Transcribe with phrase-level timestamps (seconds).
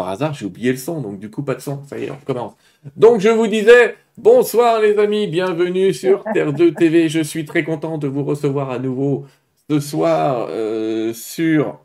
[0.00, 1.84] par hasard, j'ai oublié le son, donc du coup, pas de son.
[1.84, 2.54] Ça y est, on recommence.
[2.96, 7.10] Donc, je vous disais, bonsoir les amis, bienvenue sur Terre 2 TV.
[7.10, 9.26] Je suis très content de vous recevoir à nouveau
[9.68, 11.80] ce soir euh, sur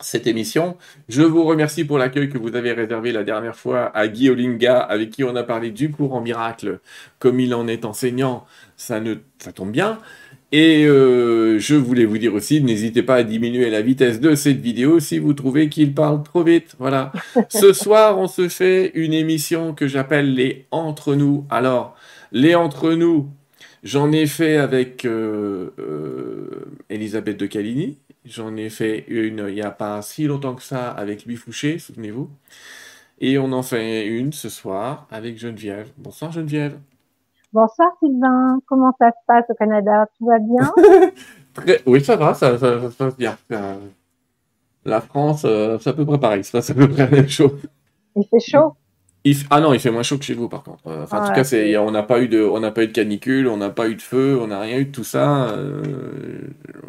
[0.00, 0.76] cette émission.
[1.08, 4.80] Je vous remercie pour l'accueil que vous avez réservé la dernière fois à Guy Olinga,
[4.80, 6.80] avec qui on a parlé du cours en miracle.
[7.20, 8.44] Comme il en est enseignant,
[8.76, 10.00] ça, ne, ça tombe bien.
[10.54, 14.60] Et euh, je voulais vous dire aussi, n'hésitez pas à diminuer la vitesse de cette
[14.60, 16.76] vidéo si vous trouvez qu'il parle trop vite.
[16.78, 17.10] Voilà.
[17.48, 21.46] Ce soir, on se fait une émission que j'appelle les Entre nous.
[21.48, 21.96] Alors,
[22.32, 23.30] les Entre nous,
[23.82, 27.98] j'en ai fait avec euh, euh, Elisabeth de Caligny.
[28.26, 31.78] J'en ai fait une il n'y a pas si longtemps que ça avec Louis Fouché,
[31.78, 32.28] souvenez-vous.
[33.20, 35.88] Et on en fait une ce soir avec Geneviève.
[35.96, 36.76] Bonsoir Geneviève.
[37.52, 40.06] Bonsoir Sylvain, comment ça se passe au Canada?
[40.18, 40.72] Tout va bien?
[41.84, 43.36] Oui, ça va, ça, se passe bien.
[43.50, 43.76] Euh,
[44.86, 47.60] la France, euh, c'est à peu près pareil, c'est à peu près la même chose.
[48.16, 48.72] Il fait chaud?
[49.50, 50.86] Ah non, il fait moins chaud que chez vous par contre.
[50.86, 51.44] Euh, en tout cas,
[51.80, 52.42] on n'a pas, eu de...
[52.42, 54.86] on pas eu de canicule, on n'a pas eu de feu, on n'a rien eu
[54.86, 55.54] de tout ça.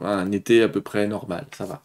[0.01, 1.81] Un été à peu près normal, ça va.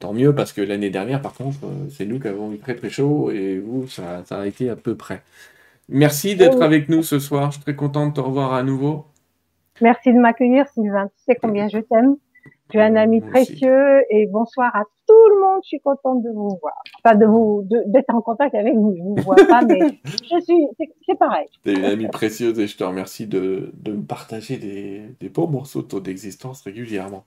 [0.00, 1.60] tant mieux parce que l'année dernière, par contre,
[1.96, 4.74] c'est nous qui avons eu très très chaud et vous, ça, ça a été à
[4.74, 5.22] peu près.
[5.90, 7.50] Merci d'être avec nous ce soir.
[7.50, 9.06] Je suis très content de te revoir à nouveau.
[9.80, 11.08] Merci de m'accueillir, Sylvain.
[11.08, 12.16] Tu sais combien je t'aime.
[12.68, 15.60] Tu es un ami précieux et bonsoir à tout le monde.
[15.64, 16.74] Je suis contente de vous voir.
[17.02, 18.94] Enfin, de vous, d'être en contact avec vous.
[18.96, 20.68] Je vous vois pas, mais je suis,
[21.04, 21.48] c'est pareil.
[21.64, 25.28] Tu es une amie précieuse et je te remercie de, de me partager des, des
[25.28, 27.24] beaux morceaux de ton existence régulièrement.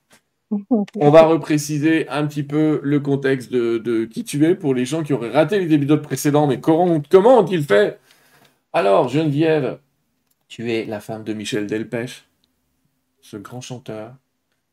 [1.00, 4.84] On va repréciser un petit peu le contexte de, de, qui tu es pour les
[4.84, 6.46] gens qui auraient raté les épisodes précédents.
[6.46, 7.98] Mais comment, comment ont-ils fait
[8.74, 9.78] alors, Geneviève,
[10.48, 12.24] tu es la femme de Michel Delpech,
[13.22, 14.14] ce grand chanteur.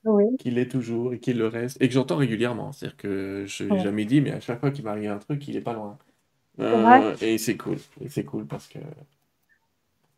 [0.03, 0.25] Oui.
[0.39, 2.71] Qui l'est toujours et qui le reste, et que j'entends régulièrement.
[2.71, 5.55] C'est-à-dire que je n'ai jamais dit, mais à chaque fois qu'il m'arrive un truc, il
[5.55, 5.97] est pas loin.
[6.59, 7.77] Euh, et c'est cool.
[8.03, 8.79] Et c'est cool parce que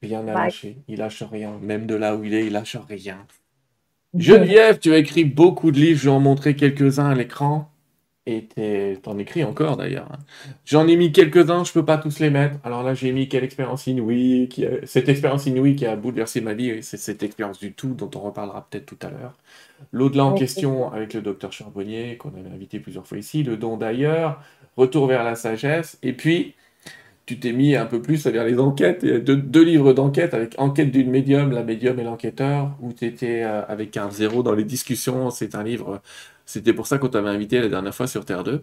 [0.02, 0.78] rien n'a lâché.
[0.88, 1.60] Il lâche rien.
[1.62, 3.26] Même de là où il est, il lâche rien.
[4.14, 6.00] Geneviève, tu as écrit beaucoup de livres.
[6.00, 7.70] Je vais en montrer quelques-uns à l'écran.
[8.26, 8.48] Et
[9.04, 10.08] t'en écris encore d'ailleurs.
[10.10, 10.20] Hein.
[10.66, 12.56] J'en ai mis quelques-uns, je peux pas tous les mettre.
[12.64, 16.54] Alors là, j'ai mis quelle expérience inouïe, qui cette expérience inouïe qui a bouleversé ma
[16.54, 19.34] vie, c'est cette expérience du tout dont on reparlera peut-être tout à l'heure.
[19.92, 23.76] L'au-delà en question avec le docteur Charbonnier, qu'on avait invité plusieurs fois ici, le don
[23.76, 24.42] d'ailleurs,
[24.78, 26.56] retour vers la sagesse, et puis
[27.26, 30.92] tu t'es mis un peu plus vers les enquêtes, deux, deux livres d'enquête avec Enquête
[30.92, 34.66] d'une médium, la médium et l'enquêteur, où tu étais euh, avec Carl Zéro dans les
[34.66, 35.30] discussions.
[35.30, 36.02] C'est un livre
[36.46, 38.62] c'était pour ça qu'on t'avait invité la dernière fois sur Terre 2,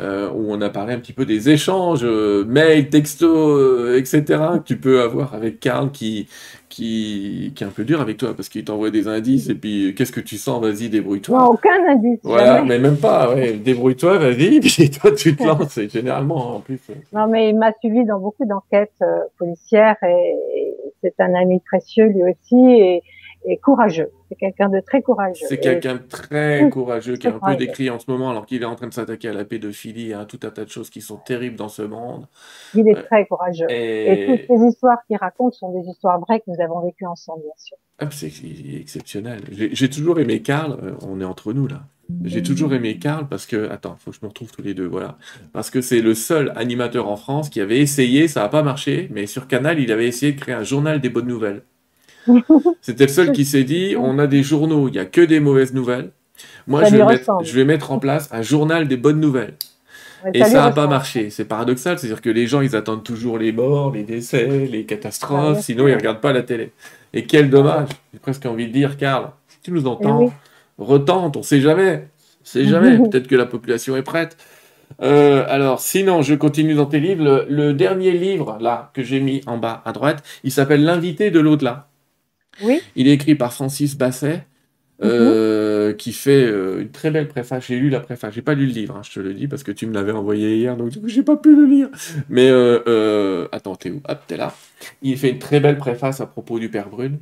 [0.00, 4.22] euh, où on a parlé un petit peu des échanges, euh, mails, textos, euh, etc.,
[4.54, 6.28] que tu peux avoir avec Karl qui,
[6.70, 9.94] qui, qui est un peu dur avec toi, parce qu'il t'envoie des indices, et puis
[9.94, 11.38] qu'est-ce que tu sens, vas-y, débrouille-toi.
[11.38, 12.20] Non, aucun indice.
[12.22, 16.80] Voilà, mais même pas, ouais, débrouille-toi, vas-y, puis toi tu te lances, généralement en plus.
[17.12, 18.98] Non, mais il m'a suivi dans beaucoup d'enquêtes
[19.38, 23.02] policières, et c'est un ami précieux lui aussi, et
[23.44, 24.10] et courageux.
[24.28, 25.46] C'est quelqu'un de très courageux.
[25.48, 28.62] C'est quelqu'un de très courageux qui est un peu décrit en ce moment alors qu'il
[28.62, 30.90] est en train de s'attaquer à la pédophilie et à tout un tas de choses
[30.90, 32.26] qui sont terribles dans ce monde.
[32.74, 33.66] Il est euh, très courageux.
[33.70, 34.44] Et...
[34.48, 37.52] toutes les histoires qu'il raconte sont des histoires vraies que nous avons vécues ensemble, bien
[37.56, 37.76] sûr.
[37.98, 38.32] Ah, c'est
[38.80, 39.40] exceptionnel.
[39.50, 41.82] J'ai toujours aimé Karl, euh, on est entre nous là.
[42.24, 44.86] J'ai toujours aimé Karl parce que, attends, faut que je me retrouve tous les deux,
[44.86, 45.16] voilà.
[45.52, 49.08] Parce que c'est le seul animateur en France qui avait essayé, ça n'a pas marché,
[49.12, 51.62] mais sur Canal, il avait essayé de créer un journal des bonnes nouvelles.
[52.80, 55.40] C'était le seul qui s'est dit on a des journaux, il n'y a que des
[55.40, 56.10] mauvaises nouvelles.
[56.66, 59.54] Moi, je vais, mettre, je vais, mettre, en place un journal des bonnes nouvelles.
[60.32, 61.30] et ça n'a pas marché.
[61.30, 65.60] C'est paradoxal, c'est-à-dire que les gens, ils attendent toujours les morts, les décès, les catastrophes,
[65.60, 66.72] sinon ils ne regardent pas la télé.
[67.12, 67.88] Et quel dommage.
[68.12, 71.60] J'ai presque envie de dire, Karl, si tu nous entends, eh retente, on ne sait
[71.60, 72.08] jamais.
[72.42, 72.98] On sait jamais.
[73.10, 74.36] Peut-être que la population est prête.
[75.00, 77.46] Euh, alors, sinon, je continue dans tes livres.
[77.48, 81.40] Le, dernier livre, là, que j'ai mis en bas à droite, il s'appelle L'invité de
[81.40, 81.88] l'au-delà.
[82.60, 84.44] Il est écrit par Francis Basset,
[85.02, 85.96] euh, mhm.
[85.96, 87.66] qui fait euh, une très belle préface.
[87.66, 89.64] J'ai lu la préface, j'ai pas lu le livre, hein, je te le dis, parce
[89.64, 91.88] que tu me l'avais envoyé hier, donc du coup, j'ai pas pu le lire.
[92.28, 94.00] Mais euh, attends, t'es où?
[94.08, 94.54] Hop, t'es là.
[95.02, 97.18] Il fait une très belle préface à propos du Père Brune.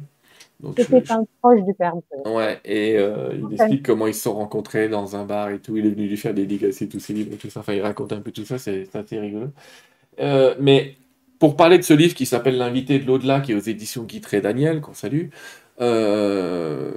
[0.77, 2.37] C'était un proche du Père Brune.
[2.37, 5.77] Ouais, et il explique comment ils se sont rencontrés dans un bar et tout.
[5.77, 7.61] Il est venu lui faire dédicacer tous ses livres et tout ça.
[7.61, 9.49] Enfin, il raconte un peu tout ça, c'est assez rigolo.
[10.19, 10.97] mais
[11.41, 14.43] pour parler de ce livre qui s'appelle L'invité de l'au-delà, qui est aux éditions Guitré
[14.43, 15.29] Daniel, qu'on salue,
[15.81, 16.93] euh,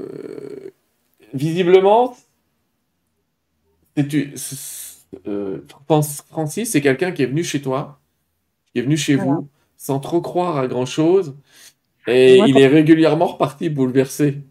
[1.34, 2.14] visiblement,
[5.28, 5.62] euh,
[6.30, 8.00] Francis, c'est quelqu'un qui est venu chez toi,
[8.72, 9.48] qui est venu chez vous,
[9.78, 11.36] sans trop croire à grand-chose,
[12.06, 14.42] et il est régulièrement reparti bouleversé.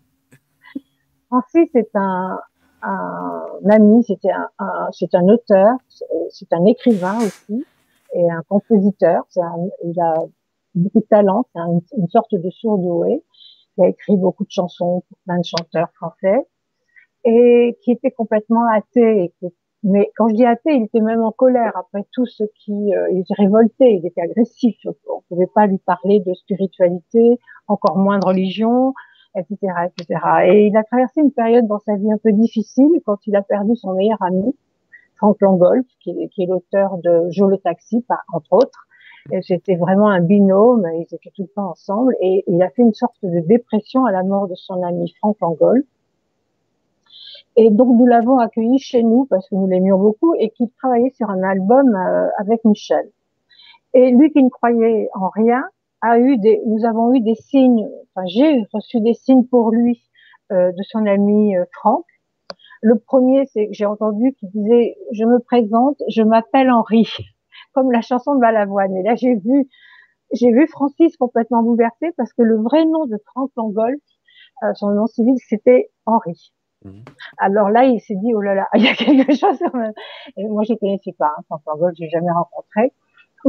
[1.27, 2.39] Francis est un,
[2.81, 4.49] un ami, c'était un,
[4.93, 5.77] c'est un auteur,
[6.31, 7.67] c'est un écrivain aussi
[8.13, 9.25] et un compositeur.
[9.85, 10.15] il a
[10.75, 13.23] beaucoup de talent, c'est une sorte de sourdoué.
[13.77, 16.47] Il a écrit beaucoup de chansons pour plein de chanteurs français
[17.25, 19.33] et qui était complètement athée.
[19.83, 23.11] mais quand je dis athée, il était même en colère après tout ce qui, euh,
[23.13, 24.77] il était révolté, il était agressif.
[25.09, 27.39] On pouvait pas lui parler de spiritualité,
[27.69, 28.93] encore moins de religion
[29.37, 30.21] etc., etc.
[30.47, 33.43] Et il a traversé une période dans sa vie un peu difficile quand il a
[33.43, 34.55] perdu son meilleur ami,
[35.23, 38.89] Frank Langolf, qui est, l'auteur de Jo le taxi, entre autres.
[39.43, 42.93] C'était vraiment un binôme, ils étaient tout le temps ensemble, et il a fait une
[42.93, 45.85] sorte de dépression à la mort de son ami Frank Langolf.
[47.55, 51.11] Et donc nous l'avons accueilli chez nous parce que nous l'aimions beaucoup et qu'il travaillait
[51.11, 53.09] sur un album euh, avec Michel.
[53.95, 55.63] Et lui qui ne croyait en rien,
[56.01, 60.03] a eu des, nous avons eu des signes, enfin j'ai reçu des signes pour lui
[60.51, 62.07] euh, de son ami euh, Franck.
[62.83, 67.09] Le premier, c'est que j'ai entendu qu'il disait je me présente, je m'appelle Henri,
[67.73, 68.97] comme la chanson de Balavoine.
[68.97, 69.69] Et là j'ai vu,
[70.33, 74.01] j'ai vu Francis complètement bouleversé parce que le vrai nom de Franck Langolf,
[74.65, 76.53] euh, son nom civil, c'était Henri.
[76.85, 77.05] Mhm.
[77.39, 79.63] Alors là, il s'est dit oh là là, il y a quelque chose.
[80.37, 82.93] Et moi, je ne connaissais pas hein, Franck Langolf, j'ai jamais rencontré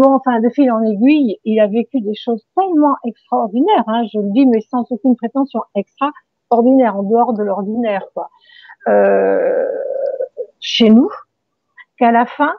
[0.02, 4.32] enfin, de fil en aiguille, il a vécu des choses tellement extraordinaires, hein, je le
[4.32, 8.30] dis, mais sans aucune prétention extraordinaire, en dehors de l'ordinaire, quoi.
[8.88, 9.66] Euh,
[10.60, 11.10] chez nous,
[11.98, 12.54] qu'à la fin,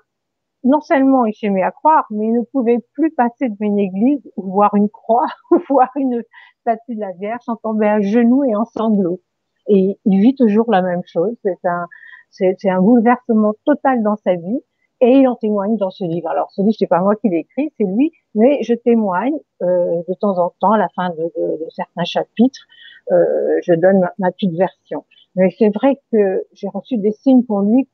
[0.62, 3.78] non seulement il s'est mis à croire, mais il ne pouvait plus passer devant une
[3.78, 6.22] église ou voir une croix ou voir une
[6.60, 9.20] statue de la Vierge sans tomber à genoux et en sanglots.
[9.68, 11.34] Et il vit toujours la même chose.
[11.42, 11.86] C'est un,
[12.30, 14.60] c'est un bouleversement total dans sa vie
[15.00, 16.28] et il en témoigne dans ce livre.
[16.28, 20.02] Alors, ce livre, c'est pas moi qui l'ai écrit, c'est lui, mais je témoigne euh,
[20.08, 22.66] de temps en temps, à la fin de, de, de certains chapitres,
[23.12, 25.04] euh, je donne ma, ma, petite version.
[25.36, 27.88] Mais c'est vrai que j'ai reçu des signes pour lui.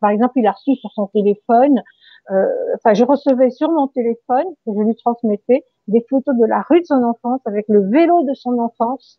[0.00, 1.82] Par exemple, il a reçu sur son téléphone,
[2.30, 2.46] euh,
[2.76, 6.80] enfin, je recevais sur mon téléphone, que je lui transmettais, des photos de la rue
[6.80, 9.18] de son enfance avec le vélo de son enfance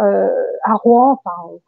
[0.00, 0.28] euh,
[0.64, 1.58] à Rouen, enfin,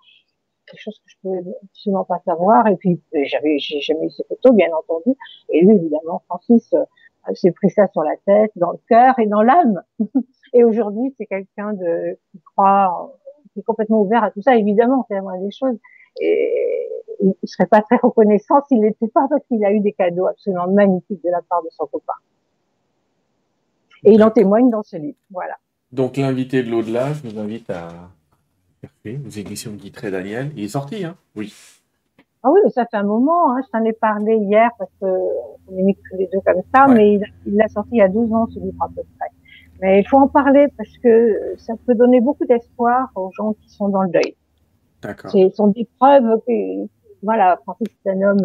[0.67, 2.67] quelque chose que je pouvais absolument pas savoir.
[2.69, 5.17] Et puis, j'avais, j'ai jamais eu ces photos, bien entendu.
[5.49, 6.85] Et lui, évidemment, Francis euh,
[7.35, 9.83] s'est pris ça sur la tête, dans le cœur et dans l'âme.
[10.53, 13.13] et aujourd'hui, c'est quelqu'un de qui croit,
[13.53, 14.57] qui est complètement ouvert à tout ça.
[14.57, 15.79] Évidemment, c'est la moindre des choses.
[16.21, 16.89] Et
[17.21, 20.69] il serait pas très reconnaissant s'il n'était pas parce qu'il a eu des cadeaux absolument
[20.69, 22.15] magnifiques de la part de son copain.
[24.05, 25.19] Et il en témoigne dans ce livre.
[25.31, 25.57] Voilà.
[25.93, 27.89] Donc l'invité de l'au-delà, je vous invite à.
[29.05, 30.53] Aux éditions Guy Daniel.
[30.57, 31.15] Il est sorti, hein?
[31.37, 31.53] Oui.
[32.43, 33.53] Ah oui, mais ça fait un moment.
[33.53, 33.61] Hein.
[33.63, 36.87] Je t'en ai parlé hier parce que on est mis tous les deux comme ça,
[36.87, 39.29] mais il l'a sorti il y a 12 ans, ce livre à peu près.
[39.81, 43.71] Mais il faut en parler parce que ça peut donner beaucoup d'espoir aux gens qui
[43.71, 44.35] sont dans le deuil.
[45.03, 45.31] D'accord.
[45.31, 46.87] Ce sont des preuves que,
[47.23, 48.43] voilà, Francis est un homme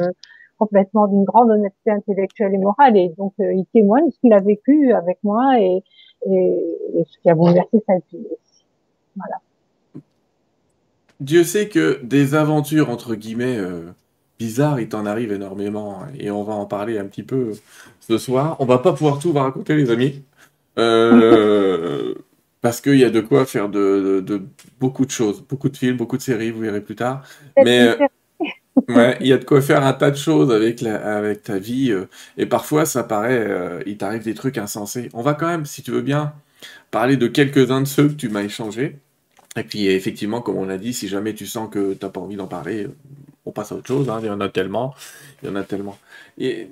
[0.58, 4.40] complètement d'une grande honnêteté intellectuelle et morale et donc euh, il témoigne ce qu'il a
[4.40, 5.84] vécu avec moi et,
[6.26, 8.26] et, ce qui a bouleversé sa vie.
[9.18, 9.36] Voilà.
[11.20, 13.92] Dieu sait que des aventures, entre guillemets, euh,
[14.38, 16.00] bizarres, il t'en arrive énormément.
[16.20, 17.54] Et on va en parler un petit peu
[18.02, 18.58] ce soir.
[18.60, 20.24] On va pas pouvoir tout vous raconter, les amis.
[20.78, 22.14] Euh,
[22.62, 24.24] parce qu'il y a de quoi faire de,
[24.80, 25.42] beaucoup de choses.
[25.42, 27.24] Beaucoup de films, beaucoup de séries, vous verrez plus tard.
[27.64, 27.96] Mais euh,
[28.90, 31.58] ouais, il y a de quoi faire un tas de choses avec, la, avec ta
[31.58, 31.94] vie.
[32.38, 35.10] et parfois, ça paraît, il t'arrive des trucs insensés.
[35.14, 36.34] On va quand même, si tu veux bien,
[36.92, 39.00] parler de quelques-uns de ceux que tu m'as échangés.
[39.58, 42.20] Et puis effectivement, comme on l'a dit, si jamais tu sens que tu n'as pas
[42.20, 42.88] envie d'en parler,
[43.46, 44.10] on passe à autre chose.
[44.10, 44.20] Hein.
[44.22, 44.94] Il y en a tellement.
[45.42, 45.98] Il y en a tellement.
[46.38, 46.70] Et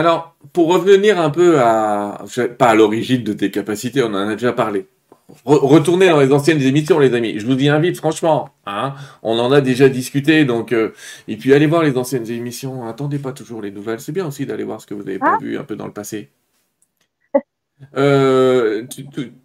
[0.00, 2.24] alors, pour revenir un peu à,
[2.58, 4.86] pas à l'origine de tes capacités, on en a déjà parlé.
[5.44, 7.38] retournez dans les anciennes émissions, les amis.
[7.38, 8.48] Je vous y invite, franchement.
[8.64, 8.94] Hein.
[9.22, 10.92] On en a déjà discuté, donc euh,
[11.28, 12.86] et puis allez voir les anciennes émissions.
[12.86, 14.00] Attendez pas toujours les nouvelles.
[14.00, 15.44] C'est bien aussi d'aller voir ce que vous avez pas ah.
[15.44, 16.30] vu un peu dans le passé.
[17.96, 18.86] Euh,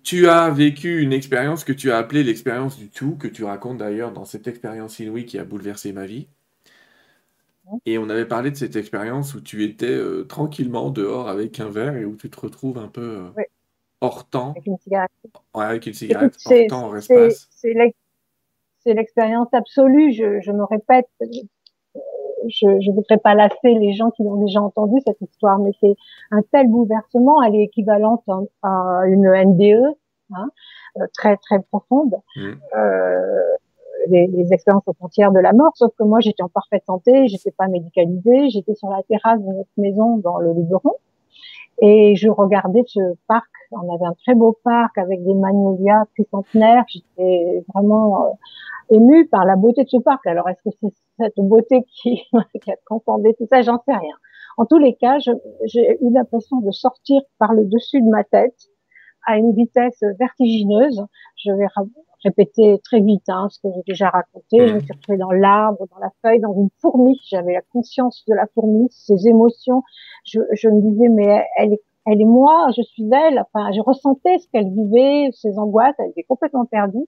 [0.04, 3.78] tu, as vécu une expérience que tu as appelée l'expérience du tout, que tu racontes
[3.78, 6.28] d'ailleurs dans cette expérience inouïe qui a bouleversé ma vie.
[7.86, 11.70] Et on avait parlé de cette expérience où tu étais euh, tranquillement dehors avec un
[11.70, 13.44] verre et où tu te retrouves un peu euh,
[14.02, 14.52] hors temps.
[14.52, 15.12] Avec une cigarette.
[15.54, 17.50] Ouais, avec une cigarette, hors temps, hors espace.
[17.52, 21.08] C'est l'expérience absolue, je, je me répète,
[22.48, 25.96] je ne voudrais pas lasser les gens qui l'ont déjà entendu cette histoire, mais c'est
[26.32, 28.24] un tel bouleversement, elle est équivalente
[28.62, 29.96] à une NDE,
[30.34, 30.50] hein,
[30.98, 32.16] euh, très très profonde.
[32.36, 32.52] Mmh.
[32.78, 33.44] Euh,
[34.08, 37.28] les, les, expériences aux frontières de la mort, sauf que moi j'étais en parfaite santé,
[37.28, 40.94] j'étais pas médicalisée, j'étais sur la terrasse de notre maison dans le Luberon
[41.82, 46.86] et je regardais ce parc On avait un très beau parc avec des magnolias tricentenaires.
[46.88, 50.26] J'étais vraiment euh, émue par la beauté de ce parc.
[50.28, 52.22] Alors, est-ce que c'est cette beauté qui,
[52.64, 54.16] qui a transcendé tout ça J'en sais rien.
[54.58, 55.18] En tous les cas,
[55.66, 58.70] j'ai eu l'impression de sortir par le dessus de ma tête
[59.26, 61.04] à une vitesse vertigineuse.
[61.38, 61.68] Je vais
[62.24, 64.68] répéter très vite hein, ce que j'ai déjà raconté.
[64.68, 67.20] Je me suis retrouvée dans l'arbre, dans la feuille, dans une fourmi.
[67.30, 69.84] J'avais la conscience de la fourmi, ses émotions.
[70.26, 73.40] Je, je me disais, mais elle est, elle moi, je suis elle.
[73.40, 75.96] Enfin, je ressentais ce qu'elle vivait, ses angoisses.
[76.00, 77.06] Elle était complètement perdue.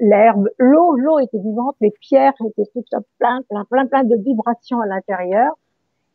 [0.00, 2.88] L'herbe, l'eau, l'eau était vivante, les pierres étaient toutes
[3.18, 5.52] plein, plein, plein, plein de vibrations à l'intérieur.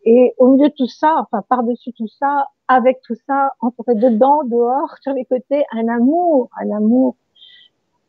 [0.03, 4.43] Et au milieu de tout ça, enfin par-dessus tout ça, avec tout ça, entouré dedans,
[4.43, 7.15] dehors, sur les côtés, un amour, un amour,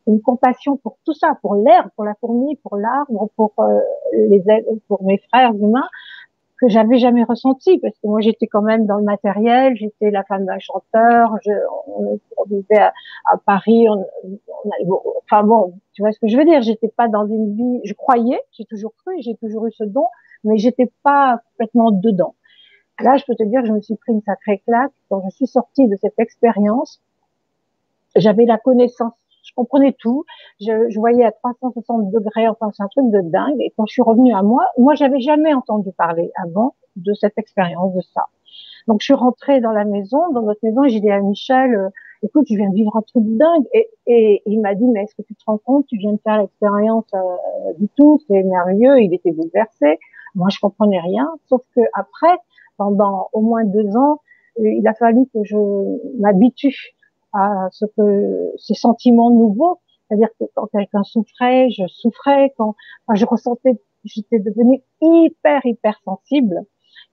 [0.07, 3.79] une compassion pour tout ça, pour l'herbe, pour la fourmi, pour l'arbre, pour euh,
[4.13, 4.43] les
[4.87, 5.87] pour mes frères humains
[6.59, 10.23] que j'avais jamais ressenti parce que moi j'étais quand même dans le matériel, j'étais la
[10.23, 11.51] femme d'un chanteur, je,
[11.87, 16.61] on, vivait à, Paris, on, on enfin bon, tu vois ce que je veux dire,
[16.61, 20.05] j'étais pas dans une vie, je croyais, j'ai toujours cru, j'ai toujours eu ce don,
[20.43, 22.35] mais j'étais pas complètement dedans.
[23.01, 25.29] Là, je peux te dire que je me suis pris une sacrée claque quand je
[25.35, 27.01] suis sortie de cette expérience.
[28.15, 29.13] J'avais la connaissance,
[29.43, 30.25] je comprenais tout,
[30.59, 33.59] je, je voyais à 360 degrés, enfin c'est un truc de dingue.
[33.59, 37.37] Et quand je suis revenue à moi, moi j'avais jamais entendu parler avant de cette
[37.37, 38.25] expérience, de ça.
[38.87, 41.75] Donc je suis rentrée dans la maison, dans notre maison, et j'ai dit à Michel,
[41.75, 41.89] euh,
[42.23, 43.65] écoute, je viens de vivre un truc dingue.
[43.73, 46.19] Et, et il m'a dit, mais est-ce que tu te rends compte, tu viens de
[46.23, 48.99] faire l'expérience euh, du tout, c'est merveilleux.
[49.01, 49.99] Il était bouleversé.
[50.35, 51.29] Moi, je comprenais rien.
[51.47, 52.35] Sauf que après,
[52.79, 54.21] pendant au moins deux ans,
[54.59, 55.57] euh, il a fallu que je
[56.19, 56.95] m'habitue
[57.33, 63.15] à ce que ces sentiments nouveaux, c'est-à-dire que quand quelqu'un souffrait, je souffrais, quand enfin,
[63.15, 66.63] je ressentais, j'étais devenue hyper hyper sensible.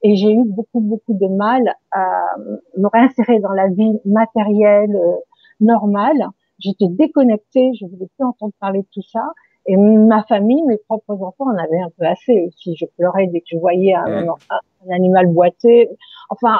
[0.02, 2.36] Et j'ai eu beaucoup beaucoup de mal à
[2.76, 5.16] me réinsérer dans la vie matérielle euh,
[5.60, 6.28] normale.
[6.58, 9.26] J'étais déconnectée, je voulais plus entendre parler de tout ça
[9.66, 12.76] et ma famille, mes propres enfants en avaient un peu assez aussi.
[12.76, 15.90] Je pleurais dès que je voyais un, un, animal boiter.
[16.30, 16.58] Enfin,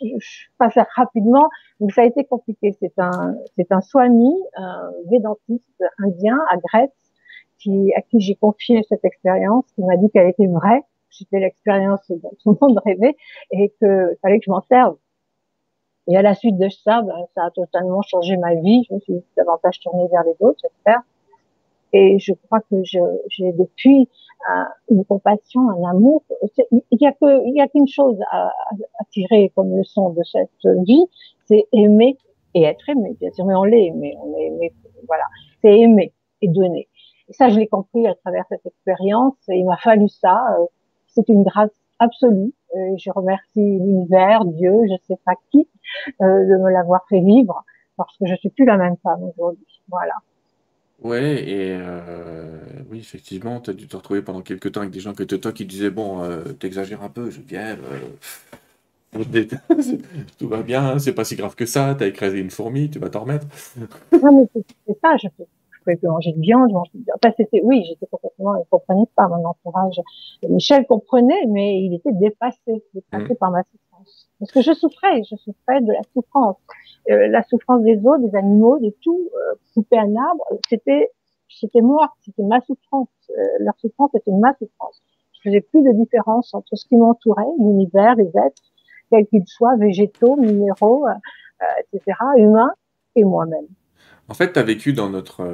[0.00, 1.48] je passe rapidement.
[1.78, 2.76] Donc ça a été compliqué.
[2.80, 7.12] C'est un, c'est un swami, un védantiste indien à Grèce,
[7.58, 10.82] qui, à qui j'ai confié cette expérience, qui m'a dit qu'elle était vraie.
[11.10, 13.16] C'était l'expérience dont tout le monde rêvait
[13.50, 14.96] et que fallait que je m'en serve.
[16.08, 18.84] Et à la suite de ça, ben, ça a totalement changé ma vie.
[18.88, 21.02] Je me suis davantage tournée vers les autres, j'espère.
[21.92, 24.08] Et je crois que j'ai depuis
[24.50, 26.22] euh, une compassion, un amour.
[26.70, 30.22] Il y a que, il y a qu'une chose à, à, tirer comme leçon de
[30.24, 31.04] cette vie,
[31.46, 32.16] c'est aimer
[32.54, 33.16] et être aimé.
[33.20, 34.72] Bien sûr, mais on l'est aimé, on est aimé.
[35.06, 35.24] Voilà,
[35.62, 36.88] c'est aimer et donner.
[37.28, 39.34] Et ça, je l'ai compris à travers cette expérience.
[39.48, 40.40] Il m'a fallu ça.
[41.06, 42.52] C'est une grâce absolue.
[42.74, 45.68] Et je remercie l'univers, Dieu, je sais pas qui,
[46.20, 47.64] euh, de me l'avoir fait vivre,
[47.96, 49.66] parce que je suis plus la même femme aujourd'hui.
[49.88, 50.14] Voilà.
[51.00, 55.00] Ouais, et euh, oui, effectivement, tu as dû te retrouver pendant quelques temps avec des
[55.00, 58.00] gens que toi qui disaient Bon, euh, t'exagères un peu, je viens, euh,
[60.38, 63.10] tout va bien, c'est pas si grave que ça, t'as écrasé une fourmi, tu vas
[63.10, 63.46] t'en remettre.
[64.22, 65.44] Non, mais c'est ça, je, je
[65.80, 67.18] pouvais plus manger de viande, je mangeais de viande.
[67.22, 70.00] Enfin, c'était, oui, j'étais complètement, il comprenait pas mon entourage.
[70.48, 73.36] Michel comprenait, mais il était dépassé, dépassé mmh.
[73.36, 74.28] par ma souffrance.
[74.38, 76.56] Parce que je souffrais, je souffrais de la souffrance.
[77.10, 81.10] Euh, la souffrance des autres, des animaux, de tout, euh, couper un arbre, c'était
[81.48, 83.08] c'était moi, c'était ma souffrance.
[83.30, 85.02] Euh, leur souffrance était ma souffrance.
[85.32, 88.62] Je faisais plus de différence entre ce qui m'entourait, l'univers, les êtres,
[89.10, 91.06] quels qu'ils soient, végétaux, minéraux,
[91.92, 92.72] etc., humains,
[93.16, 93.66] et moi-même.
[94.30, 95.44] En fait, tu as vécu dans notre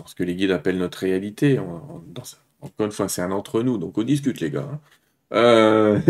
[0.00, 1.56] dans ce que les guides appellent notre réalité.
[1.56, 2.22] dans,
[2.62, 4.68] encore une fois, c'est un entre nous, donc on discute, les gars.
[4.72, 4.80] Hein.
[5.32, 6.00] Euh,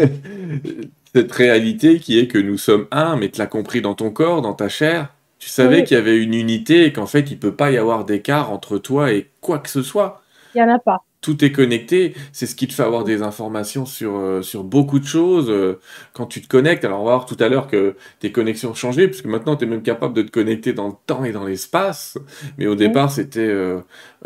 [1.14, 4.42] cette réalité qui est que nous sommes un, mais tu l'as compris dans ton corps,
[4.42, 5.12] dans ta chair.
[5.38, 8.04] Tu savais qu'il y avait une unité et qu'en fait, il peut pas y avoir
[8.04, 10.23] d'écart entre toi et quoi que ce soit.
[10.54, 11.02] Il y en a pas.
[11.21, 12.15] Tout est connecté.
[12.33, 15.50] C'est ce qui te fait avoir des informations sur, euh, sur beaucoup de choses.
[15.50, 15.79] Euh,
[16.15, 18.75] quand tu te connectes, alors on va voir tout à l'heure que tes connexions ont
[18.75, 21.45] changé, puisque maintenant tu es même capable de te connecter dans le temps et dans
[21.45, 22.19] l'espace.
[22.59, 23.41] Mais au départ, c'était...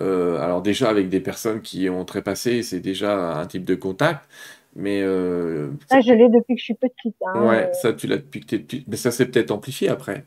[0.01, 4.29] Euh, alors déjà avec des personnes qui ont trépassé, c'est déjà un type de contact.
[4.77, 7.17] Mais euh, ça, je l'ai depuis que je suis petite.
[7.25, 8.89] Hein, ouais, ça, tu l'as depuis que tu es petite.
[8.89, 10.25] Mais ça s'est peut-être amplifié après.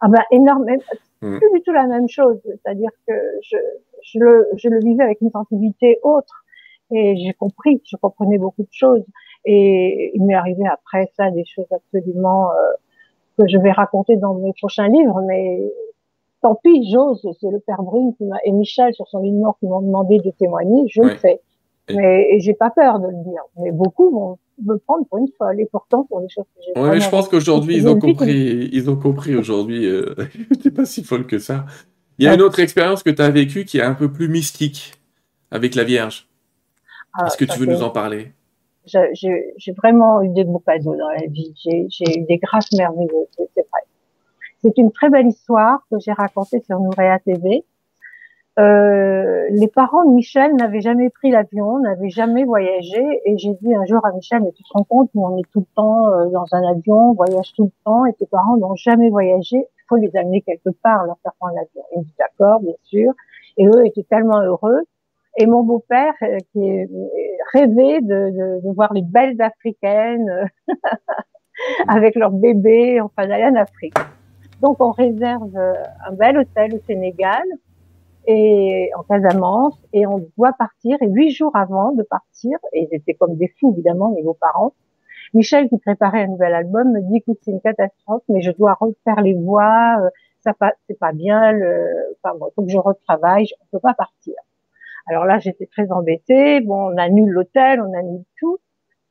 [0.00, 0.82] Ah bah énormément.
[1.22, 1.38] Mm.
[1.38, 2.38] Plus du tout la même chose.
[2.44, 3.56] C'est-à-dire que je,
[4.04, 6.44] je, le, je le vivais avec une sensibilité autre.
[6.90, 9.04] Et j'ai compris, je comprenais beaucoup de choses.
[9.44, 12.54] Et il m'est arrivé après ça des choses absolument euh,
[13.38, 15.20] que je vais raconter dans mes prochains livres.
[15.26, 15.60] Mais
[16.42, 17.26] tant pis, j'ose.
[17.40, 20.30] C'est le père Brune qui et Michel sur son livre mort qui m'ont demandé de
[20.30, 20.86] témoigner.
[20.88, 21.40] Je le fais.
[21.90, 23.42] Mais j'ai pas peur de le dire.
[23.58, 25.60] Mais beaucoup vont me prendre pour une folle.
[25.60, 26.80] Et pourtant, pour les choses que j'ai.
[26.80, 30.14] Ouais, je pense qu'aujourd'hui, ils ont compris, ils ont compris aujourd'hui, euh,
[30.62, 31.66] t'es pas si folle que ça.
[32.18, 34.28] Il y a une autre expérience que tu as vécue qui est un peu plus
[34.28, 34.94] mystique
[35.50, 36.28] avec la Vierge.
[37.12, 38.32] Ah, Est-ce que tu veux nous en parler?
[38.86, 41.54] J'ai vraiment eu des beaux cadeaux dans la vie.
[41.62, 43.80] J'ai eu des grâces merveilleuses, c'est vrai.
[44.62, 47.64] C'est une très belle histoire que j'ai racontée sur Nouréa TV.
[48.58, 53.74] Euh, les parents de Michel n'avaient jamais pris l'avion, n'avaient jamais voyagé, et j'ai dit
[53.74, 56.08] un jour à Michel, mais tu te rends compte, nous on est tout le temps
[56.08, 59.56] euh, dans un avion, on voyage tout le temps, et tes parents n'ont jamais voyagé,
[59.56, 61.82] il faut les amener quelque part, leur faire prendre l'avion.
[61.94, 63.12] Il me dit d'accord, bien sûr,
[63.56, 64.82] et eux étaient tellement heureux.
[65.36, 66.86] Et mon beau-père, euh, qui
[67.52, 70.48] rêvait de, de, de, voir les belles africaines
[71.88, 73.96] avec leurs bébés, enfin d'aller en Afrique.
[74.62, 77.42] Donc on réserve un bel hôtel au Sénégal
[78.26, 82.94] et en Casamance et on doit partir et huit jours avant de partir et ils
[82.94, 84.74] étaient comme des fous évidemment mes beaux-parents
[85.34, 88.74] Michel qui préparait un nouvel album me dit écoute c'est une catastrophe mais je dois
[88.74, 92.78] refaire les voix euh, ça pas c'est pas bien le enfin bon faut que je
[92.78, 94.34] retravaille on peut pas partir
[95.06, 98.58] alors là j'étais très embêtée bon on annule l'hôtel on annule tout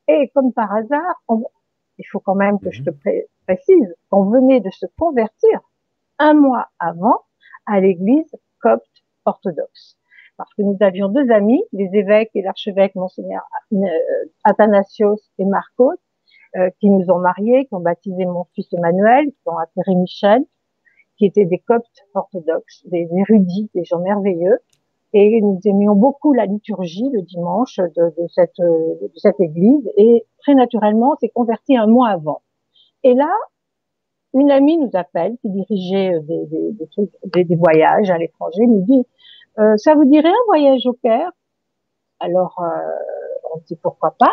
[0.08, 1.44] et comme par hasard on,
[1.98, 3.22] il faut quand même que je te mhm.
[3.46, 5.60] précise qu'on venait de se convertir
[6.18, 7.20] un mois avant
[7.66, 8.30] à l'église
[8.60, 8.93] copte
[9.24, 9.96] orthodoxe.
[10.36, 13.86] Parce que nous avions deux amis, les évêques et l'archevêque monseigneur euh,
[14.42, 15.94] Athanasios et Marcos,
[16.56, 20.44] euh, qui nous ont mariés, qui ont baptisé mon fils Emmanuel, qui ont appelé Michel,
[21.16, 24.58] qui étaient des coptes orthodoxes, des érudits, des gens merveilleux.
[25.12, 29.88] Et nous aimions beaucoup la liturgie le dimanche de, de cette, de cette église.
[29.96, 32.42] Et très naturellement, s'est converti un mois avant.
[33.04, 33.30] Et là,
[34.34, 36.72] une amie nous appelle, qui dirigeait des, des,
[37.24, 39.06] des, des voyages à l'étranger, nous dit
[39.58, 41.30] euh, ça vous dirait un voyage au Caire?
[42.20, 44.32] Alors, euh, on dit pourquoi pas?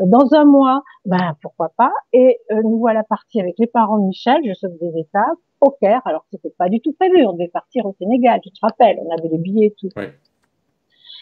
[0.00, 1.92] Dans un mois, ben pourquoi pas?
[2.12, 5.70] Et euh, nous voilà partis avec les parents de Michel, je saute des étapes, au
[5.70, 6.02] Caire.
[6.04, 9.10] Alors c'était pas du tout prévu, on devait partir au Sénégal, tu te rappelles, on
[9.10, 9.88] avait les billets et tout.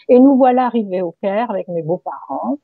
[0.09, 2.57] Et nous voilà arrivés au Caire avec mes beaux-parents.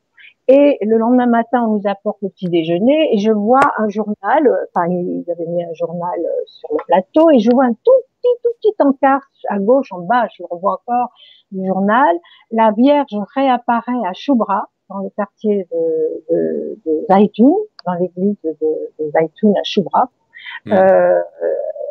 [0.53, 4.67] Et le lendemain matin, on nous apporte le petit déjeuner et je vois un journal,
[4.67, 8.35] enfin ils avaient mis un journal sur le plateau et je vois un tout petit,
[8.43, 11.13] tout petit encart à gauche, en bas, je le revois encore,
[11.51, 12.17] du journal.
[12.51, 18.51] La Vierge réapparaît à Choubra, dans le quartier de, de, de Zaitoun, dans l'église de,
[18.99, 20.09] de Zaitoun à Choubra.
[20.65, 20.73] Mm.
[20.73, 21.21] Euh,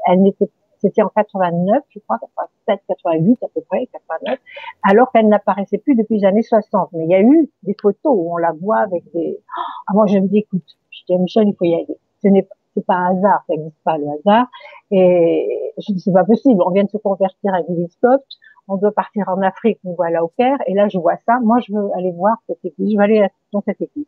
[0.07, 4.39] elle n'était c'était en 89, je crois, 87, 88 à peu près, 89,
[4.83, 6.91] alors qu'elle n'apparaissait plus depuis les années 60.
[6.93, 9.39] Mais il y a eu des photos où on la voit avec des...
[9.87, 11.99] Ah, moi, je me dis, écoute, je dis à Michel, il faut y aller.
[12.23, 14.47] Ce n'est c'est pas un hasard, ça n'existe pas le hasard.
[14.91, 18.23] Et je dis c'est pas possible, on vient de se convertir à Villiscope,
[18.69, 21.59] on doit partir en Afrique, nous voilà au Caire, et là je vois ça, moi
[21.67, 24.07] je veux aller voir cette église, je veux aller dans cette église.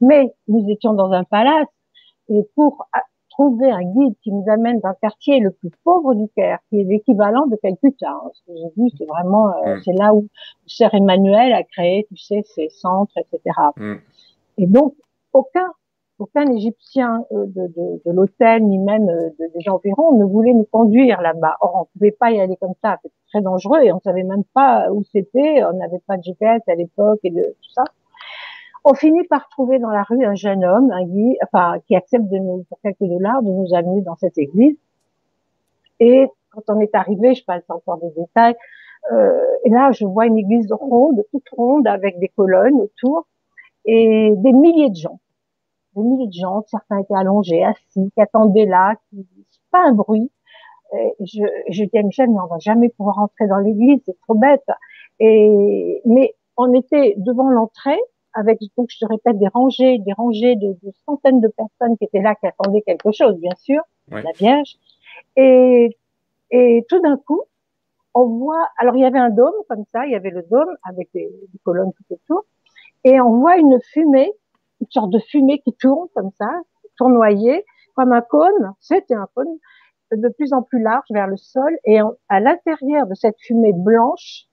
[0.00, 1.68] Mais nous étions dans un palace,
[2.28, 2.86] et pour
[3.40, 6.80] trouver un guide qui nous amène dans le quartier le plus pauvre du Caire, qui
[6.80, 9.80] est l'équivalent de Calcutta, hein, ce que j'ai vu, c'est vraiment, euh, mm.
[9.82, 10.26] c'est là où
[10.66, 13.56] Sœur Emmanuel a créé, tu sais, ses centres, etc.
[13.76, 13.94] Mm.
[14.58, 14.94] Et donc,
[15.32, 15.72] aucun
[16.18, 20.68] aucun Égyptien euh, de, de, de l'hôtel ni même euh, des environs ne voulait nous
[20.70, 21.56] conduire là-bas.
[21.62, 24.44] Or, on pouvait pas y aller comme ça, c'était très dangereux et on savait même
[24.52, 25.64] pas où c'était.
[25.64, 27.84] On n'avait pas de GPS à l'époque et de tout ça.
[28.84, 32.28] On finit par trouver dans la rue un jeune homme, un guide, enfin qui accepte
[32.28, 34.76] de nous pour quelques dollars de nous amener dans cette église.
[35.98, 38.56] Et quand on est arrivé, je passe encore des détails.
[39.12, 43.26] Euh, et là, je vois une église ronde, toute ronde, avec des colonnes autour
[43.84, 45.20] et des milliers de gens
[45.96, 49.26] des milliers de gens, certains étaient allongés, assis, qui attendaient là, qui,
[49.70, 50.30] pas un bruit.
[51.20, 54.34] Je, je dis à Michel, mais on va jamais pouvoir entrer dans l'église, c'est trop
[54.34, 54.66] bête.
[55.20, 58.00] Et, mais on était devant l'entrée,
[58.34, 62.04] avec, donc je te répète, des rangées, des rangées de, de, centaines de personnes qui
[62.04, 64.76] étaient là, qui attendaient quelque chose, bien sûr, la Vierge.
[65.36, 65.96] Et,
[66.50, 67.42] et tout d'un coup,
[68.14, 70.76] on voit, alors il y avait un dôme comme ça, il y avait le dôme
[70.84, 72.44] avec des, des colonnes tout autour,
[73.04, 74.32] et on voit une fumée
[74.80, 76.50] une sorte de fumée qui tourne comme ça,
[76.96, 77.64] tournoyée,
[77.94, 78.72] comme un cône.
[78.80, 79.58] C'était un cône
[80.12, 81.76] de plus en plus large vers le sol.
[81.84, 84.44] Et à l'intérieur de cette fumée blanche,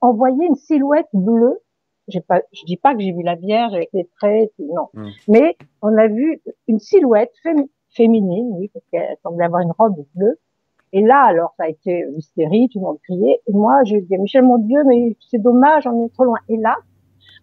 [0.00, 1.60] on voyait une silhouette bleue.
[2.08, 4.88] J'ai pas, je dis pas que j'ai vu la Vierge avec les traits, non.
[4.94, 5.08] Hmm.
[5.28, 7.32] Mais on a vu une silhouette
[7.90, 10.38] féminine, oui, parce qu'elle semblait avoir une robe bleue.
[10.92, 13.40] Et là, alors, ça a été hystérie, tout le monde criait.
[13.48, 16.38] Et moi, je dis, Michel, mon Dieu, mais c'est dommage, on est trop loin.
[16.48, 16.76] Et là,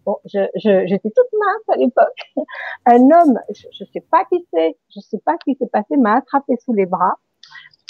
[0.05, 2.19] Bon, j'étais je, toute mince à l'époque.
[2.85, 5.95] Un homme, je ne sais pas qui c'est, je sais pas ce qui s'est passé,
[5.97, 7.15] m'a attrapé sous les bras,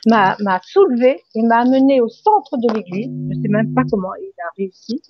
[0.05, 3.09] m'a soulevé et m'a amené au centre de l'église.
[3.31, 5.01] Je sais même pas comment il a réussi.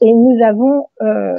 [0.00, 1.36] Et nous avons, euh,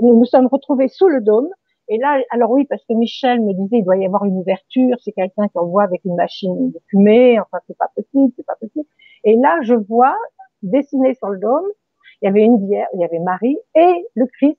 [0.00, 1.48] nous nous sommes retrouvés sous le dôme.
[1.88, 4.96] Et là, alors oui, parce que Michel me disait, il doit y avoir une ouverture,
[5.02, 8.56] c'est quelqu'un qui envoie avec une machine de fumée, enfin, c'est pas possible, c'est pas
[8.56, 8.86] possible.
[9.24, 10.16] Et là, je vois,
[10.62, 11.66] dessiné sur le dôme,
[12.20, 14.58] il y avait une vierge, il y avait Marie et le Christ.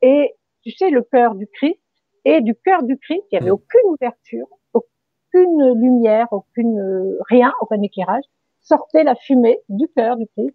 [0.00, 1.78] Et tu sais, le cœur du Christ,
[2.24, 3.54] et du cœur du Christ, il n'y avait mm.
[3.54, 8.24] aucune ouverture, aucune lumière, aucune rien, aucun éclairage,
[8.60, 10.54] sortait la fumée du cœur du Christ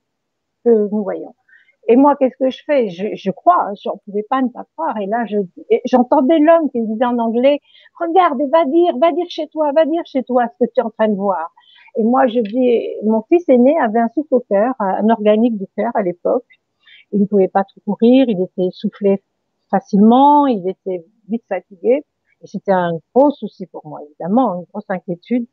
[0.63, 1.33] que nous voyons.
[1.89, 2.89] Et moi, qu'est-ce que je fais?
[2.89, 4.97] Je, je crois, j'en pouvais pas ne pas croire.
[4.97, 5.37] Et là, je,
[5.85, 7.59] j'entendais l'homme qui me disait en anglais,
[7.97, 10.83] regarde, va dire, va dire chez toi, va dire chez toi ce que tu es
[10.83, 11.53] en train de voir.
[11.95, 15.65] Et moi, je dis, mon fils aîné avait un souffle au cœur, un organique du
[15.77, 16.45] cœur à l'époque.
[17.13, 19.23] Il ne pouvait pas trop courir, il était soufflé
[19.71, 22.03] facilement, il était vite fatigué.
[22.41, 25.47] Et c'était un gros souci pour moi, évidemment, une grosse inquiétude.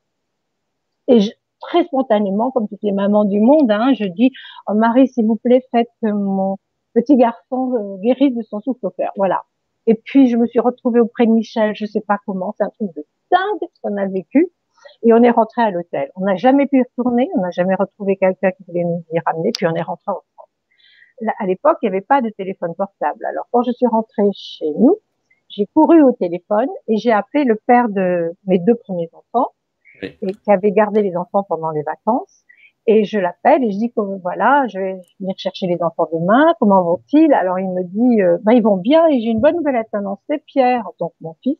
[1.06, 4.32] Et je, très spontanément, comme toutes les mamans du monde, hein, je dis
[4.68, 6.56] oh, Marie, s'il vous plaît, faites que mon
[6.94, 9.12] petit garçon euh, guérisse de son souffle au cœur.
[9.16, 9.42] Voilà.
[9.86, 12.70] Et puis je me suis retrouvée auprès de Michel, je sais pas comment, c'est un
[12.70, 14.50] truc de dingue ce qu'on a vécu.
[15.02, 16.10] Et on est rentré à l'hôtel.
[16.14, 19.50] On n'a jamais pu retourner, on n'a jamais retrouvé quelqu'un qui voulait nous y ramener,
[19.52, 21.32] puis on est rentré en France.
[21.38, 23.24] à l'époque, il n'y avait pas de téléphone portable.
[23.24, 24.98] Alors quand je suis rentrée chez nous,
[25.48, 29.52] j'ai couru au téléphone et j'ai appelé le père de mes deux premiers enfants
[30.02, 32.44] et qui avait gardé les enfants pendant les vacances.
[32.86, 36.54] Et je l'appelle et je dis que voilà, je vais venir chercher les enfants demain.
[36.60, 37.32] Comment vont-ils?
[37.32, 39.06] Alors il me dit, euh, ben, ils vont bien.
[39.08, 40.42] Et j'ai une bonne nouvelle à t'annoncer.
[40.46, 41.58] Pierre, donc mon fils,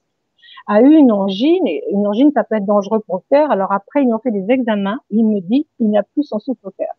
[0.66, 1.66] a eu une angine.
[1.66, 3.50] Et une angine, ça peut être dangereux pour le cœur.
[3.50, 5.00] Alors après, ils ont fait des examens.
[5.10, 6.94] Il me dit, il n'a plus son souffle au cœur.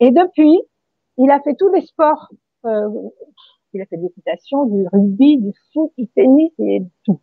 [0.00, 0.58] Et depuis,
[1.18, 2.30] il a fait tous les sports.
[2.64, 2.88] Euh,
[3.74, 7.20] il a fait de l'équitation, du rugby, du foot, du tennis et tout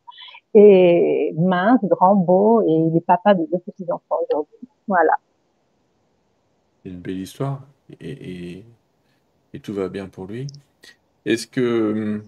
[0.55, 4.69] et mince, grand, beau, et il est papa de deux petits-enfants aujourd'hui.
[4.87, 5.11] Voilà.
[6.81, 7.61] C'est une belle histoire,
[7.99, 8.63] et,
[9.53, 10.47] et, tout va bien pour lui.
[11.25, 12.21] Est-ce que...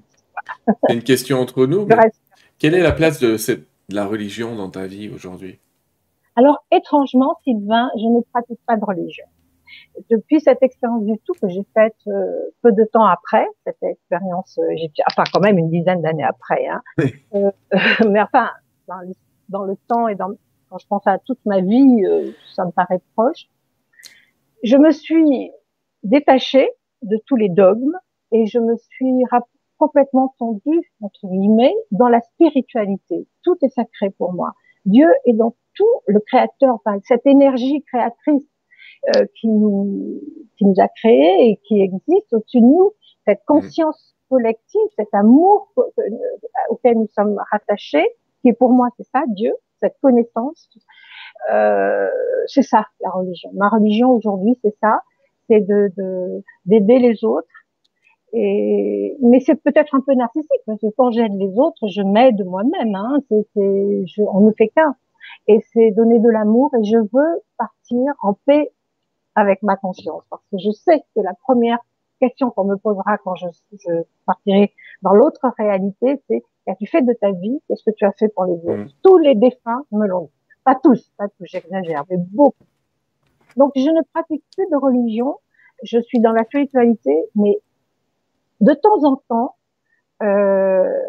[0.87, 1.87] C'est une question entre nous,
[2.59, 5.59] quelle est la place de, cette, de la religion dans ta vie aujourd'hui?
[6.35, 9.25] Alors, étrangement, Sylvain, je ne pratique pas de religion
[10.09, 14.57] depuis cette expérience du tout que j'ai faite euh, peu de temps après, cette expérience,
[14.59, 16.81] euh, enfin quand même une dizaine d'années après, hein,
[17.35, 17.51] euh,
[18.09, 18.49] mais enfin
[18.87, 19.13] dans le,
[19.49, 20.29] dans le, temps et dans,
[20.69, 22.03] quand je pense à toute ma vie,
[22.55, 23.47] ça me paraît proche.
[24.63, 25.51] Je me suis
[26.03, 26.69] détachée
[27.01, 27.97] de tous les dogmes
[28.31, 29.23] et je me suis
[29.77, 33.27] complètement tendue entre guillemets dans la spiritualité.
[33.43, 34.53] Tout est sacré pour moi.
[34.85, 38.43] Dieu est dans tout, le Créateur, enfin cette énergie créatrice
[39.15, 40.21] euh, qui, nous,
[40.57, 42.91] qui nous a créés et qui existe au-dessus de nous,
[43.25, 45.73] cette conscience collective, cet amour
[46.69, 48.07] auquel nous sommes rattachés,
[48.41, 50.69] qui pour moi c'est ça, Dieu, cette connaissance,
[51.51, 52.09] euh,
[52.47, 53.49] c'est ça la religion.
[53.53, 55.01] Ma religion aujourd'hui c'est ça,
[55.49, 55.89] c'est de
[56.65, 57.47] d'aider les autres.
[58.33, 62.45] Et mais c'est peut-être un peu narcissique parce que quand j'aide les autres, je m'aide
[62.45, 62.93] moi-même.
[62.93, 64.95] Hein, c'est, on ne fait qu'un.
[65.47, 68.71] Et c'est donner de l'amour et je veux partir en paix
[69.37, 70.23] avec ma conscience.
[70.29, 71.77] Parce que je sais que la première
[72.19, 73.91] question qu'on me posera quand je, je
[74.25, 74.73] partirai
[75.03, 78.45] dans l'autre réalité, c'est qu'as-tu fait de ta vie Qu'est-ce que tu as fait pour
[78.45, 78.89] les autres mm.
[79.03, 80.31] Tous les défunts me l'ont dit.
[80.63, 82.65] Pas tous, pas tous, j'exagère, mais beaucoup.
[83.55, 85.37] Donc je ne pratique plus de religion.
[85.83, 87.59] Je suis dans la spiritualité, mais
[88.59, 89.55] de temps en temps,
[90.23, 90.99] euh,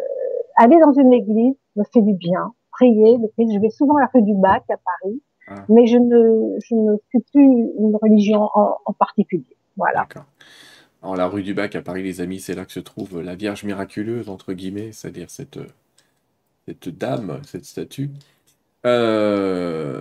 [0.56, 2.52] aller dans une église me fait du bien.
[2.72, 5.64] Prier, je vais souvent à la rue du Bac à Paris ah.
[5.68, 9.56] Mais je ne, je ne suis plus une religion en, particulier.
[9.76, 10.06] Voilà.
[11.02, 13.34] Alors, la rue du Bac à Paris, les amis, c'est là que se trouve la
[13.34, 15.58] Vierge miraculeuse, entre guillemets, c'est-à-dire cette,
[16.66, 18.11] cette dame, cette statue.
[18.84, 20.00] Euh,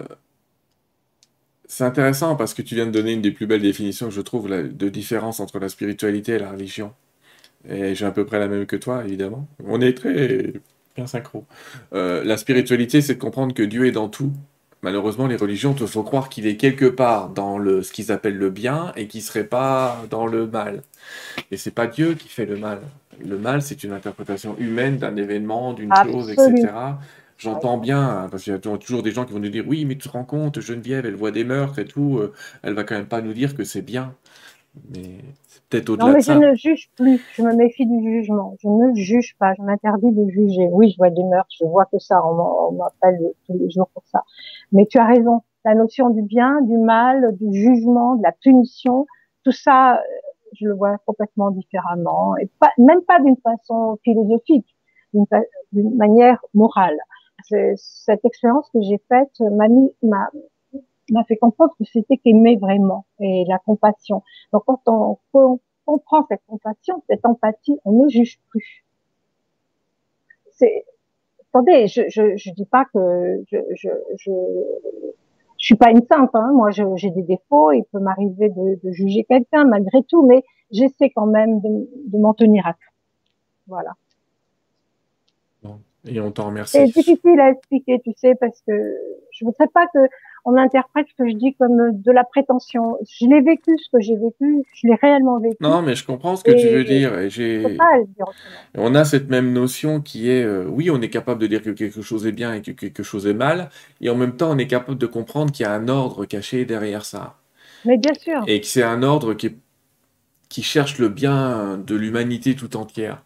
[1.68, 4.22] c'est intéressant parce que tu viens de donner une des plus belles définitions que je
[4.22, 6.94] trouve de différence entre la spiritualité et la religion.
[7.68, 9.48] Et j'ai à peu près la même que toi, évidemment.
[9.66, 10.54] On est très
[10.96, 11.46] bien synchro.
[11.94, 14.32] Euh, la spiritualité, c'est de comprendre que Dieu est dans tout
[14.88, 18.38] malheureusement, les religions te font croire qu'il est quelque part dans le, ce qu'ils appellent
[18.38, 20.82] le bien et qu'il serait pas dans le mal.
[21.52, 22.80] Et c'est pas Dieu qui fait le mal.
[23.20, 26.70] Le mal, c'est une interprétation humaine d'un événement, d'une chose, etc.
[27.38, 29.84] J'entends bien, hein, parce qu'il y a toujours des gens qui vont nous dire Oui,
[29.84, 32.86] mais tu te rends compte, Geneviève, elle voit des meurtres et tout, euh, elle va
[32.86, 34.16] quand même pas nous dire que c'est bien.
[34.94, 35.18] Mais
[35.70, 37.22] peut-être au-delà Non, mais je ne juge plus.
[37.34, 38.56] Je me méfie du jugement.
[38.62, 39.54] Je ne juge pas.
[39.56, 40.70] Je m'interdis de juger.
[40.72, 41.54] Oui, je vois des meurtres.
[41.60, 42.22] Je vois que ça.
[42.26, 44.24] On m'appelle tous les jours pour ça.
[44.72, 45.42] Mais tu as raison.
[45.66, 49.06] La notion du bien, du mal, du jugement, de la punition,
[49.44, 50.02] tout ça,
[50.54, 52.38] je le vois complètement différemment.
[52.38, 54.76] Et pas, même pas d'une façon philosophique,
[55.14, 56.98] d'une manière morale.
[57.76, 60.30] Cette expérience que j'ai faite m'a mis, m'a
[61.14, 64.24] m'a fait comprendre que c'était qu'aimer vraiment et la compassion.
[64.52, 68.86] Donc quand on comprend cette compassion, cette empathie, on ne juge plus.
[70.52, 70.86] C'est,
[71.50, 74.32] attendez, je, je, je dis pas que je, je, je,
[75.58, 76.52] je suis pas une sainte, hein.
[76.54, 81.10] moi j'ai des défauts, il peut m'arriver de, de, juger quelqu'un malgré tout, mais j'essaie
[81.10, 82.94] quand même de, de m'en tenir à tout.
[83.68, 83.94] Voilà.
[86.06, 86.78] Et on t'en remercie.
[86.78, 88.72] C'est difficile à expliquer, tu sais, parce que
[89.32, 90.00] je voudrais pas que
[90.48, 92.98] on interprète ce que je dis comme de la prétention.
[93.20, 95.58] Je l'ai vécu, ce que j'ai vécu, je l'ai réellement vécu.
[95.60, 97.20] Non, mais je comprends ce que tu veux dire.
[97.20, 97.78] Et j'ai...
[98.76, 101.72] On a cette même notion qui est, euh, oui, on est capable de dire que
[101.72, 104.58] quelque chose est bien et que quelque chose est mal, et en même temps, on
[104.58, 107.36] est capable de comprendre qu'il y a un ordre caché derrière ça.
[107.84, 108.42] Mais bien sûr.
[108.48, 109.58] Et que c'est un ordre qui,
[110.48, 113.22] qui cherche le bien de l'humanité tout entière.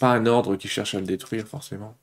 [0.00, 1.94] Pas un ordre qui cherche à le détruire, forcément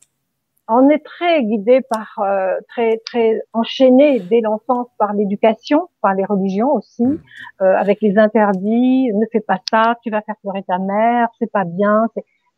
[0.70, 6.26] on est très guidé par, euh, très très enchaîné dès l'enfance par l'éducation, par les
[6.26, 7.20] religions aussi, mm.
[7.62, 9.12] euh, avec les interdits.
[9.14, 12.08] Ne fais pas ça, tu vas faire pleurer ta mère, c'est pas bien.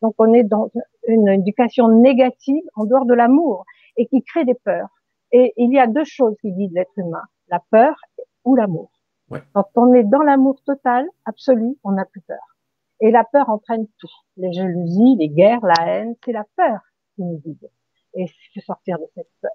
[0.01, 0.69] Donc on est dans
[1.07, 3.65] une éducation négative en dehors de l'amour
[3.97, 4.89] et qui crée des peurs.
[5.31, 7.95] Et il y a deux choses qui guident l'être humain la peur
[8.45, 8.89] ou l'amour.
[9.53, 12.57] Quand on est dans l'amour total, absolu, on n'a plus peur.
[12.99, 14.11] Et la peur entraîne tout.
[14.37, 16.79] Les jalousies, les guerres, la haine, c'est la peur
[17.15, 17.69] qui nous guide
[18.13, 19.51] et se sortir de cette peur.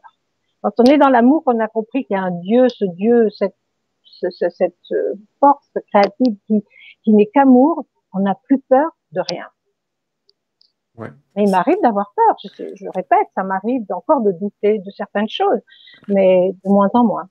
[0.62, 3.28] Quand on est dans l'amour, on a compris qu'il y a un Dieu, ce Dieu,
[3.30, 3.56] cette,
[4.30, 6.64] cette euh, force créative qui,
[7.04, 9.46] qui n'est qu'amour, on n'a plus peur de rien.
[10.96, 11.10] Ouais.
[11.34, 15.28] Mais il m'arrive d'avoir peur, je, je répète, ça m'arrive encore de douter de certaines
[15.28, 15.60] choses,
[16.08, 17.28] mais de moins en moins.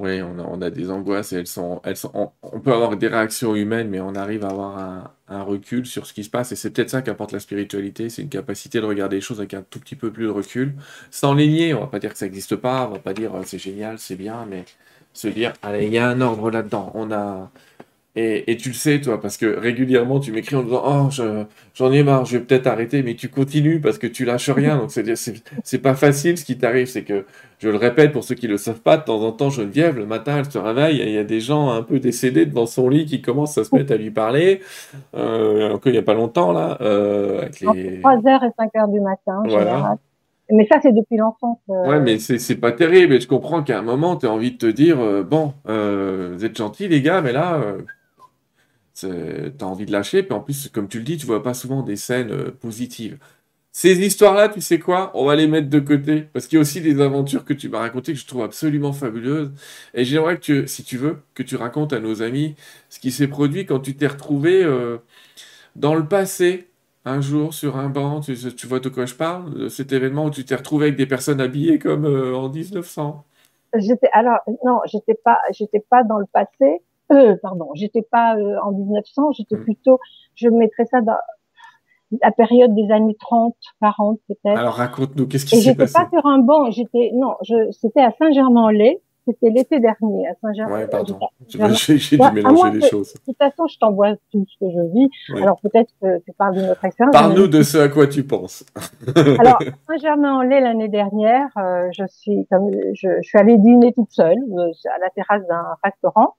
[0.00, 2.96] Oui, on a, on a, des angoisses et elles sont, elles sont, on, peut avoir
[2.96, 6.30] des réactions humaines, mais on arrive à avoir un, un recul sur ce qui se
[6.30, 6.52] passe.
[6.52, 9.54] Et c'est peut-être ça qu'apporte la spiritualité, c'est une capacité de regarder les choses avec
[9.54, 10.74] un tout petit peu plus de recul,
[11.10, 11.74] sans les nier.
[11.74, 13.98] On va pas dire que ça n'existe pas, on va pas dire euh, c'est génial,
[13.98, 14.64] c'est bien, mais
[15.12, 16.92] se dire, allez, il y a un ordre là-dedans.
[16.94, 17.50] On a,
[18.16, 22.02] et, tu le sais, toi, parce que régulièrement, tu m'écris en disant Oh, j'en ai
[22.02, 24.78] marre, je vais peut-être arrêter, mais tu continues parce que tu lâches rien.
[24.78, 26.86] Donc, c'est pas facile ce qui t'arrive.
[26.86, 27.24] C'est que,
[27.60, 30.06] je le répète pour ceux qui le savent pas, de temps en temps, Geneviève, le
[30.06, 33.06] matin, elle se réveille, il y a des gens un peu décédés devant son lit
[33.06, 34.60] qui commencent à se mettre à lui parler.
[35.14, 36.78] Euh, encore il n'y a pas longtemps, là.
[36.80, 38.00] Euh, avec les...
[38.00, 39.98] 3h et 5h du matin, voilà.
[40.52, 41.58] Mais ça, c'est depuis l'enfance.
[41.70, 41.88] Euh...
[41.88, 43.14] Ouais, mais c'est pas terrible.
[43.14, 46.32] Et je comprends qu'à un moment, tu as envie de te dire euh, Bon, euh,
[46.34, 47.60] vous êtes gentils, les gars, mais là
[49.58, 51.82] T'as envie de lâcher, puis en plus, comme tu le dis, tu vois pas souvent
[51.82, 53.18] des scènes euh, positives.
[53.72, 55.12] Ces histoires-là, tu sais quoi?
[55.14, 57.68] On va les mettre de côté, parce qu'il y a aussi des aventures que tu
[57.68, 59.52] m'as racontées que je trouve absolument fabuleuses.
[59.94, 62.56] Et j'aimerais que, tu, si tu veux, que tu racontes à nos amis
[62.88, 64.98] ce qui s'est produit quand tu t'es retrouvé euh,
[65.76, 66.68] dans le passé,
[67.04, 68.34] un jour sur un banc, tu,
[68.66, 69.70] vois de quoi je parle?
[69.70, 73.24] Cet événement où tu t'es retrouvé avec des personnes habillées comme euh, en 1900
[73.76, 78.56] J'étais alors non, j'étais pas j'étais pas dans le passé, euh, pardon, j'étais pas euh,
[78.62, 79.64] en 1900, j'étais mm.
[79.64, 79.98] plutôt,
[80.34, 81.16] je mettrais ça dans
[82.22, 84.58] la période des années 30, 40 peut-être.
[84.58, 85.94] Alors raconte-nous, qu'est-ce qui s'est passé?
[85.96, 90.34] J'étais pas sur un banc, j'étais, non, je, c'était à Saint-Germain-en-Laye, c'était l'été dernier à
[90.40, 90.74] Saint-Germain.
[90.74, 91.18] Ouais, pardon.
[91.48, 93.14] J'ai dû mélanger les choses.
[93.14, 95.10] De toute façon, je t'envoie tout ce que je vis.
[95.42, 97.12] Alors peut-être que tu parles d'une autre expérience.
[97.12, 98.64] Parle-nous de ce à quoi tu penses.
[99.38, 104.38] Alors, Saint-Germain-en-Laye l'année dernière, euh, je suis comme je, je, suis allée dîner toute seule
[104.38, 106.34] euh, à la terrasse d'un restaurant.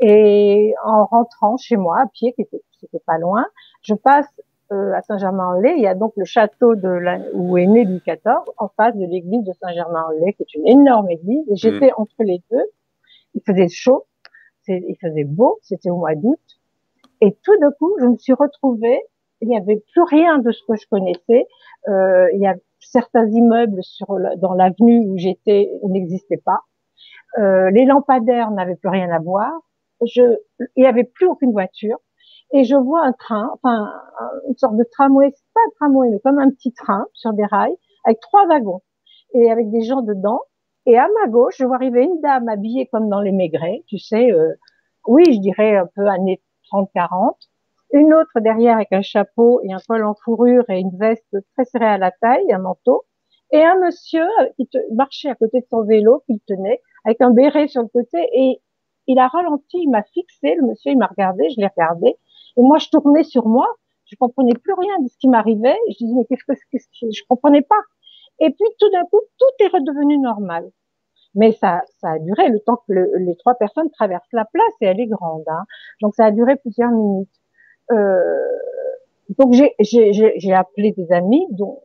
[0.00, 3.46] Et en rentrant chez moi à pied, qui était, c'était pas loin,
[3.82, 4.26] je passe
[4.72, 5.74] euh, à Saint-Germain-en-Laye.
[5.76, 8.96] Il y a donc le château de la, où est né Louis XIV, en face
[8.96, 11.44] de l'église de Saint-Germain-en-Laye, qui est une énorme église.
[11.50, 11.98] Et j'étais mm.
[11.98, 12.64] entre les deux.
[13.34, 14.06] Il faisait chaud,
[14.68, 16.40] il faisait beau, c'était au mois d'août.
[17.20, 19.00] Et tout d'un coup, je me suis retrouvée.
[19.40, 21.46] Il n'y avait plus rien de ce que je connaissais.
[21.88, 26.60] Euh, il y a certains immeubles sur dans l'avenue où j'étais n'existaient pas.
[27.38, 29.52] Euh, les lampadaires n'avaient plus rien à voir
[30.04, 30.22] je,
[30.76, 31.98] il n'y avait plus aucune voiture.
[32.52, 33.92] Et je vois un train, enfin,
[34.48, 37.44] une sorte de tramway, c'est pas un tramway, mais comme un petit train sur des
[37.44, 38.82] rails, avec trois wagons.
[39.34, 40.40] Et avec des gens dedans.
[40.86, 43.98] Et à ma gauche, je vois arriver une dame habillée comme dans les Maigret, tu
[43.98, 44.54] sais, euh,
[45.06, 46.40] oui, je dirais un peu années
[46.72, 47.34] 30-40.
[47.92, 51.64] Une autre derrière avec un chapeau et un col en fourrure et une veste très
[51.64, 53.04] serrée à la taille, un manteau.
[53.52, 57.68] Et un monsieur qui marchait à côté de son vélo qu'il tenait, avec un béret
[57.68, 58.60] sur le côté et
[59.06, 62.16] il a ralenti, il m'a fixé, le monsieur, il m'a regardé, je l'ai regardé.
[62.56, 63.68] Et moi, je tournais sur moi,
[64.06, 65.76] je comprenais plus rien de ce qui m'arrivait.
[65.90, 67.80] Je disais, mais qu'est-ce que, qu'est-ce que, je comprenais pas.
[68.40, 70.70] Et puis, tout d'un coup, tout est redevenu normal.
[71.34, 74.86] Mais ça, ça a duré le temps que les trois personnes traversent la place et
[74.86, 75.44] elle est grande.
[75.48, 75.64] Hein.
[76.00, 77.28] Donc, ça a duré plusieurs minutes.
[77.92, 78.24] Euh,
[79.38, 81.82] donc, j'ai, appelé des amis, dont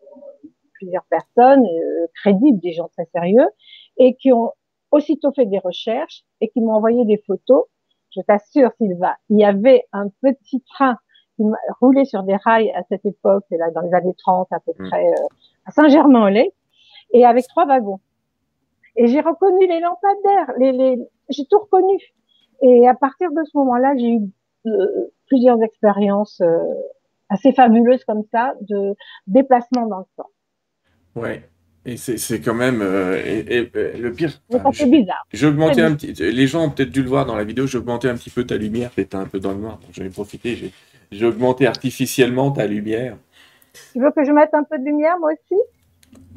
[0.73, 3.47] plusieurs personnes euh, crédibles, des gens très sérieux,
[3.97, 4.51] et qui ont
[4.91, 7.65] aussitôt fait des recherches et qui m'ont envoyé des photos
[8.15, 10.97] je t'assure, Sylvain, il y avait un petit train
[11.36, 11.43] qui
[11.80, 14.89] roulait sur des rails à cette époque, là, dans les années 30 à peu mm.
[14.89, 15.27] près, euh,
[15.65, 16.51] à Saint-Germain-en-Laye,
[17.13, 17.99] et avec trois wagons.
[18.95, 20.97] Et j'ai reconnu les lampadaires, les, les...
[21.30, 21.97] j'ai tout reconnu.
[22.62, 24.21] Et à partir de ce moment-là, j'ai eu
[24.67, 26.60] euh, plusieurs expériences euh,
[27.30, 28.95] assez fabuleuses comme ça de
[29.27, 30.30] déplacement dans le temps.
[31.15, 31.49] Ouais.
[31.84, 34.32] Et c'est quand même euh, et, le pire.
[34.72, 35.26] c'est bizarre.
[35.34, 36.13] J'ai augmenté un petit.
[36.13, 37.65] Les gens ont peut-être dû le voir dans la vidéo.
[37.65, 38.91] J'ai augmenté un petit peu ta lumière.
[38.91, 39.80] T'étais un peu dans le noir.
[39.80, 40.72] Donc j'en ai profité.
[41.12, 43.17] J'ai augmenté artificiellement ta lumière.
[43.94, 45.60] Tu veux que je mette un peu de lumière moi aussi?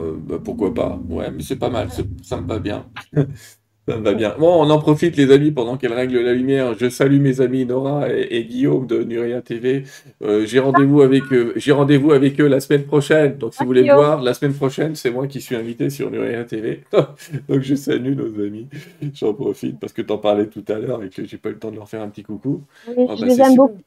[0.00, 0.98] Euh, bah, Pourquoi pas?
[1.08, 1.88] Ouais, mais c'est pas mal.
[2.22, 2.86] Ça me va bien.
[3.86, 4.34] Ça va bien.
[4.38, 6.72] Bon, on en profite, les amis, pendant qu'elle règle la lumière.
[6.78, 9.84] Je salue mes amis Nora et, Guillaume de Nuria TV.
[10.22, 11.52] Euh, j'ai rendez-vous avec eux.
[11.56, 13.36] J'ai rendez-vous avec eux la semaine prochaine.
[13.36, 16.10] Donc, si vous voulez me voir, la semaine prochaine, c'est moi qui suis invité sur
[16.10, 16.82] Nuria TV.
[17.48, 18.68] Donc, je salue nos amis.
[19.14, 21.52] J'en profite parce que tu en parlais tout à l'heure et que j'ai pas eu
[21.52, 22.62] le temps de leur faire un petit coucou.
[22.88, 23.82] Oui, je bah, les aime beaucoup.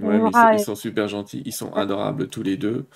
[0.00, 2.86] Ouais, mais ils, sont, super gentils, ils sont adorables tous les deux.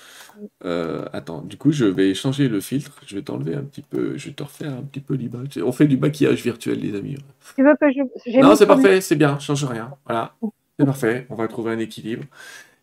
[0.64, 4.16] Euh, attends, du coup, je vais changer le filtre, je vais t'enlever un petit peu,
[4.16, 5.58] je vais te refaire un petit peu l'image.
[5.64, 7.16] On fait du maquillage virtuel, les amis.
[7.54, 8.40] Tu veux que je.
[8.40, 9.92] Non, c'est parfait, c'est bien, change rien.
[10.06, 10.34] Voilà,
[10.76, 12.24] c'est parfait, on va trouver un équilibre.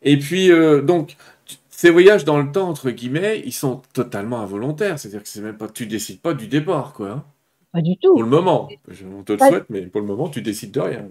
[0.02, 1.18] Et puis, euh, donc,
[1.70, 4.98] ces voyages dans le temps, entre guillemets, ils sont totalement involontaires.
[4.98, 7.26] C'est-à-dire que c'est même pas, tu décides pas du départ, quoi.
[7.74, 8.14] Pas du tout.
[8.14, 11.10] Pour le moment, on te le souhaite, mais pour le moment, tu décides de rien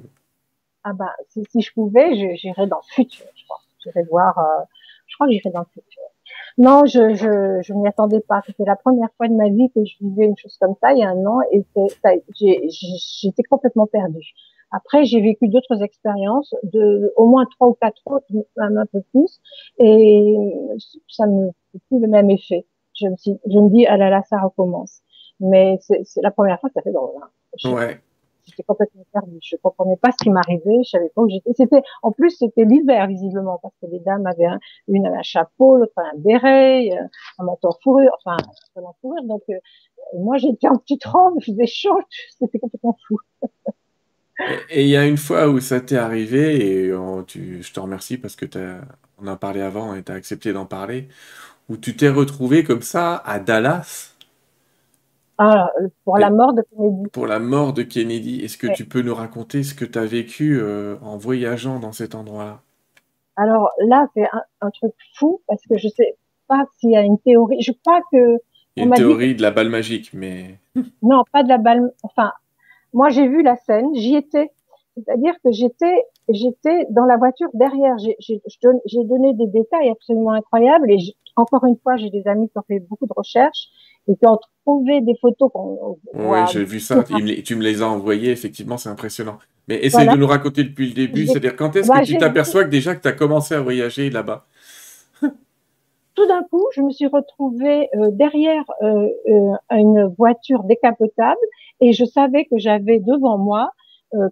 [0.84, 3.58] ah bah si, si je pouvais, j'irais dans le futur, je crois.
[3.82, 4.64] J'irais voir, euh,
[5.06, 6.02] je crois que j'irais dans le futur.
[6.58, 8.42] Non, je je, je m'y attendais pas.
[8.46, 10.98] C'était la première fois de ma vie que je vivais une chose comme ça il
[10.98, 11.64] y a un an et
[13.20, 14.32] j'étais complètement perdue.
[14.70, 19.02] Après, j'ai vécu d'autres expériences, de au moins trois ou quatre autres, même un peu
[19.12, 19.40] plus,
[19.78, 20.36] et
[21.08, 22.66] ça me fait plus le même effet.
[22.94, 25.00] Je me, je me dis, ah là là, ça recommence.
[25.40, 27.10] Mais c'est la première fois que ça fait drôle.
[27.22, 27.72] Hein.
[27.72, 28.00] Ouais
[28.46, 29.38] j'étais complètement perdue.
[29.42, 30.82] Je comprenais pas ce qui m'arrivait.
[30.84, 31.50] Je savais pas où j'étais.
[31.56, 34.48] C'était, en plus, c'était l'hiver, visiblement, parce que les dames avaient
[34.88, 37.06] une un chapeau, l'autre un béret, euh,
[37.38, 38.36] un manteau en fourrure, enfin,
[38.76, 39.22] un en fourrure.
[39.24, 39.54] Donc, euh,
[40.18, 42.00] moi, j'étais en petite robe, je faisais chaud.
[42.38, 43.18] C'était complètement fou.
[44.70, 46.92] et il y a une fois où ça t'est arrivé, et
[47.26, 48.46] tu, je te remercie parce que
[49.22, 51.08] on a parlé avant et tu as accepté d'en parler,
[51.68, 54.13] où tu t'es retrouvé comme ça à Dallas
[55.38, 57.10] ah, euh, pour la mort de Kennedy.
[57.12, 60.04] Pour la mort de Kennedy, est-ce que tu peux nous raconter ce que tu as
[60.04, 62.60] vécu euh, en voyageant dans cet endroit-là?
[63.36, 64.26] Alors là, c'est
[64.60, 66.16] un, truc fou parce que je sais
[66.46, 67.60] pas s'il y a une théorie.
[67.60, 68.38] Je crois que.
[68.76, 70.58] Il y a une théorie de la balle magique, mais.
[71.02, 71.92] Non, pas de la balle.
[72.02, 72.32] Enfin,
[72.92, 74.52] moi j'ai vu la scène, j'y étais.
[74.96, 77.96] C'est-à-dire que j'étais, j'étais dans la voiture derrière.
[77.98, 80.98] J'ai donné des détails absolument incroyables et
[81.36, 83.68] encore une fois, j'ai des amis qui ont fait beaucoup de recherches
[84.08, 87.02] et qui ont trouvé des photos qu'on Oui, j'ai vu ça.
[87.02, 89.38] tu me les as envoyées, effectivement, c'est impressionnant.
[89.68, 92.70] Mais essaye de nous raconter depuis le début, c'est-à-dire quand est-ce que tu t'aperçois que
[92.70, 94.46] déjà que tu as commencé à voyager là-bas?
[96.14, 101.40] Tout d'un coup, je me suis retrouvée euh, derrière euh, euh, une voiture décapotable
[101.80, 103.70] et je savais que j'avais devant moi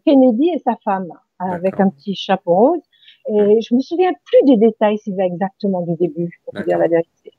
[0.07, 1.09] Kennedy et sa femme
[1.41, 2.83] avec un petit chapeau rose.
[3.27, 6.87] Et je me souviens plus des détails, s'il va exactement du début, pour dire la
[6.87, 7.33] vérité.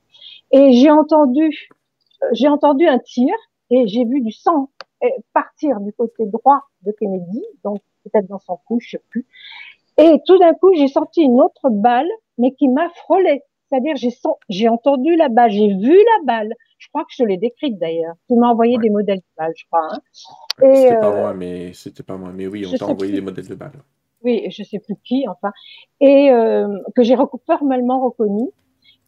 [0.51, 1.69] Et j'ai entendu
[2.31, 3.33] j'ai entendu un tir
[3.69, 4.69] et j'ai vu du sang
[5.01, 9.25] eh, partir du côté droit de Kennedy, donc peut-être dans son cou, je sais plus.
[9.97, 13.43] Et tout d'un coup, j'ai senti une autre balle, mais qui m'a frôlé.
[13.69, 14.09] C'est-à-dire, j'ai
[14.49, 16.53] j'ai entendu la balle, j'ai vu la balle.
[16.77, 18.15] Je crois que je l'ai décrite d'ailleurs.
[18.27, 19.87] Tu m'as envoyé des modèles de balles, je crois.
[19.91, 19.99] Hein.
[20.59, 22.31] C'était pas euh, moi, mais c'était pas moi.
[22.33, 23.81] Mais oui, on t'a envoyé des modèles de balles.
[24.23, 25.51] Oui, je sais plus qui, enfin,
[25.99, 28.49] et euh, que j'ai formellement reconnu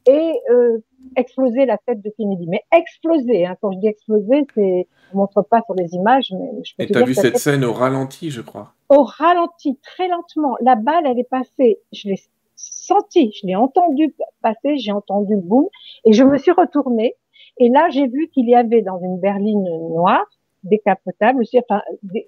[0.07, 0.77] et euh,
[1.15, 2.47] exploser la tête de Kennedy.
[2.47, 6.63] Mais exploser, hein, quand je dis exploser, c'est on montre pas sur les images, mais
[6.63, 8.73] je peux Et tu as vu cette scène au ralenti, je crois.
[8.89, 10.57] Au ralenti, très lentement.
[10.61, 11.79] La balle, elle est passée.
[11.91, 12.19] Je l'ai
[12.55, 15.67] senti, je l'ai entendu passer, j'ai entendu le boom,
[16.05, 17.15] et je me suis retournée.
[17.57, 20.25] Et là, j'ai vu qu'il y avait dans une berline noire,
[20.63, 21.81] décapotable aussi, enfin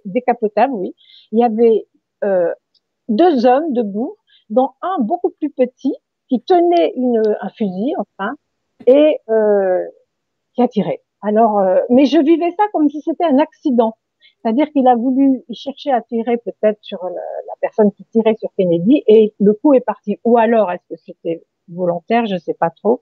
[0.05, 0.95] décapotable, oui.
[1.32, 1.88] Il y avait
[2.23, 2.51] euh,
[3.09, 4.15] deux hommes debout,
[4.49, 5.93] dont un beaucoup plus petit
[6.30, 8.36] qui tenait une, un fusil, enfin,
[8.86, 9.84] et euh,
[10.53, 11.01] qui a tiré.
[11.21, 13.95] Alors, euh, mais je vivais ça comme si c'était un accident.
[14.41, 18.36] C'est-à-dire qu'il a voulu, il cherchait à tirer peut-être sur la, la, personne qui tirait
[18.36, 20.19] sur Kennedy et le coup est parti.
[20.23, 22.25] Ou alors, est-ce que c'était volontaire?
[22.28, 23.01] Je sais pas trop.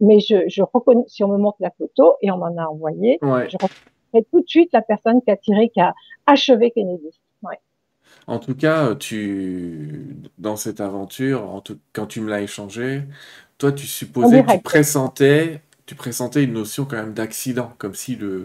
[0.00, 3.18] Mais je, je reconnais, si on me montre la photo et on m'en a envoyé,
[3.22, 3.48] ouais.
[3.48, 5.94] je reconnais tout de suite la personne qui a tiré, qui a
[6.26, 7.10] achevé Kennedy.
[8.30, 10.06] En tout cas, tu,
[10.38, 13.02] dans cette aventure, en tout, quand tu me l'as échangé,
[13.58, 18.44] toi, tu supposais, tu pressentais, tu pressentais une notion quand même d'accident, comme si le,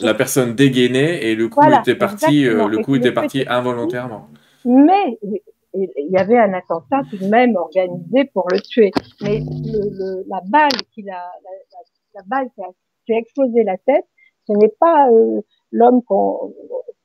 [0.00, 4.28] la personne dégainait et le coup était parti, euh, le coup était parti involontairement.
[4.66, 8.90] Mais il y avait un attentat tout de même organisé pour le tuer.
[9.22, 9.40] Mais
[10.28, 11.24] la balle qui a,
[12.14, 14.04] la, balle qui a, explosé la tête,
[14.46, 15.40] ce n'est pas euh,
[15.72, 16.02] l'homme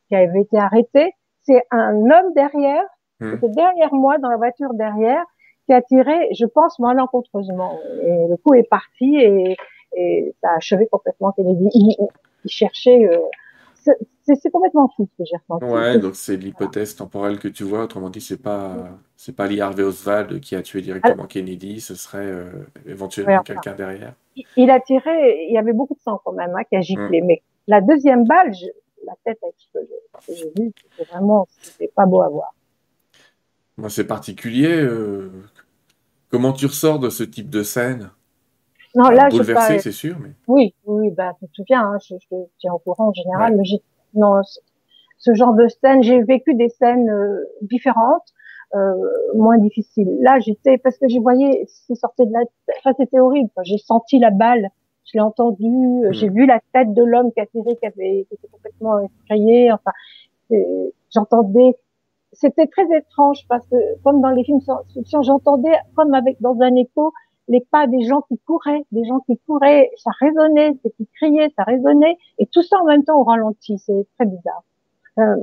[0.09, 1.13] qui avait été arrêté,
[1.43, 2.83] c'est un homme derrière,
[3.19, 3.35] hmm.
[3.55, 5.23] derrière moi dans la voiture derrière,
[5.65, 7.79] qui a tiré, je pense, malencontreusement.
[8.03, 9.57] Et le coup est parti et,
[9.95, 11.69] et ça a achevé complètement Kennedy.
[11.73, 11.95] Il,
[12.45, 13.05] il cherchait.
[13.05, 13.19] Euh,
[14.23, 15.65] c'est complètement fou ce que j'ai ressenti.
[15.65, 17.83] Ouais, donc c'est l'hypothèse temporelle que tu vois.
[17.83, 21.81] Autrement dit, c'est pas c'est pas Lee Harvey Oswald qui a tué directement Kennedy.
[21.81, 22.51] Ce serait euh,
[22.85, 24.13] éventuellement quelqu'un derrière.
[24.55, 25.45] Il a tiré.
[25.47, 27.21] Il y avait beaucoup de sang quand même hein, qui a giclé.
[27.21, 27.25] Mm.
[27.25, 28.53] Mais la deuxième balle,
[29.05, 29.93] la tête a explosé.
[30.27, 32.53] J'ai vu, c'était vraiment, c'était pas beau à voir.
[33.77, 34.71] Moi, c'est particulier.
[34.71, 35.31] Euh,
[36.29, 38.11] comment tu ressors de ce type de scène?
[38.95, 40.17] Non, là, bouleversé, c'est sûr.
[40.19, 40.31] Mais...
[40.47, 43.63] Oui, oui, bah, tu te souviens, hein, je, je, tiens au courant en général, mais
[43.63, 43.81] j'ai,
[44.13, 44.41] non,
[45.21, 48.33] ce genre de scène, j'ai vécu des scènes euh, différentes,
[48.75, 48.95] euh,
[49.35, 50.17] moins difficiles.
[50.19, 52.39] Là, j'étais, parce que c'est sorti de la,
[52.79, 53.49] enfin, c'était horrible.
[53.63, 54.67] J'ai senti la balle,
[55.05, 56.11] je l'ai entendu, hmm.
[56.11, 59.71] j'ai vu la tête de l'homme qui a tiré, qui avait, qui était complètement effrayé.
[59.71, 59.91] Enfin,
[61.13, 61.75] j'entendais.
[62.33, 66.75] C'était très étrange parce que, comme dans les films science j'entendais comme avec dans un
[66.75, 67.11] écho
[67.49, 71.51] les pas des gens qui couraient, des gens qui couraient, ça résonnait, c'est qui criaient,
[71.57, 74.63] ça résonnait, et tout ça en même temps au ralenti, c'est très bizarre.
[75.19, 75.35] Euh,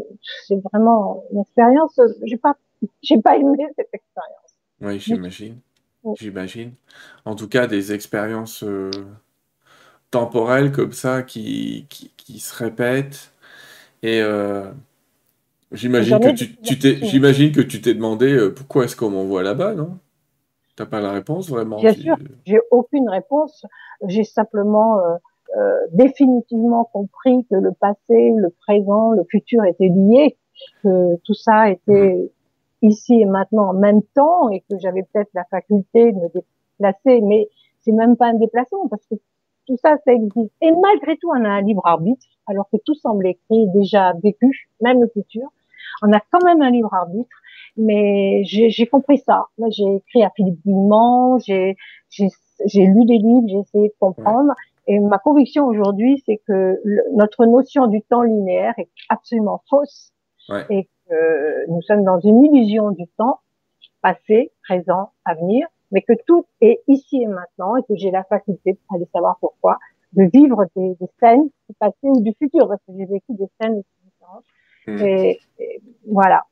[0.46, 2.00] c'est vraiment une expérience.
[2.22, 2.56] J'ai pas,
[3.02, 4.58] j'ai pas aimé cette expérience.
[4.80, 5.58] Oui, j'imagine.
[6.14, 6.72] J'imagine.
[7.26, 8.90] En tout cas, des expériences euh,
[10.10, 13.32] temporelles comme ça qui, qui, qui se répètent.
[14.02, 14.70] Et euh,
[15.72, 19.42] j'imagine que tu, tu t'es, j'imagine que tu t'es demandé euh, pourquoi est-ce qu'on m'envoie
[19.42, 19.98] là-bas, non?
[20.76, 23.66] T'as pas la réponse vraiment Bien sûr, j'ai aucune réponse.
[24.06, 25.16] J'ai simplement euh,
[25.56, 30.36] euh, définitivement compris que le passé, le présent, le futur étaient liés,
[30.84, 32.30] que tout ça était
[32.82, 32.86] mmh.
[32.86, 37.22] ici et maintenant en même temps, et que j'avais peut-être la faculté de me déplacer,
[37.22, 37.48] mais
[37.80, 39.16] c'est même pas un déplacement parce que
[39.68, 40.52] tout ça, ça existe.
[40.60, 44.68] Et malgré tout, on a un libre arbitre, alors que tout semble écrit, déjà vécu,
[44.80, 45.48] même le futur.
[46.02, 47.36] On a quand même un libre arbitre
[47.78, 49.46] mais j'ai compris ça.
[49.70, 51.76] J'ai écrit à Philippe Guillemont, j'ai
[52.74, 54.52] lu des livres, j'ai essayé de comprendre.
[54.88, 56.80] Et ma conviction aujourd'hui, c'est que
[57.14, 60.12] notre notion du temps linéaire est absolument fausse
[60.48, 60.64] ouais.
[60.70, 63.40] et que nous sommes dans une illusion du temps
[64.02, 68.78] passé, présent, avenir, mais que tout est ici et maintenant et que j'ai la faculté,
[68.94, 69.78] aller savoir pourquoi,
[70.12, 73.48] de vivre des, des scènes du passé ou du futur, parce que j'ai vécu des
[73.60, 74.44] scènes différentes.
[74.86, 75.06] Mmh.
[75.06, 75.40] et,
[76.06, 76.44] voilà.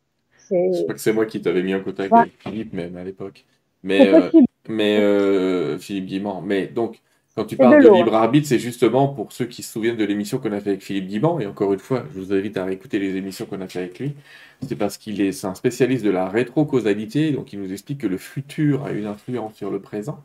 [0.51, 3.45] Je crois que c'est moi qui t'avais mis en contact avec Philippe même à l'époque.
[3.83, 4.31] Mais, euh,
[4.69, 6.43] mais euh, Philippe Guimand.
[6.43, 7.01] Mais donc,
[7.37, 10.39] quand tu parles de, libre arbitre, c'est justement pour ceux qui se souviennent de l'émission
[10.39, 11.39] qu'on a fait avec Philippe Guimand.
[11.39, 13.99] Et encore une fois, je vous invite à réécouter les émissions qu'on a fait avec
[13.99, 14.15] lui.
[14.67, 17.33] C'est parce qu'il est, un spécialiste de la rétrocausalité.
[17.33, 20.25] Donc, il nous explique que le futur a une influence sur le présent.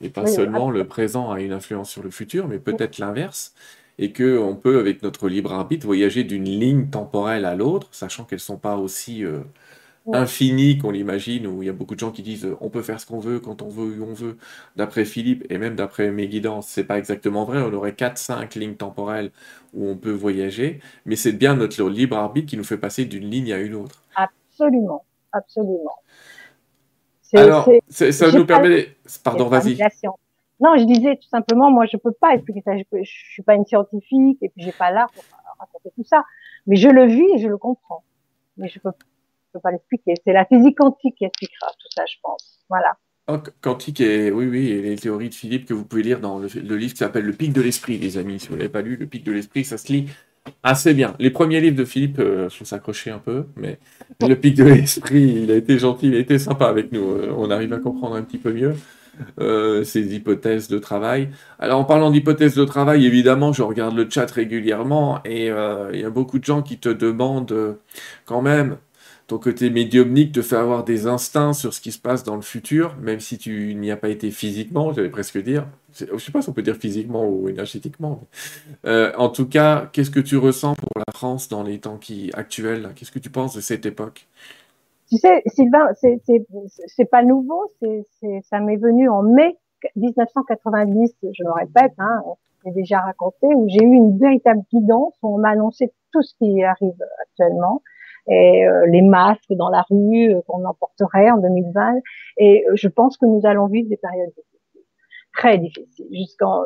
[0.00, 3.54] Et pas seulement le présent a une influence sur le futur, mais peut-être l'inverse
[3.98, 8.36] et qu'on peut, avec notre libre arbitre, voyager d'une ligne temporelle à l'autre, sachant qu'elles
[8.36, 9.40] ne sont pas aussi euh,
[10.12, 12.82] infinies qu'on l'imagine, où il y a beaucoup de gens qui disent euh, on peut
[12.82, 14.36] faire ce qu'on veut, quand on veut, où on veut.
[14.76, 18.76] D'après Philippe, et même d'après mes guidances, c'est pas exactement vrai, on aurait 4-5 lignes
[18.76, 19.30] temporelles
[19.74, 23.30] où on peut voyager, mais c'est bien notre libre arbitre qui nous fait passer d'une
[23.30, 24.02] ligne à une autre.
[24.16, 25.96] Absolument, absolument.
[27.34, 28.96] Alors, ça nous permet...
[29.22, 29.78] Pardon, vas-y.
[30.60, 32.76] Non, je disais tout simplement, moi, je peux pas expliquer ça.
[32.76, 35.22] Je, je suis pas une scientifique et puis j'ai pas l'art pour
[35.58, 36.24] raconter tout ça.
[36.66, 38.02] Mais je le vis et je le comprends.
[38.56, 38.90] Mais je peux,
[39.58, 40.14] peux pas l'expliquer.
[40.24, 42.60] C'est la physique quantique qui expliquera tout ça, je pense.
[42.68, 42.96] Voilà.
[43.30, 46.46] Oh, quantique et oui, oui, les théories de Philippe que vous pouvez lire dans le,
[46.46, 48.40] livre qui s'appelle Le Pic de l'Esprit, les amis.
[48.40, 50.08] Si vous l'avez pas lu, Le Pic de l'Esprit, ça se lit
[50.62, 51.14] assez bien.
[51.18, 53.78] Les premiers livres de Philippe, euh, faut s'accrocher un peu, mais
[54.26, 57.02] Le Pic de l'Esprit, il a été gentil, il a été sympa avec nous.
[57.02, 58.74] Euh, on arrive à comprendre un petit peu mieux.
[59.40, 61.30] Euh, ces hypothèses de travail.
[61.58, 66.00] Alors en parlant d'hypothèses de travail, évidemment, je regarde le chat régulièrement et euh, il
[66.00, 67.76] y a beaucoup de gens qui te demandent
[68.26, 68.76] quand même
[69.28, 72.42] ton côté médiumnique te fait avoir des instincts sur ce qui se passe dans le
[72.42, 75.68] futur, même si tu n'y as pas été physiquement, j'allais presque dire.
[75.92, 78.20] Je ne sais pas si on peut dire physiquement ou énergétiquement.
[78.84, 82.90] en tout cas, qu'est-ce que tu ressens pour la France dans les temps qui actuels?
[82.96, 84.26] Qu'est-ce que tu penses de cette époque?
[85.10, 87.70] Tu sais, Sylvain, c'est pas nouveau,
[88.42, 89.56] ça m'est venu en mai
[89.96, 92.22] 1990, je le répète, hein,
[92.64, 96.34] j'ai déjà raconté, où j'ai eu une véritable guidance, où on m'a annoncé tout ce
[96.38, 97.82] qui arrive actuellement,
[98.28, 101.94] et euh, les masques dans la rue euh, qu'on emporterait en 2020,
[102.38, 104.86] et euh, je pense que nous allons vivre des périodes difficiles.
[105.34, 106.06] très difficile.
[106.12, 106.64] Jusqu'en,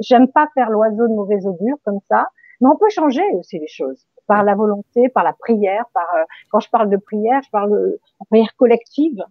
[0.00, 2.28] j'aime pas faire l'oiseau de mauvais augure comme ça,
[2.60, 6.08] mais on peut changer aussi les choses par la volonté, par la prière, par
[6.50, 8.00] quand je parle de prière, je parle de
[8.30, 9.22] prière collective.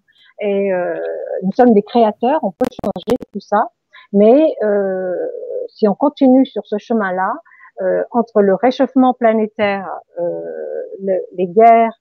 [0.41, 0.99] Et euh,
[1.43, 3.69] nous sommes des créateurs, on peut changer tout ça,
[4.11, 5.15] mais euh,
[5.69, 7.33] si on continue sur ce chemin-là,
[7.81, 10.23] euh, entre le réchauffement planétaire, euh,
[11.01, 11.99] le, les guerres,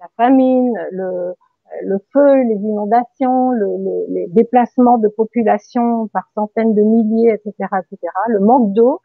[0.00, 1.34] la famine, le,
[1.82, 7.54] le feu, les inondations, le, le, les déplacements de population par centaines de milliers, etc.,
[7.80, 9.00] etc., le manque d'eau,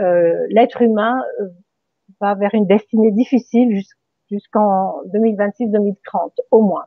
[0.00, 1.48] euh, l'être humain euh,
[2.20, 3.82] va vers une destinée difficile
[4.30, 5.94] jusqu'en 2026-2030
[6.50, 6.86] au moins.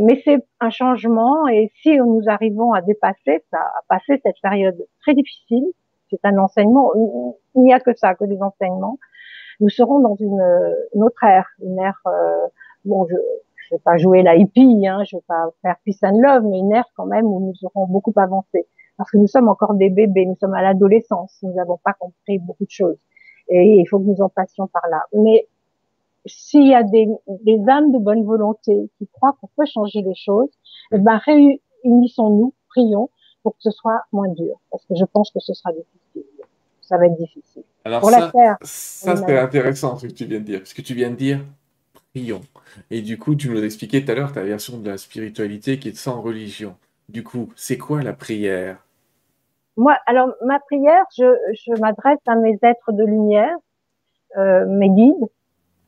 [0.00, 5.14] Mais c'est un changement et si nous arrivons à dépasser à passer cette période très
[5.14, 5.64] difficile,
[6.12, 8.98] c'est un enseignement, il n'y a que ça, que des enseignements,
[9.60, 10.42] nous serons dans une,
[10.94, 12.46] autre ère, une ère, euh,
[12.84, 13.16] bon, je,
[13.72, 16.58] je vais pas jouer la hippie, hein, je vais pas faire peace and love, mais
[16.58, 18.66] une ère quand même où nous aurons beaucoup avancé.
[18.96, 22.38] Parce que nous sommes encore des bébés, nous sommes à l'adolescence, nous n'avons pas compris
[22.38, 22.98] beaucoup de choses.
[23.48, 25.02] Et il faut que nous en passions par là.
[25.14, 25.48] Mais
[26.26, 30.14] s'il y a des, des, âmes de bonne volonté qui croient qu'on peut changer les
[30.14, 30.50] choses,
[30.92, 33.10] eh ben réunissons-nous, prions
[33.42, 36.01] pour que ce soit moins dur, parce que je pense que ce sera difficile.
[36.92, 37.62] Ça va être difficile.
[37.86, 40.74] Alors pour ça, la terre, ça c'est intéressant ce que tu viens de dire, parce
[40.74, 41.40] que tu viens de dire
[42.12, 42.42] prions.
[42.90, 45.88] Et du coup, tu nous expliquais tout à l'heure ta version de la spiritualité qui
[45.88, 46.76] est sans religion.
[47.08, 48.76] Du coup, c'est quoi la prière?
[49.78, 51.24] Moi, alors ma prière, je,
[51.54, 53.56] je m'adresse à mes êtres de lumière,
[54.36, 55.30] euh, mes guides,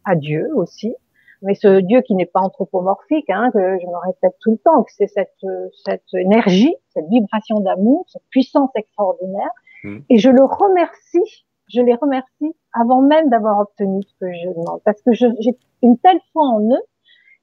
[0.07, 0.95] à Dieu aussi,
[1.43, 4.85] mais ce Dieu qui n'est pas anthropomorphique, hein, que je me répète tout le temps,
[4.85, 5.45] que c'est cette,
[5.85, 9.51] cette énergie, cette vibration d'amour, cette puissance extraordinaire.
[9.85, 9.99] Mmh.
[10.11, 14.81] Et je le remercie, je les remercie avant même d'avoir obtenu ce que je demande,
[14.85, 16.83] parce que j'ai une telle foi en eux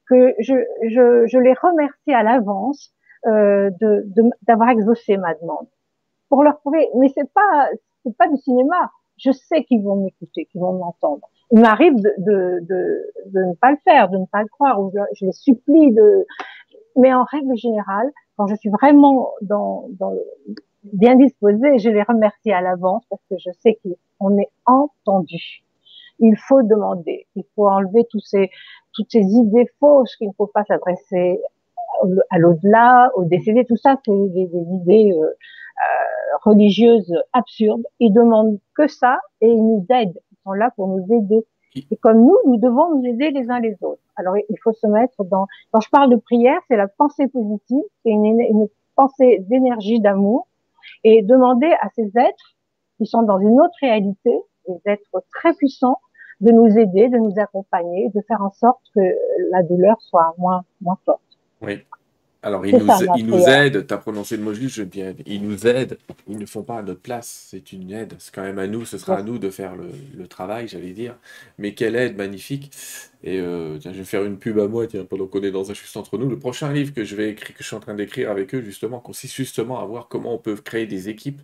[0.08, 0.54] que je,
[0.88, 2.92] je, je les remercie à l'avance
[3.26, 3.70] euh,
[4.42, 5.68] d'avoir de, exaucé ma demande.
[6.28, 7.68] Pour leur prouver, mais c'est pas
[8.04, 8.90] c'est pas du cinéma.
[9.16, 13.54] Je sais qu'ils vont m'écouter, qu'ils vont m'entendre il m'arrive de, de, de, de, ne
[13.54, 16.26] pas le faire, de ne pas le croire, ou je, les supplie de.
[16.96, 20.12] Mais en règle générale, quand je suis vraiment dans, dans
[20.84, 23.78] bien disposée, je les remercie à l'avance parce que je sais
[24.18, 25.62] qu'on est entendu.
[26.18, 28.50] Il faut demander, il faut enlever tous ces,
[28.92, 31.40] toutes ces idées fausses qu'il ne faut pas s'adresser
[32.30, 37.84] à l'au-delà, au décédé, tout ça, c'est des, idées euh, euh, religieuses absurdes.
[38.00, 41.44] Ils demandent que ça et ils nous aident sont là pour nous aider.
[41.90, 44.02] Et comme nous, nous devons nous aider les uns les autres.
[44.16, 45.46] Alors, il faut se mettre dans.
[45.70, 50.46] Quand je parle de prière, c'est la pensée positive, c'est une pensée d'énergie, d'amour,
[51.04, 52.56] et demander à ces êtres
[52.98, 54.30] qui sont dans une autre réalité,
[54.68, 55.98] des êtres très puissants,
[56.40, 59.00] de nous aider, de nous accompagner, de faire en sorte que
[59.50, 60.64] la douleur soit moins
[61.04, 61.20] forte.
[62.42, 65.42] Alors, ils nous, il nous aident, tu as prononcé le mot juste, je bien, ils
[65.46, 68.58] nous aident, ils ne font pas à notre place, c'est une aide, c'est quand même
[68.58, 71.16] à nous, ce sera à nous de faire le, le travail, j'allais dire,
[71.58, 72.72] mais quelle aide magnifique,
[73.22, 75.70] et euh, tiens, je vais faire une pub à moi, tiens, pendant qu'on est dans
[75.70, 77.80] un juste entre nous, le prochain livre que je vais écrire, que je suis en
[77.80, 81.40] train d'écrire avec eux, justement, consiste justement à voir comment on peut créer des équipes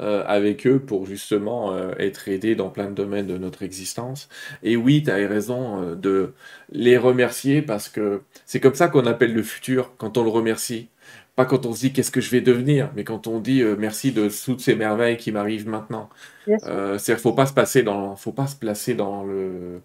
[0.00, 4.28] euh, avec eux pour justement euh, être aidés dans plein de domaines de notre existence.
[4.62, 6.34] Et oui, tu as raison euh, de
[6.70, 10.88] les remercier parce que c'est comme ça qu'on appelle le futur quand on le remercie.
[11.34, 14.12] Pas quand on se dit qu'est-ce que je vais devenir, mais quand on dit merci
[14.12, 16.08] de toutes ces merveilles qui m'arrivent maintenant.
[16.46, 19.80] C'est-à-dire faut pas se passer dans, faut pas se placer dans le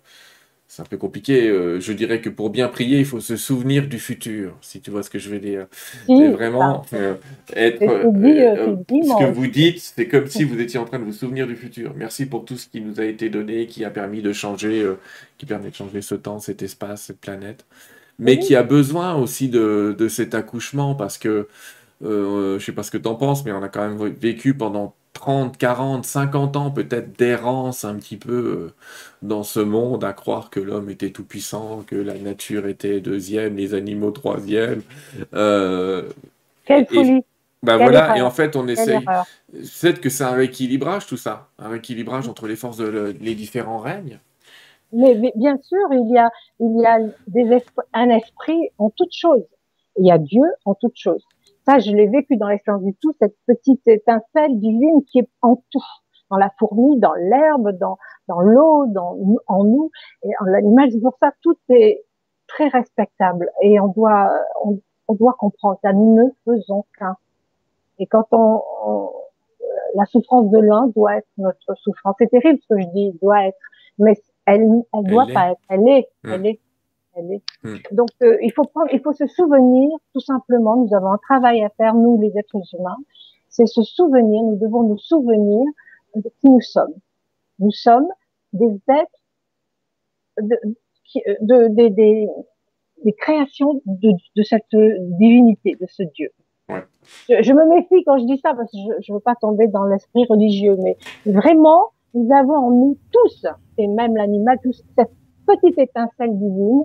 [0.74, 1.50] c'est un peu compliqué.
[1.50, 4.90] Euh, je dirais que pour bien prier, il faut se souvenir du futur, si tu
[4.90, 5.68] vois ce que je veux dire.
[6.08, 7.14] c'est vraiment euh,
[7.56, 7.84] être.
[7.84, 11.46] Euh, ce que vous dites, c'est comme si vous étiez en train de vous souvenir
[11.46, 11.94] du futur.
[11.96, 14.84] Merci pour tout ce qui nous a été donné, qui a permis de changer,
[15.38, 17.66] qui permet de changer ce temps, cet espace, cette planète,
[18.18, 21.48] mais qui a besoin aussi de, de cet accouchement parce que.
[22.02, 24.96] je sais pas ce que tu en penses, mais on a quand même vécu pendant
[25.14, 28.74] 30, 40, 50 ans peut-être d'errance un petit peu euh,
[29.22, 33.56] dans ce monde, à croire que l'homme était tout puissant, que la nature était deuxième,
[33.56, 34.82] les animaux troisième.
[35.34, 36.10] Euh,
[36.66, 37.24] Quelle folie
[37.62, 39.00] ben voilà, et en fait, on essaye.
[39.54, 43.80] Peut-être que c'est un rééquilibrage, tout ça, un rééquilibrage entre les forces de les différents
[43.80, 44.20] règnes.
[44.92, 49.44] Mais, bien sûr, il y a, il y a des un esprit en toute chose.
[49.98, 51.24] Il y a Dieu en toute chose.
[51.66, 55.56] Ça, je l'ai vécu dans l'expérience du tout, cette petite étincelle divine qui est en
[55.72, 55.84] tout,
[56.30, 57.98] dans la fourmi, dans l'herbe, dans,
[58.28, 59.92] dans l'eau, dans, en nous,
[60.24, 60.92] et en l'animal.
[60.92, 62.04] C'est pour ça, tout est
[62.48, 64.30] très respectable et on doit,
[64.64, 65.94] on, on doit comprendre ça.
[65.94, 67.16] Nous ne faisons qu'un.
[68.00, 68.62] Et quand on,
[69.96, 72.16] la souffrance de l'un doit être notre souffrance.
[72.20, 73.58] C'est terrible ce que je dis, doit être,
[73.98, 74.14] mais
[74.46, 75.62] elle, elle doit pas être.
[75.70, 76.60] Elle est, elle est.
[77.16, 77.76] Hmm.
[77.92, 81.64] Donc, euh, il faut prendre, il faut se souvenir, tout simplement, nous avons un travail
[81.64, 82.98] à faire, nous, les êtres humains,
[83.50, 85.64] c'est se souvenir, nous devons nous souvenir
[86.16, 86.94] de qui nous sommes.
[87.60, 88.08] Nous sommes
[88.52, 89.20] des êtres
[90.42, 90.58] de,
[91.42, 92.28] de, de, des,
[93.06, 94.76] des créations de, de, cette
[95.20, 96.30] divinité, de ce Dieu.
[96.70, 96.84] Ouais.
[97.30, 99.68] Je, je, me méfie quand je dis ça parce que je ne veux pas tomber
[99.68, 103.46] dans l'esprit religieux, mais vraiment, nous avons en nous tous,
[103.78, 105.12] et même l'animal, tous, cette
[105.46, 106.84] petite étincelle divine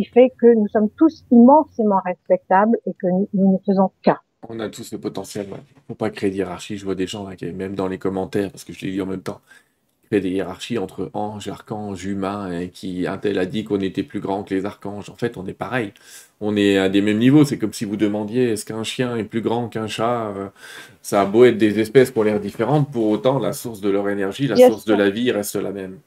[0.00, 4.18] qui fait que nous sommes tous immensément respectables et que nous, ne faisons qu'un.
[4.48, 5.58] On a tous le potentiel, ouais.
[5.88, 6.78] Faut pas créer d'hierarchie.
[6.78, 9.02] Je vois des gens, là, qui, même dans les commentaires, parce que je l'ai dit
[9.02, 9.40] en même temps,
[10.08, 14.02] fait des hiérarchies entre anges, archanges, humains, et qui, un tel a dit qu'on était
[14.02, 15.10] plus grand que les archanges.
[15.10, 15.92] En fait, on est pareil.
[16.40, 17.44] On est à des mêmes niveaux.
[17.44, 20.48] C'est comme si vous demandiez est-ce qu'un chien est plus grand qu'un chat euh,
[21.02, 24.08] Ça a beau être des espèces pour l'air différentes, pour autant, la source de leur
[24.08, 25.98] énergie, la source de la vie reste la même.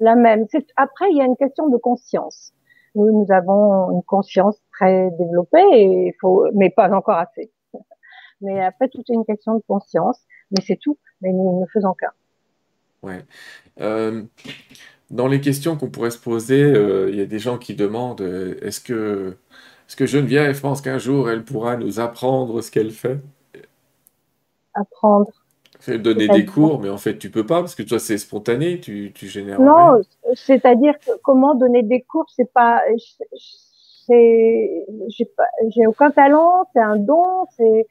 [0.00, 0.46] La même.
[0.76, 2.52] Après, il y a une question de conscience.
[2.96, 7.52] Nous, nous avons une conscience très développée, et faut, mais pas encore assez.
[8.40, 10.18] Mais après, tout est une question de conscience.
[10.50, 10.98] Mais c'est tout.
[11.20, 12.10] Mais nous ne faisons qu'un.
[13.02, 13.24] Ouais.
[13.80, 14.22] Euh,
[15.10, 18.22] dans les questions qu'on pourrait se poser, euh, il y a des gens qui demandent
[18.22, 19.36] euh, est-ce que,
[19.88, 23.20] est-ce que Geneviève pense qu'un jour elle pourra nous apprendre ce qu'elle fait?
[24.74, 25.30] Apprendre.
[25.88, 29.12] Donner des cours, mais en fait tu peux pas parce que toi c'est spontané, tu,
[29.14, 29.60] tu génères.
[29.60, 30.00] Non,
[30.34, 32.82] c'est-à-dire comment donner des cours, c'est pas,
[34.06, 34.86] c'est,
[35.68, 37.86] j'ai aucun talent, c'est un don, c'est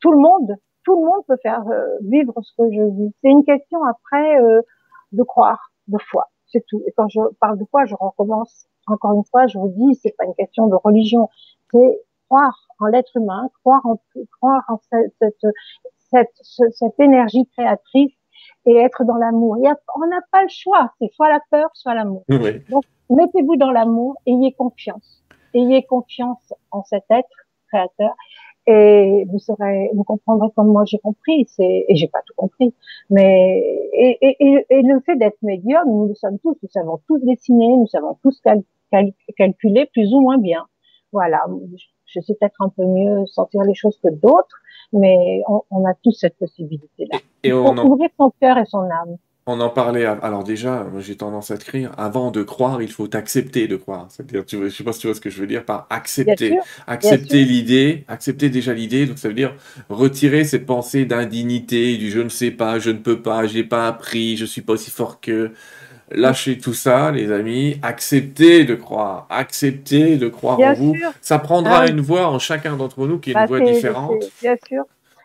[0.00, 3.12] tout le monde tout le monde peut faire euh, vivre ce que je vis.
[3.22, 4.60] C'est une question après euh,
[5.12, 6.82] de croire, de foi, c'est tout.
[6.86, 10.14] Et quand je parle de foi, je recommence encore une fois, je vous dis, c'est
[10.16, 11.28] pas une question de religion,
[11.70, 14.00] c'est croire en l'être humain, croire en
[14.40, 15.52] croire en cette cette,
[16.12, 18.12] cette, cette énergie créatrice
[18.66, 19.56] et être dans l'amour.
[19.96, 22.24] On n'a pas le choix, c'est soit la peur, soit l'amour.
[22.28, 27.28] Donc mettez-vous dans l'amour, ayez confiance, ayez confiance en cet être
[27.68, 28.14] créateur
[28.66, 31.46] et vous saurez, vous comprendrez comme moi j'ai compris.
[31.48, 32.74] C'est et j'ai pas tout compris,
[33.10, 33.58] mais
[33.92, 37.68] et, et, et le fait d'être médium, nous le sommes tous, nous savons tous dessiner,
[37.76, 38.40] nous savons tous
[39.36, 40.66] calculer plus ou moins bien.
[41.10, 41.44] Voilà,
[42.14, 44.60] je sais peut-être un peu mieux sentir les choses que d'autres,
[44.92, 47.18] mais on, on a tous cette possibilité-là.
[47.42, 49.16] Et, on ouvrir son cœur et son âme.
[49.44, 50.04] On en parlait.
[50.04, 51.90] Alors déjà, j'ai tendance à écrire.
[51.98, 54.06] Avant de croire, il faut accepter de croire.
[54.08, 56.58] C'est-à-dire, tu, je sais pas si tu vois ce que je veux dire par accepter.
[56.86, 59.06] accepter l'idée, accepter déjà l'idée.
[59.06, 59.56] Donc ça veut dire
[59.88, 63.88] retirer cette pensée d'indignité, du je ne sais pas, je ne peux pas, j'ai pas
[63.88, 65.50] appris, je suis pas aussi fort que.
[66.14, 67.78] Lâchez tout ça, les amis.
[67.82, 69.26] Acceptez de croire.
[69.30, 70.96] Acceptez de croire en vous.
[71.20, 74.24] Ça prendra ah une voix en chacun d'entre nous qui est une bah, voix différente.
[74.40, 74.84] Bien sûr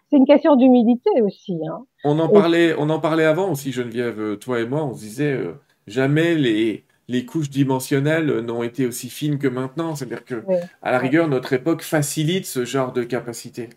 [0.10, 1.60] c'est une question d'humilité aussi.
[1.70, 1.86] Hein.
[2.04, 5.00] On en parlait, on en parlait avant aussi, Geneviève, euh, toi et moi, on se
[5.00, 5.54] disait euh,
[5.86, 9.96] jamais les les couches dimensionnelles n'ont été aussi fines que maintenant.
[9.96, 10.44] C'est-à-dire que,
[10.82, 13.70] à la rigueur, notre époque facilite ce genre de capacité.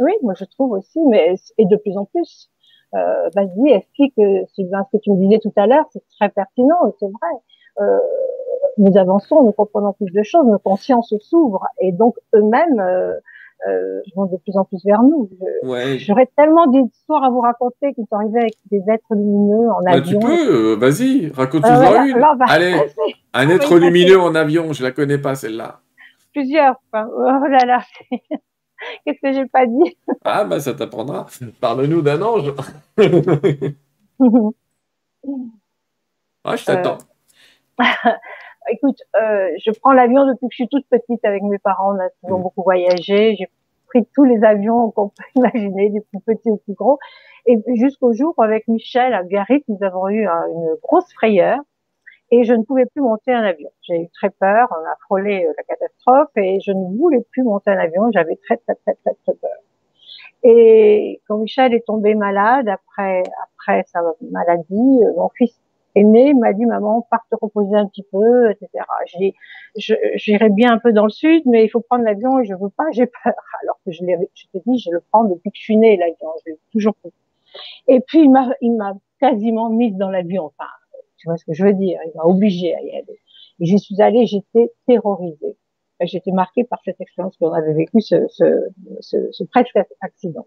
[0.00, 2.50] Oui, moi je trouve aussi, mais et de plus en plus.
[2.94, 4.14] Euh, Vas-y, explique,
[4.54, 7.40] Sylvain, ce que tu me disais tout à l'heure, c'est très pertinent, c'est vrai.
[7.80, 7.98] Euh,
[8.78, 13.14] nous avançons, nous comprenons plus de choses, nos consciences s'ouvrent, et donc eux-mêmes euh,
[13.68, 15.28] euh, vont de plus en plus vers nous.
[15.98, 20.20] J'aurais tellement d'histoires à vous raconter qui sont arrivées avec des êtres lumineux en avion.
[20.20, 22.24] Bah, tu peux, euh, vas-y, raconte-nous une.
[22.48, 22.76] Allez,
[23.34, 25.80] un être lumineux en avion, je la connais pas celle-là.
[26.32, 26.76] Plusieurs.
[26.94, 27.80] Oh là là,
[29.04, 29.96] qu'est-ce que j'ai pas dit?
[30.24, 31.26] Ah bah ça t'apprendra.
[31.60, 32.52] Parle-nous d'un ange.
[36.44, 36.98] ah, je t'attends.
[37.80, 37.84] Euh,
[38.70, 41.94] écoute, euh, je prends l'avion depuis que je suis toute petite avec mes parents.
[41.94, 42.42] On a toujours mm.
[42.42, 43.36] beaucoup voyagé.
[43.36, 43.48] J'ai
[43.88, 46.98] pris tous les avions qu'on peut imaginer, du plus petits au plus gros.
[47.46, 51.58] Et jusqu'au jour où, avec Michel à Biarritz, nous avons eu une grosse frayeur
[52.30, 53.70] et je ne pouvais plus monter un avion.
[53.82, 57.42] J'ai eu très peur, on a frôlé euh, la catastrophe et je ne voulais plus
[57.42, 58.10] monter un avion.
[58.12, 59.50] J'avais très, très, très, très, très peur.
[60.42, 64.00] Et quand Michel est tombé malade après après sa
[64.30, 65.58] maladie, euh, mon fils
[65.94, 68.68] aîné m'a dit maman pars te reposer un petit peu etc
[69.06, 69.34] j'ai
[70.16, 72.68] j'irai bien un peu dans le sud mais il faut prendre l'avion et je veux
[72.68, 75.56] pas j'ai peur alors que je l'ai je te dis je le prends depuis que
[75.56, 77.12] je suis née l'avion je toujours pris
[77.86, 80.70] et puis il m'a il m'a quasiment mise dans l'avion enfin
[81.18, 81.98] tu vois ce que je veux dire?
[82.06, 83.20] Il m'a obligée à y aller
[83.60, 85.56] et j'y suis allée j'étais terrorisée
[86.02, 88.68] j'étais marquée par cette expérience qu'on avait vécue ce, ce,
[89.00, 90.46] ce, ce presque accident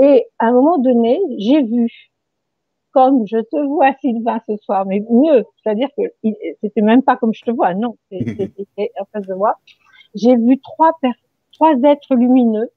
[0.00, 1.88] et à un moment donné j'ai vu
[2.92, 5.44] comme je te vois, Sylvain, ce soir, mais mieux.
[5.62, 6.02] C'est-à-dire que
[6.60, 9.54] c'était même pas comme je te vois, non, c'était en face de moi.
[10.14, 10.92] J'ai vu trois,
[11.52, 12.70] trois êtres lumineux,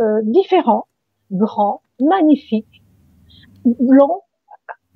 [0.00, 0.86] euh, différents,
[1.30, 2.82] grands, magnifiques,
[3.64, 4.22] blancs.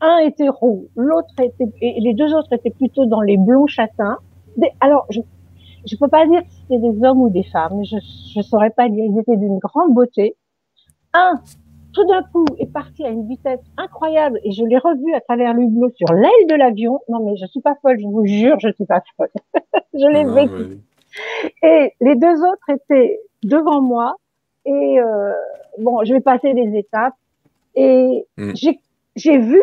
[0.01, 4.18] Un était roux, l'autre était, et les deux autres étaient plutôt dans les blonds châtains,
[4.80, 7.96] alors, je ne peux pas dire si c'était des hommes ou des femmes, je
[8.36, 9.05] ne saurais pas dire.
[9.05, 10.36] Ils étaient d'une grande beauté.
[11.14, 11.40] Un,
[11.92, 15.55] tout d'un coup, est parti à une vitesse incroyable et je l'ai revu à travers
[15.55, 17.01] l'hublot sur l'aile de l'avion.
[17.09, 19.30] Non, mais je suis pas folle, je vous jure, je suis pas folle.
[19.94, 20.80] je l'ai vécu.
[21.62, 24.16] Et les deux autres étaient devant moi
[24.66, 25.32] et euh,
[25.78, 27.14] bon, je vais passer les étapes
[27.74, 28.53] et mm.
[29.16, 29.62] j'ai vu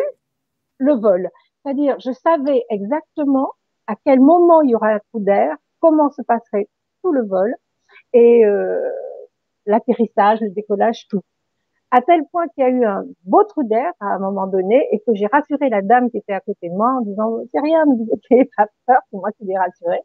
[0.78, 1.28] le vol.
[1.62, 3.50] C'est-à-dire, je savais exactement
[3.86, 6.68] à quel moment il y aura un coup d'air, comment se passerait
[7.02, 7.54] tout le vol
[8.12, 8.78] et euh,
[9.66, 11.22] l'atterrissage, le décollage, tout.
[11.92, 14.86] À tel point qu'il y a eu un beau trou d'air à un moment donné
[14.90, 17.60] et que j'ai rassuré la dame qui était à côté de moi en disant c'est
[17.60, 19.98] rien, ne vous n'ayez pas peur, c'est moi qui l'ai rassuré.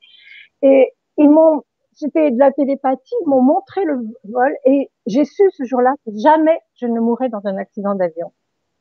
[0.61, 1.63] Et ils m'ont,
[1.93, 6.11] c'était de la télépathie, ils m'ont montré le vol et j'ai su ce jour-là que
[6.22, 8.32] jamais je ne mourrais dans un accident d'avion.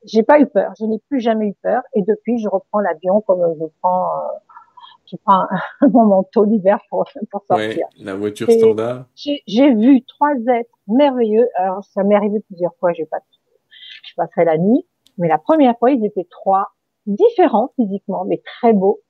[0.05, 3.21] J'ai pas eu peur, je n'ai plus jamais eu peur et depuis je reprends l'avion
[3.21, 4.39] comme je prends euh,
[5.07, 5.47] qui prend
[5.93, 7.87] mon manteau d'hiver pour, pour sortir.
[7.99, 9.07] la voiture standard.
[9.15, 11.49] J'ai vu trois êtres merveilleux.
[11.57, 13.19] Alors, ça m'est arrivé plusieurs fois, je, pas,
[14.05, 14.87] je passerai la nuit.
[15.19, 16.69] Mais la première fois, ils étaient trois,
[17.07, 19.01] différents physiquement, mais très beaux,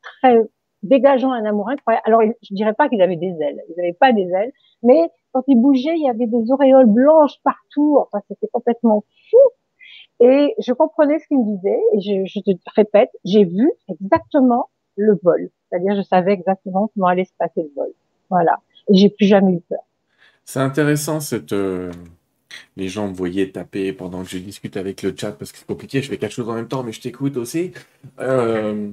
[0.00, 0.36] très
[0.82, 2.02] dégageant un amour incroyable.
[2.06, 3.62] Alors, je dirais pas qu'ils avaient des ailes.
[3.68, 4.52] Ils n'avaient pas des ailes.
[4.82, 7.98] Mais quand ils bougeaient, il y avait des auréoles blanches partout.
[8.00, 9.38] Enfin, c'était complètement fou.
[10.22, 11.82] Et je comprenais ce qu'ils me disaient.
[11.94, 15.50] Et je, je te répète, j'ai vu exactement le vol.
[15.68, 17.90] C'est-à-dire, je savais exactement comment allait se passer le vol.
[18.30, 18.58] Voilà.
[18.88, 19.80] Et j'ai plus jamais eu peur.
[20.44, 21.52] C'est intéressant cette.
[21.52, 21.90] Euh,
[22.76, 25.66] les gens me voyaient taper pendant que je discute avec le chat parce que c'est
[25.66, 26.02] compliqué.
[26.02, 27.72] Je fais quelque chose en même temps, mais je t'écoute aussi.
[28.20, 28.90] Euh,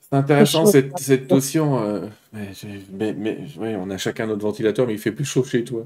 [0.00, 1.82] c'est intéressant cette, cette, notion.
[1.82, 5.64] Euh, mais, mais, mais on a chacun notre ventilateur, mais il fait plus chaud chez
[5.64, 5.84] toi.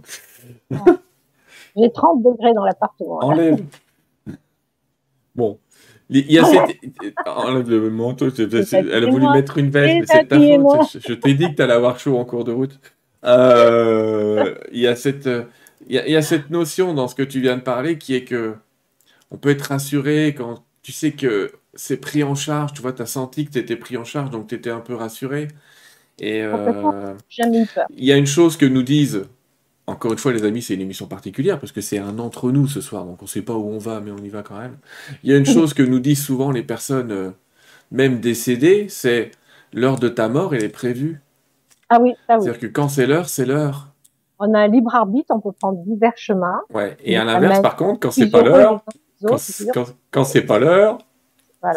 [1.76, 3.18] J'ai 30 degrés dans l'appartement.
[3.22, 3.64] Enlève.
[5.34, 5.58] Bon,
[6.10, 6.78] il y a cette...
[7.26, 8.28] Enlève le manteau.
[8.36, 11.02] Elle a voulu mettre une veste, mais c'est ta faute.
[11.06, 12.78] Je, t'ai dit que tu allais avoir chaud en cours de route.
[13.24, 15.28] Euh, il, y a cette,
[15.88, 18.54] il, y a, cette notion dans ce que tu viens de parler qui est que
[19.30, 22.74] on peut être rassuré quand tu sais que c'est pris en charge.
[22.74, 24.80] Tu vois, tu as senti que tu étais pris en charge, donc tu étais un
[24.80, 25.48] peu rassuré.
[26.20, 27.14] Et euh,
[27.90, 29.24] il y a une chose que nous disent
[29.86, 32.66] encore une fois, les amis, c'est une émission particulière parce que c'est un entre nous
[32.66, 34.58] ce soir, donc on ne sait pas où on va, mais on y va quand
[34.58, 34.76] même.
[35.22, 37.30] Il y a une chose que nous disent souvent les personnes, euh,
[37.90, 39.30] même décédées, c'est
[39.72, 41.20] l'heure de ta mort, elle est prévue.
[41.90, 42.44] Ah oui, ça oui.
[42.44, 43.88] C'est-à-dire que quand c'est l'heure, c'est l'heure.
[44.38, 46.60] On a un libre arbitre, on peut prendre divers chemins.
[46.72, 46.96] Ouais.
[47.04, 48.82] Et à l'inverse, par contre, quand c'est pas l'heure,
[49.22, 50.98] quand, quand c'est pas l'heure,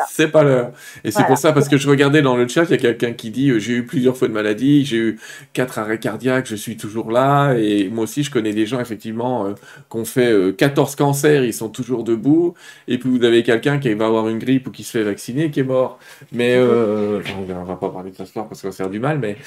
[0.09, 0.71] c'est pas l'heure.
[1.03, 3.13] Et c'est pour ça, parce que je regardais dans le chat, il y a quelqu'un
[3.13, 5.19] qui dit euh, J'ai eu plusieurs fois de maladie, j'ai eu
[5.53, 7.53] quatre arrêts cardiaques, je suis toujours là.
[7.53, 9.53] Et moi aussi, je connais des gens, effectivement, euh,
[9.89, 12.53] qui ont fait 14 euh, cancers, ils sont toujours debout.
[12.87, 15.51] Et puis vous avez quelqu'un qui va avoir une grippe ou qui se fait vacciner,
[15.51, 15.99] qui est mort.
[16.31, 19.37] Mais on va pas parler de cette histoire parce qu'on sert du mal, mais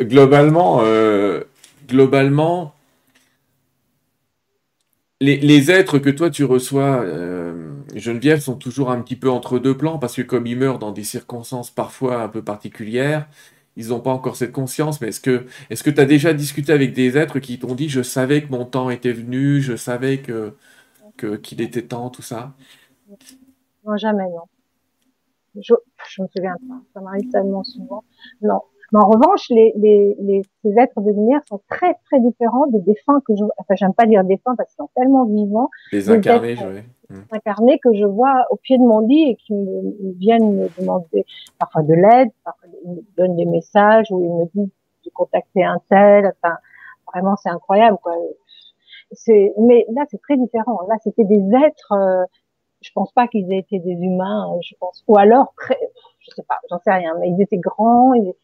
[0.00, 0.82] globalement,
[1.88, 2.74] globalement,
[5.24, 9.76] les, êtres que toi tu reçois, euh, Geneviève, sont toujours un petit peu entre deux
[9.76, 13.28] plans parce que comme ils meurent dans des circonstances parfois un peu particulières,
[13.76, 15.00] ils n'ont pas encore cette conscience.
[15.00, 17.88] Mais est-ce que est-ce que tu as déjà discuté avec des êtres qui t'ont dit
[17.88, 20.54] je savais que mon temps était venu, je savais que
[21.42, 22.54] qu'il était temps, tout ça?
[23.84, 24.42] Non, jamais, non.
[25.56, 25.74] Je,
[26.08, 26.80] je me souviens pas.
[26.92, 28.02] Ça m'arrive tellement souvent.
[28.42, 28.60] Non,
[28.92, 32.80] mais en revanche, les, les, les, ces êtres de lumière sont très, très différents des
[32.80, 35.70] défunts que je, enfin, j'aime pas dire défunts parce qu'ils sont tellement vivants.
[35.92, 36.56] Les incarnés,
[37.08, 37.14] mmh.
[37.32, 41.24] Incarnés que je vois au pied de mon lit et qui me, viennent me demander
[41.58, 44.72] parfois de l'aide, parfois ils me donnent des messages ou ils me disent
[45.04, 46.32] de contacter un tel.
[46.42, 46.56] Enfin,
[47.12, 48.14] vraiment, c'est incroyable, quoi.
[49.12, 50.80] C'est, mais là, c'est très différent.
[50.88, 52.24] Là, c'était des êtres, euh,
[52.80, 55.78] je pense pas qu'ils aient été des humains, je pense, ou alors très,
[56.20, 58.34] je sais pas, j'en sais rien, mais ils étaient grands, ils,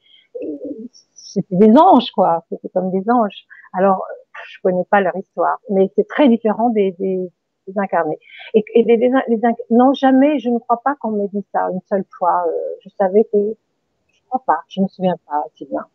[1.14, 2.44] c'était des anges, quoi.
[2.48, 3.46] C'était comme des anges.
[3.72, 4.04] Alors,
[4.48, 7.30] je connais pas leur histoire, mais c'est très différent des, des,
[7.66, 8.18] des incarnés.
[8.54, 9.10] Et, et
[9.70, 12.44] non, jamais, je ne crois pas qu'on m'ait dit ça une seule fois.
[12.48, 12.52] Euh,
[12.84, 15.86] je savais que, je crois pas, je me souviens pas si bien.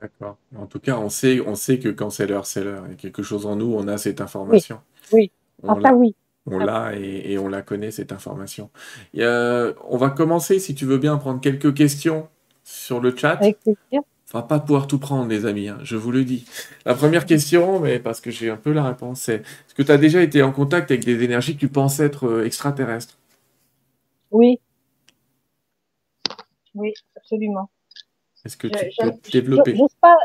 [0.00, 0.36] D'accord.
[0.56, 2.84] En tout cas, on sait, on sait que quand c'est l'heure, c'est l'heure.
[2.86, 4.80] Il y a quelque chose en nous, on a cette information.
[5.12, 5.30] Oui.
[5.62, 5.82] oui.
[5.82, 6.16] ça, oui.
[6.46, 8.70] On l'a et, et, on la connaît, cette information.
[9.18, 12.28] A, on va commencer, si tu veux bien, prendre quelques questions
[12.70, 13.32] sur le chat.
[13.32, 14.02] Avec plaisir.
[14.32, 16.44] On va pas pouvoir tout prendre, les amis, hein, je vous le dis.
[16.84, 19.90] La première question, mais parce que j'ai un peu la réponse, c'est est-ce que tu
[19.90, 23.18] as déjà été en contact avec des énergies que tu penses être euh, extraterrestres?
[24.30, 24.60] Oui.
[26.76, 27.68] Oui, absolument.
[28.44, 29.76] Est-ce que tu peux développer?
[30.00, 30.16] pas...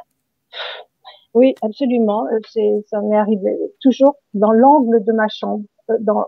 [1.34, 2.28] Oui, absolument.
[2.28, 6.28] Euh, ça m'est arrivé toujours dans l'angle de ma chambre, euh, dans,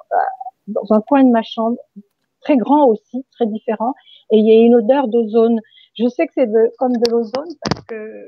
[0.68, 1.78] dans un coin de ma chambre,
[2.42, 3.94] très grand aussi, très différent,
[4.32, 5.60] et il y a une odeur d'ozone
[5.98, 8.28] Je sais que c'est de, comme de l'ozone parce que, euh,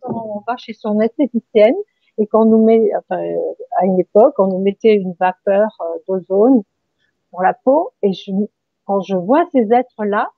[0.00, 1.76] quand on va chez son esthéticienne
[2.18, 3.36] et qu'on nous met, enfin, euh,
[3.78, 6.62] à une époque, on nous mettait une vapeur euh, d'ozone
[7.30, 8.32] pour la peau et je,
[8.86, 10.30] quand je vois ces êtres-là,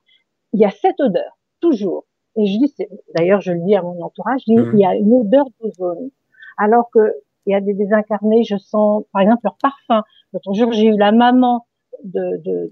[0.53, 2.05] il y a cette odeur, toujours.
[2.37, 2.75] Et je dis,
[3.15, 4.71] d'ailleurs, je le dis à mon entourage, je dis, mmh.
[4.73, 6.09] il y a une odeur d'ozone.
[6.57, 7.13] Alors que
[7.45, 10.03] il y a des désincarnés, je sens, par exemple, leur parfum.
[10.33, 11.65] L'autre jour, j'ai eu la maman
[12.03, 12.71] de, de,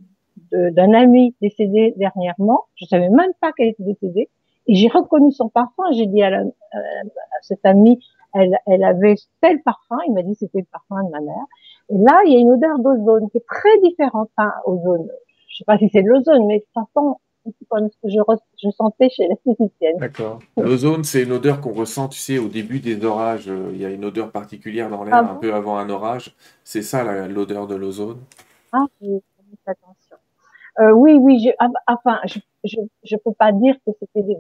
[0.54, 2.66] d'un ami décédé dernièrement.
[2.76, 4.30] Je savais même pas qu'elle était décédée.
[4.68, 5.84] Et j'ai reconnu son parfum.
[5.92, 8.00] J'ai dit à, la, à cette amie,
[8.34, 9.98] elle, elle avait tel parfum.
[10.08, 11.46] Il m'a dit c'était le parfum de ma mère.
[11.90, 14.30] Et là, il y a une odeur d'ozone qui est très différente.
[14.38, 15.10] Enfin, ozone.
[15.50, 18.10] Je sais pas si c'est de l'ozone, mais de toute façon, c'est comme ce que
[18.10, 18.20] je,
[18.64, 19.98] je sentais chez l'esthéticienne.
[19.98, 20.40] D'accord.
[20.56, 23.52] L'ozone, c'est une odeur qu'on ressent, tu sais, au début des orages.
[23.72, 26.36] Il y a une odeur particulière dans l'air ah un peu avant un orage.
[26.64, 28.20] C'est ça l'odeur de l'ozone?
[28.72, 28.86] Ah.
[29.04, 29.20] Euh,
[30.80, 34.38] oui, oui, je, ah, enfin, je, je, je, peux pas dire que c'était des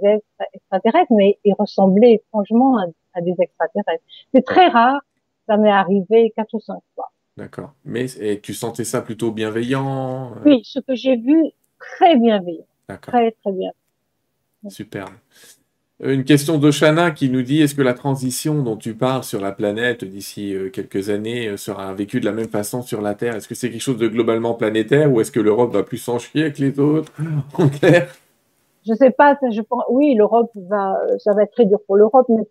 [0.53, 2.77] extraterrestres, mais ils ressemblaient étrangement
[3.13, 4.03] à, des extraterrestres.
[4.33, 5.01] C'est très rare,
[5.47, 7.11] ça m'est arrivé quatre ou cinq fois.
[7.37, 7.73] D'accord.
[7.85, 10.41] Mais et tu sentais ça plutôt bienveillant euh?
[10.45, 12.65] Oui, ce que j'ai vu, très bienveillant.
[13.01, 13.71] Très, très bien.
[14.69, 15.13] Superbe.
[15.99, 19.51] Une question d'Oshana qui nous dit est-ce que la transition dont tu parles sur la
[19.51, 23.35] planète d'ici euh, quelques années euh, sera vécue de la même façon sur la Terre?
[23.35, 26.17] Est-ce que c'est quelque chose de globalement planétaire ou est-ce que l'Europe va plus s'en
[26.17, 27.11] chier que les autres?
[27.57, 28.11] En clair
[28.85, 29.37] Je sais pas.
[29.51, 32.43] Je pense, oui, l'Europe va, ça va être très dur pour l'Europe, mais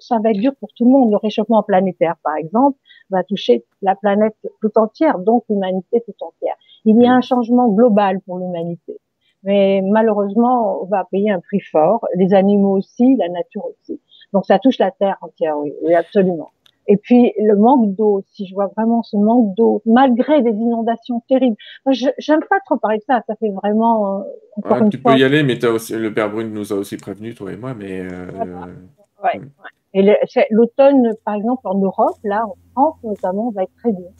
[0.00, 1.12] ça va être dur pour tout le monde.
[1.12, 2.78] Le réchauffement planétaire, par exemple,
[3.10, 6.54] va toucher la planète tout entière, donc l'humanité tout entière.
[6.84, 8.98] Il y a un changement global pour l'humanité.
[9.44, 12.06] Mais malheureusement, on va payer un prix fort.
[12.16, 14.00] Les animaux aussi, la nature aussi.
[14.32, 16.50] Donc ça touche la terre entière, oui, oui absolument.
[16.90, 21.22] Et puis le manque d'eau, si je vois vraiment ce manque d'eau, malgré des inondations
[21.28, 21.56] terribles.
[21.86, 24.24] J'aime pas trop parler de ça, ça fait vraiment.
[24.64, 27.34] Euh, tu peux y aller, mais as aussi, le père Brune nous a aussi prévenu,
[27.34, 28.00] toi et moi, mais.
[28.00, 28.26] Euh,
[29.22, 29.50] ouais, hmm.
[29.94, 30.02] Et
[30.50, 34.10] l'automne, par exemple, en Europe, là, en France notamment, va être très dur.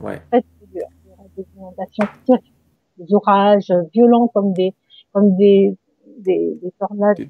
[0.00, 0.20] Ouais.
[0.30, 0.86] Très, très dur.
[1.04, 2.55] Il y aura des inondations terribles
[2.98, 4.74] des orages violents comme des,
[5.12, 5.76] comme des,
[6.18, 7.16] des, des tornades.
[7.16, 7.28] Des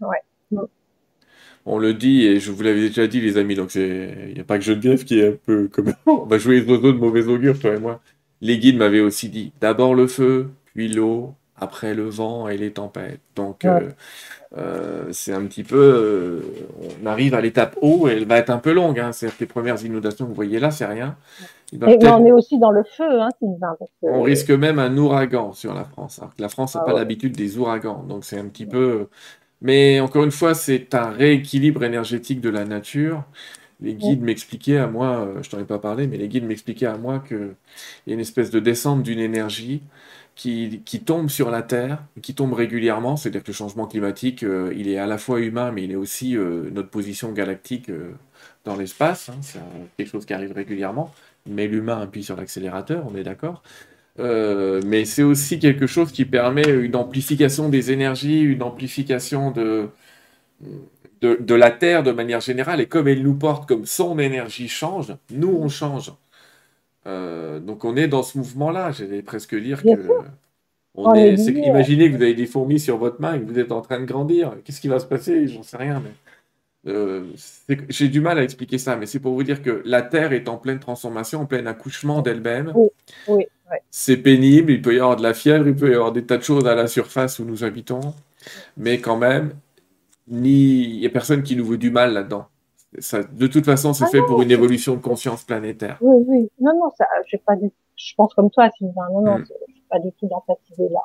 [0.00, 0.58] ouais.
[1.68, 4.44] On le dit, et je vous l'avais déjà dit, les amis, donc il n'y a
[4.44, 5.92] pas que Geneviève qui est un peu comme.
[6.06, 8.00] On va jouer les oiseaux de mauvais augure, toi et moi.
[8.40, 12.72] Les guides m'avaient aussi dit d'abord le feu, puis l'eau, après le vent et les
[12.72, 13.20] tempêtes.
[13.34, 13.90] Donc, euh,
[14.56, 15.76] euh, c'est un petit peu.
[15.76, 16.40] Euh,
[17.02, 18.98] on arrive à l'étape haut et elle va être un peu longue.
[19.00, 19.12] Hein.
[19.12, 21.16] C'est les premières inondations que vous voyez là, c'est rien.
[21.72, 23.76] mais on est aussi dans le feu, hein, Sylvain.
[24.02, 26.18] On risque même un ouragan sur la France.
[26.18, 28.02] Alors que la France n'a ah pas l'habitude des ouragans.
[28.02, 29.08] Donc, c'est un petit peu.
[29.62, 33.24] Mais encore une fois, c'est un rééquilibre énergétique de la nature.
[33.80, 36.96] Les guides m'expliquaient à moi, je t'en ai pas parlé, mais les guides m'expliquaient à
[36.96, 37.54] moi qu'il
[38.06, 39.82] y a une espèce de descente d'une énergie
[40.36, 44.86] qui, tombe sur la Terre, qui tombe régulièrement, c'est-à-dire que le changement climatique, euh, il
[44.88, 48.12] est à la fois humain, mais il est aussi euh, notre position galactique euh,
[48.64, 49.60] dans l'espace, hein, c'est
[49.96, 51.12] quelque chose qui arrive régulièrement,
[51.46, 53.62] mais l'humain appuie sur l'accélérateur, on est d'accord.
[54.18, 59.88] mais c'est aussi quelque chose qui permet une amplification des énergies, une amplification de,
[61.22, 65.14] de la Terre de manière générale, et comme elle nous porte, comme son énergie change,
[65.30, 66.12] nous on change.
[67.06, 69.88] Euh, donc on est dans ce mouvement-là, j'allais presque dire que...
[70.98, 73.70] On est, imaginez que vous avez des fourmis sur votre main et que vous êtes
[73.70, 74.56] en train de grandir.
[74.64, 75.46] Qu'est-ce qui va se passer?
[75.46, 76.02] J'en sais rien.
[76.02, 77.24] Mais euh,
[77.90, 80.48] j'ai du mal à expliquer ça, mais c'est pour vous dire que la Terre est
[80.48, 82.72] en pleine transformation, en plein accouchement d'elle-même.
[83.90, 86.38] C'est pénible, il peut y avoir de la fièvre, il peut y avoir des tas
[86.38, 88.14] de choses à la surface où nous habitons,
[88.78, 89.50] mais quand même,
[90.28, 92.48] ni il n'y a personne qui nous veut du mal là-dedans
[93.32, 95.98] de toute façon, c'est ah fait pour une évolution de conscience planétaire.
[96.00, 96.50] Oui, oui.
[96.60, 97.06] Non, non, ça,
[97.44, 97.54] pas
[97.96, 99.08] je pense comme toi, Sylvain.
[99.12, 99.44] Non, non, mm.
[99.68, 101.00] je suis pas du tout dans cette idée-là.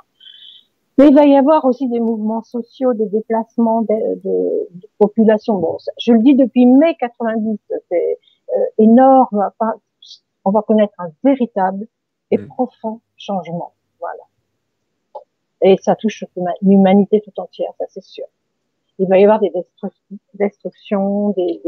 [0.98, 5.58] Mais il va y avoir aussi des mouvements sociaux, des déplacements de, de, de population.
[5.58, 7.58] Bon, je le dis depuis mai 90,
[7.90, 8.20] c'est
[8.56, 9.50] euh, énorme.
[10.44, 11.88] on va connaître un véritable
[12.30, 12.48] et mm.
[12.48, 13.74] profond changement.
[14.00, 14.24] Voilà.
[15.62, 16.26] Et ça touche
[16.62, 18.26] l'humanité tout entière, ça c'est sûr
[19.02, 19.52] il va y avoir des
[20.36, 21.60] destructions, des,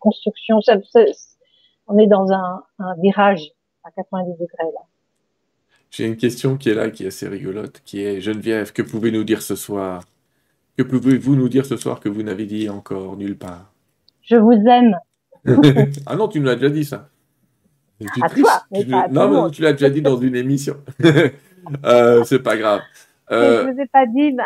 [0.00, 0.58] constructions.
[1.86, 2.64] on est dans un,
[2.98, 3.52] virage
[3.84, 4.80] à 90 degrés là.
[5.90, 9.18] J'ai une question qui est là, qui est assez rigolote, qui est Geneviève, que pouvez-vous
[9.18, 10.02] nous dire ce soir?
[10.76, 13.70] Que pouvez-vous nous dire ce soir que vous n'avez dit encore nulle part?
[14.22, 14.98] Je vous aime.
[16.06, 17.10] ah non, tu nous l'as déjà dit ça.
[18.20, 18.64] À toi,
[19.10, 20.76] non, tu l'as déjà dit dans une émission.
[21.84, 22.80] euh, c'est pas grave.
[23.30, 23.66] Euh...
[23.66, 24.44] Je vous ai pas dit, bah,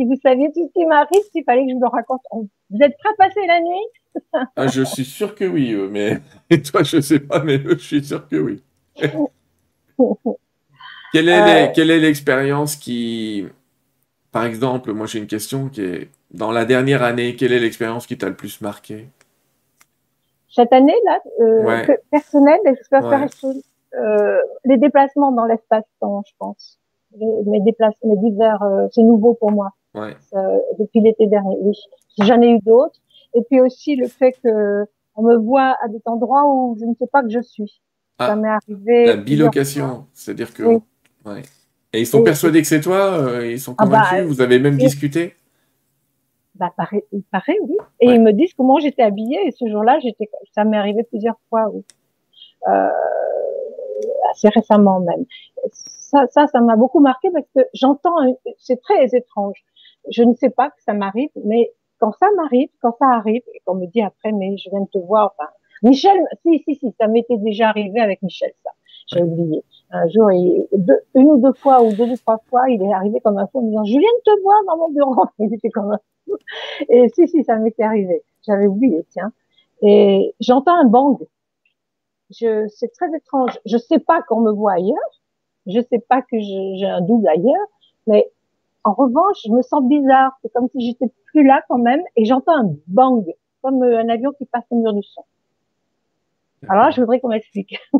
[0.00, 2.22] si vous saviez tout ce qui m'arrive, s'il fallait que je me raconte.
[2.32, 3.86] Vous êtes prêt à passer la nuit?
[4.56, 8.04] Ah, Je suis sûr que oui, mais et toi, je sais pas, mais je suis
[8.04, 8.62] sûr que oui.
[11.12, 11.72] quelle est euh.
[11.74, 13.46] quelle est l'expérience qui
[14.32, 18.06] par exemple, moi j'ai une question qui est, dans la dernière année, quelle est l'expérience
[18.06, 19.08] qui t'a le plus marqué?
[20.48, 22.58] Cette année, là, euh, personnelle,
[23.94, 26.78] euh, les déplacements dans l'espace-temps, je pense.
[27.46, 29.70] mes déplacements, mes divers, euh, c'est nouveau pour moi.
[29.94, 30.16] Ouais.
[30.78, 31.76] depuis l'été dernier, oui.
[32.18, 33.00] J'en ai eu d'autres.
[33.34, 34.84] Et puis aussi le fait que
[35.16, 37.80] on me voit à des endroits où je ne sais pas que je suis.
[38.18, 39.06] Ah, ça m'est arrivé.
[39.06, 40.62] La bilocation, c'est-à-dire que.
[40.62, 41.42] Ouais.
[41.92, 44.58] Et ils sont persuadés que c'est toi euh, Ils sont ah bah, convaincus Vous avez
[44.58, 45.34] même discuté?
[46.54, 47.76] Bah, paraît, il paraît, oui.
[48.00, 49.38] Et ils me disent comment j'étais habillée.
[49.46, 51.82] Et ce jour-là, j'étais, ça m'est arrivé plusieurs fois, oui.
[52.68, 52.88] Euh,
[54.30, 55.24] assez récemment même.
[55.72, 58.16] Ça, ça, ça m'a beaucoup marqué parce que j'entends,
[58.58, 59.64] c'est très étrange.
[60.08, 63.60] Je ne sais pas que ça m'arrive, mais quand ça m'arrive, quand ça arrive, et
[63.64, 65.50] qu'on me dit après, mais je viens de te voir, enfin,
[65.82, 68.70] Michel, si, si, si, ça m'était déjà arrivé avec Michel, ça.
[69.12, 69.64] J'ai oublié.
[69.90, 70.68] Un jour, il,
[71.14, 73.58] une ou deux fois, ou deux ou trois fois, il est arrivé comme un fou
[73.58, 75.24] en me disant, je viens de te voir dans mon bureau.
[75.40, 76.36] Il était comme un fou.
[76.88, 78.22] Et si, si, ça m'était arrivé.
[78.46, 79.32] J'avais oublié, tiens.
[79.82, 81.18] Et j'entends un bang.
[82.30, 83.58] Je, c'est très étrange.
[83.66, 84.96] Je sais pas qu'on me voit ailleurs.
[85.66, 87.66] Je sais pas que j'ai un double ailleurs.
[88.06, 88.30] Mais
[88.84, 90.32] en revanche, je me sens bizarre.
[90.42, 92.00] C'est comme si j'étais plus là quand même.
[92.16, 93.24] Et j'entends un bang.
[93.62, 95.22] Comme un avion qui passe au mur du son.
[96.68, 97.78] Alors là, je voudrais qu'on m'explique.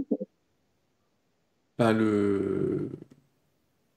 [1.78, 2.90] Le...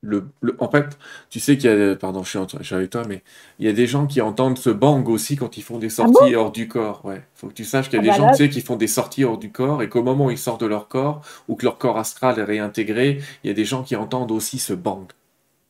[0.05, 0.29] Le,
[0.59, 0.97] en fait,
[1.29, 3.23] tu sais qu'il y a, pardon, je suis, avec toi, mais
[3.59, 6.07] il y a des gens qui entendent ce bang aussi quand ils font des ah
[6.07, 7.05] sorties hors du corps.
[7.05, 8.59] Ouais, faut que tu saches qu'il y a ah des bah gens, tu sais, qui
[8.59, 11.21] font des sorties hors du corps et qu'au moment où ils sortent de leur corps
[11.47, 14.59] ou que leur corps astral est réintégré, il y a des gens qui entendent aussi
[14.59, 15.05] ce bang.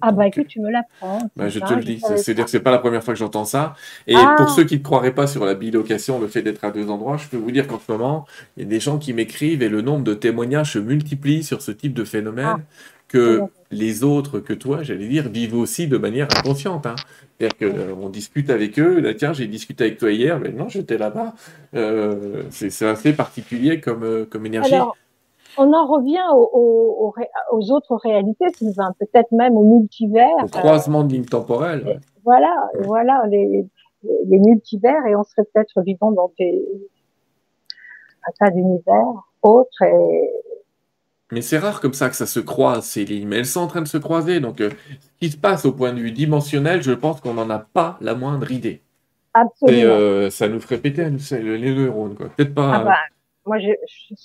[0.06, 1.30] Ah bah écoute, tu me l'apprends.
[1.38, 3.74] Bah, je te le dis, c'est-à-dire que c'est pas la première fois que j'entends ça.
[4.06, 4.54] Et pour ah.
[4.54, 7.30] ceux qui ne croiraient pas sur la bilocation, le fait d'être à deux endroits, je
[7.30, 8.26] peux vous dire qu'en ce moment,
[8.58, 11.62] il y a des gens qui m'écrivent et le nombre de témoignages se multiplie sur
[11.62, 12.60] ce type de phénomène ah.
[13.08, 16.86] que les autres que toi, j'allais dire, vivent aussi de manière inconsciente.
[16.86, 16.96] Hein.
[17.40, 20.68] C'est-à-dire qu'on euh, discute avec eux, là, tiens, j'ai discuté avec toi hier, mais non,
[20.68, 21.34] j'étais là-bas.
[21.76, 24.76] Euh, c'est assez particulier comme, euh, comme énergie
[25.58, 28.46] on en revient aux, autres réalités,
[29.00, 30.44] peut-être même au multivers.
[30.44, 32.00] Au croisement de lignes temporelles.
[32.24, 33.66] Voilà, voilà les,
[34.28, 36.66] multivers et on serait peut-être vivant dans des
[38.26, 39.84] un tas d'univers autres.
[41.32, 43.68] Mais c'est rare comme ça que ça se croise ces lignes, mais elles sont en
[43.68, 44.40] train de se croiser.
[44.40, 47.50] Donc, euh, ce qui se passe au point de vue dimensionnel, je pense qu'on n'en
[47.50, 48.84] a pas la moindre idée.
[49.34, 49.78] Absolument.
[49.78, 52.30] Et euh, ça nous ferait péter les neurones, quoi.
[52.38, 52.76] Peut-être pas.
[52.76, 52.96] Ah bah,
[53.46, 53.72] moi, je,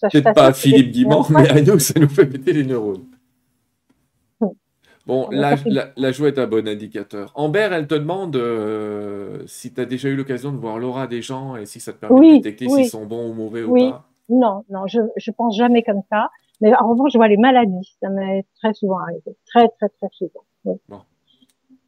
[0.08, 3.06] Peut-être pas Philippe Guimand, mais à nous, ça nous fait péter les neurones.
[5.06, 5.56] Bon, la,
[5.96, 7.32] la, joie est un bon indicateur.
[7.34, 11.22] Amber, elle te demande euh, si tu as déjà eu l'occasion de voir l'aura des
[11.22, 14.04] gens et si ça te permet de détecter s'ils sont bons ou mauvais ou pas.
[14.28, 16.28] Non, non, je, je pense jamais comme ça.
[16.60, 17.96] Mais en revanche, je vois les maladies.
[18.02, 19.34] Ça m'est très souvent arrivé.
[19.46, 20.44] Très, très, très souvent.
[20.66, 20.74] Oui.
[20.90, 21.00] Bon.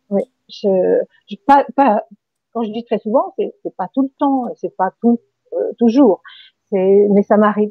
[0.08, 0.22] Oui.
[0.48, 2.06] Je, je pas, pas,
[2.54, 5.20] quand je dis très souvent, c'est, c'est pas tout le temps, c'est pas tout,
[5.52, 6.22] euh, toujours
[6.72, 7.70] mais ça m'arrive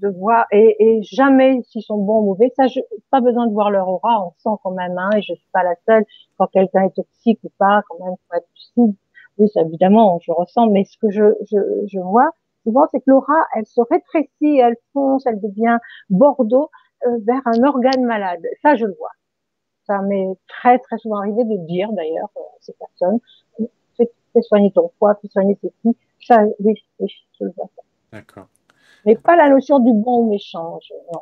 [0.00, 2.52] de voir et, et jamais s'ils sont bons ou mauvais.
[2.56, 2.80] Ça, je,
[3.10, 4.96] pas besoin de voir leur aura, on sent quand même.
[4.98, 6.04] Hein, et je suis pas la seule.
[6.38, 8.96] Quand quelqu'un est toxique ou pas, quand même, faut être lucide.
[9.38, 10.68] Oui, ça, évidemment, je ressens.
[10.68, 12.30] Mais ce que je, je, je vois
[12.64, 15.78] souvent, c'est que l'aura, elle se rétrécit, elle fonce, elle devient
[16.10, 16.70] bordeaux
[17.06, 18.42] euh, vers un organe malade.
[18.62, 19.10] Ça, je le vois.
[19.86, 23.18] Ça m'est très très souvent arrivé de dire d'ailleurs à ces personnes,
[23.96, 24.08] fais,
[24.42, 25.96] soigner ton foie, fais soigner ceci.
[26.26, 27.68] Ça, oui, oui, je le vois.
[28.14, 28.46] D'accord.
[29.04, 30.78] Mais pas la notion du bon ou méchant,
[31.12, 31.20] non.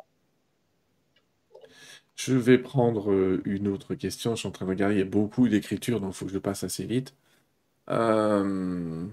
[2.15, 4.35] Je vais prendre euh, une autre question.
[4.35, 6.31] Je suis en train de regarder, il y a beaucoup d'écriture, donc il faut que
[6.31, 7.15] je passe assez vite.
[7.89, 9.05] Euh,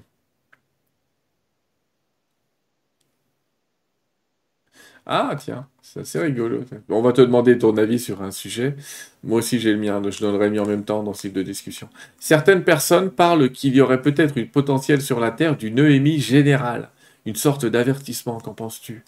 [5.06, 6.60] ah, tiens, c'est assez rigolo.
[6.90, 8.76] On va te demander ton avis sur un sujet.
[9.24, 11.42] Moi aussi, j'ai le mien, je donnerai mis en même temps dans ce type de
[11.42, 11.88] discussion.
[12.18, 16.90] Certaines personnes parlent qu'il y aurait peut-être une potentiel sur la Terre d'une EMI générale
[17.30, 18.38] une sorte d'avertissement.
[18.38, 19.04] Qu'en penses-tu?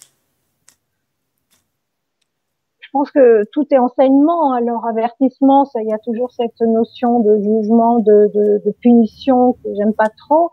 [2.81, 4.53] Je pense que tout est enseignement.
[4.53, 8.31] Alors avertissement, ça, il y a toujours cette notion de jugement, de,
[8.65, 10.53] de, punition que j'aime pas trop,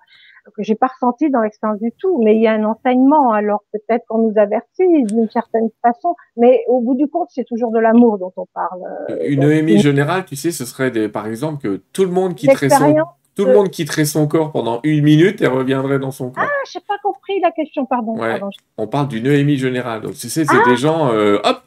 [0.55, 2.19] que j'ai pas ressenti dans l'expérience du tout.
[2.23, 3.33] Mais il y a un enseignement.
[3.33, 7.71] Alors peut-être qu'on nous avertit d'une certaine façon, mais au bout du compte, c'est toujours
[7.71, 8.81] de l'amour dont on parle.
[9.11, 12.33] Euh, une EMI générale, tu sais, ce serait des, par exemple que tout le monde
[12.33, 12.95] quitterait son
[13.35, 16.43] tout le monde quitterait son corps pendant une minute et reviendrait dans son corps.
[16.45, 18.17] Ah, j'ai pas compris la question, pardon.
[18.77, 20.01] On parle d'une EMI générale.
[20.01, 20.75] Donc, tu sais, c'est des ah.
[20.75, 21.61] gens, euh, hop,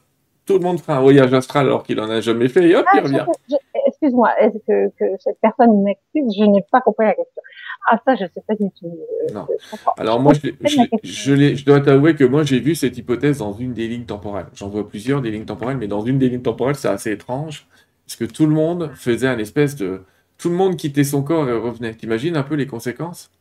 [0.45, 2.85] tout le monde fera un voyage astral alors qu'il en a jamais fait et hop,
[2.93, 3.25] il ah, revient.
[3.87, 6.35] Excuse-moi, est-ce que, cette personne m'excuse?
[6.37, 7.41] Je n'ai pas compris la question.
[7.89, 8.85] Ah, ça, je sais pas du tout.
[8.85, 9.47] Euh, non.
[9.97, 10.51] alors, moi, je,
[11.03, 14.47] je, je dois t'avouer que moi, j'ai vu cette hypothèse dans une des lignes temporelles.
[14.53, 17.67] J'en vois plusieurs des lignes temporelles, mais dans une des lignes temporelles, c'est assez étrange.
[18.05, 20.01] Parce que tout le monde faisait un espèce de
[20.37, 21.93] tout le monde quittait son corps et revenait.
[21.93, 23.31] T'imagines un peu les conséquences?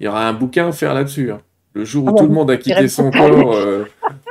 [0.00, 1.30] Il y aura un bouquin à faire là-dessus.
[1.30, 1.40] Hein.
[1.74, 3.84] Le jour où ah tout le monde a quitté son corps euh,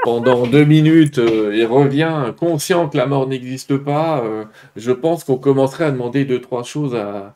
[0.03, 4.45] pendant deux minutes euh, et revient conscient que la mort n'existe pas, euh,
[4.77, 7.35] je pense qu'on commencerait à demander deux, trois choses à,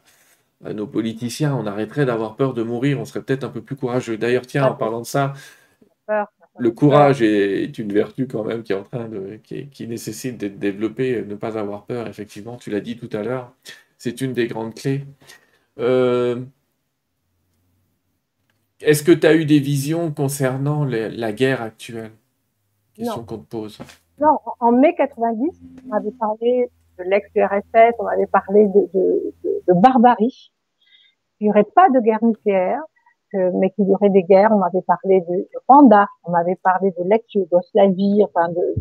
[0.73, 1.55] nos politiciens.
[1.55, 4.17] On arrêterait d'avoir peur de mourir, on serait peut-être un peu plus courageux.
[4.17, 5.34] D'ailleurs, tiens, en parlant de ça,
[6.57, 10.57] le courage est une vertu quand même qui est en train de, qui, nécessite d'être
[10.57, 13.51] développée, ne pas avoir peur, effectivement, tu l'as dit tout à l'heure,
[13.97, 15.03] c'est une des grandes clés.
[18.81, 22.11] Est-ce que tu as eu des visions concernant la guerre actuelle?
[22.95, 23.79] Question qu'on te pose.
[24.19, 30.51] Non, en mai 90, on avait parlé de l'ex-URSS, on avait parlé de, barbarie.
[31.39, 32.81] Il n'y aurait pas de guerre nucléaire,
[33.33, 34.51] mais qu'il y aurait des guerres.
[34.51, 38.75] On m'avait parlé de, Rwanda, on m'avait parlé de l'ex-Yougoslavie, enfin de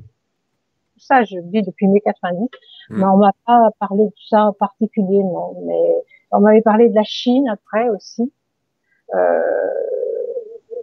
[0.97, 2.49] tout ça, je dis depuis mai 90,
[2.88, 2.99] hmm.
[2.99, 5.55] mais on m'a pas parlé de ça en particulier, non.
[5.64, 8.32] Mais on m'avait parlé de la Chine après aussi.
[9.14, 9.40] Euh,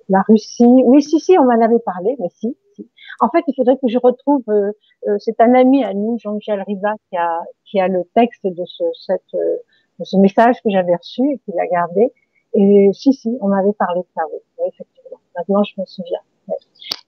[0.10, 0.84] la Russie.
[0.86, 2.90] Oui, si, si, on m'en avait parlé, mais si, si.
[3.20, 4.44] En fait, il faudrait que je retrouve.
[4.50, 4.72] Euh,
[5.08, 8.64] euh, c'est un ami à nous, Jean-Michel Riva, qui a qui a le texte de
[8.66, 9.58] ce cette euh,
[10.00, 12.12] de ce message que j'avais reçu et qu'il a gardé.
[12.54, 15.20] Et si, si, on m'avait parlé de ça, oui, effectivement.
[15.36, 16.20] Maintenant, je me souviens.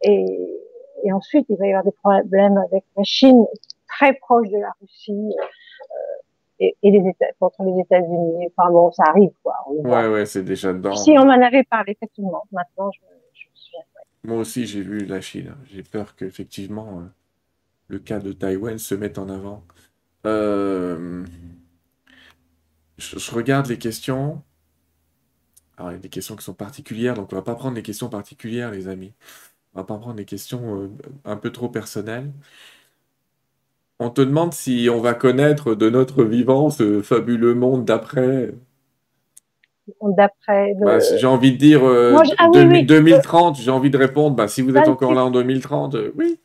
[0.02, 0.62] Et,
[1.04, 3.46] et ensuite, il va y avoir des problèmes avec la Chine,
[3.88, 5.36] très proche de la Russie
[6.60, 8.48] et, et, les États, contre les États-Unis.
[8.56, 9.56] Enfin bon, ça arrive, quoi.
[9.68, 10.96] ouais, ouais, c'est déjà dedans.
[10.96, 12.44] Si on m'en avait parlé, effectivement.
[12.52, 13.00] Maintenant, je,
[13.34, 13.82] je me souviens.
[14.24, 15.56] Moi aussi, j'ai vu la Chine.
[15.66, 17.04] J'ai peur qu'effectivement, euh,
[17.88, 19.64] le cas de Taïwan se mette en avant.
[20.26, 21.26] Euh,
[22.98, 24.42] je, je, regarde les questions.
[25.78, 27.84] Alors, il y a des questions qui sont particulières, donc on va pas prendre les
[27.84, 29.14] questions particulières, les amis.
[29.76, 30.90] On va pas prendre les questions euh,
[31.26, 32.32] un peu trop personnelles.
[34.00, 38.54] On te demande si on va connaître de notre vivant ce fabuleux monde d'après.
[40.02, 40.74] D'après.
[40.80, 44.88] Bah, j'ai envie de dire 2030, ah j'ai envie de répondre, bah, si vous êtes
[44.88, 46.40] encore là en 2030, euh, oui.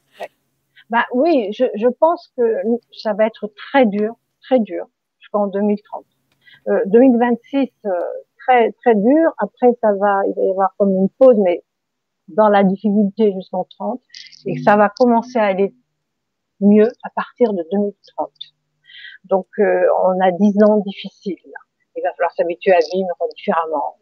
[0.91, 2.43] Bah oui, je, pense que
[2.93, 4.87] ça va être très dur, très dur
[5.21, 6.05] jusqu'en 2030.
[6.87, 7.91] 2026, euh,
[8.39, 9.33] très très dur.
[9.39, 11.63] Après, ça va, il va y avoir comme une pause, mais
[12.35, 14.01] dans la difficulté jusqu'en 30,
[14.47, 15.75] et que ça va commencer à aller
[16.61, 18.31] mieux à partir de 2030.
[19.25, 21.37] Donc, euh, on a dix ans difficiles.
[21.97, 23.97] Il va falloir s'habituer à vivre différemment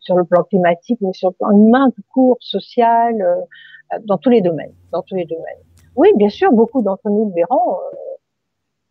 [0.00, 4.30] sur le plan climatique, mais sur le plan humain, tout court, social, euh, dans tous
[4.30, 5.62] les domaines, dans tous les domaines.
[5.94, 7.96] Oui, bien sûr, beaucoup d'entre nous le verront, euh,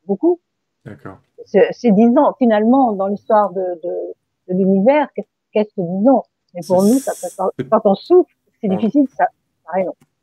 [0.06, 0.40] beaucoup.
[0.86, 1.18] D'accord.
[1.46, 4.14] C'est dix ans, finalement, dans l'histoire de, de,
[4.48, 8.30] de l'univers, qu'est-ce que dix ans Mais pour nous, ça peut, quand on souffre,
[8.62, 9.26] c'est difficile, ça.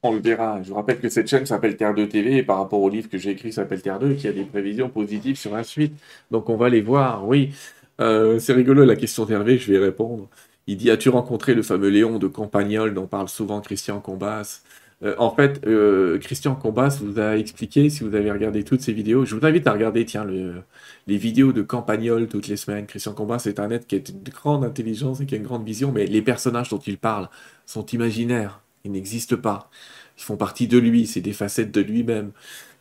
[0.03, 0.63] On le verra.
[0.63, 3.09] Je vous rappelle que cette chaîne s'appelle Terre 2 TV et par rapport au livre
[3.09, 5.95] que j'ai écrit s'appelle Terre 2 qui a des prévisions positives sur la suite.
[6.31, 7.53] Donc on va les voir, oui.
[8.01, 10.29] Euh, c'est rigolo la question d'Hervé, je vais y répondre.
[10.69, 14.63] Il dit As-tu rencontré le fameux Léon de Campagnol dont parle souvent Christian Combas?
[15.03, 18.93] Euh, En fait, euh, Christian Combas vous a expliqué, si vous avez regardé toutes ces
[18.93, 22.87] vidéos, je vous invite à regarder tiens, les vidéos de Campagnol toutes les semaines.
[22.87, 25.65] Christian Combas est un être qui a une grande intelligence et qui a une grande
[25.65, 27.29] vision, mais les personnages dont il parle
[27.67, 29.71] sont imaginaires ils n'existent pas.
[30.17, 32.33] Ils font partie de lui, c'est des facettes de lui-même.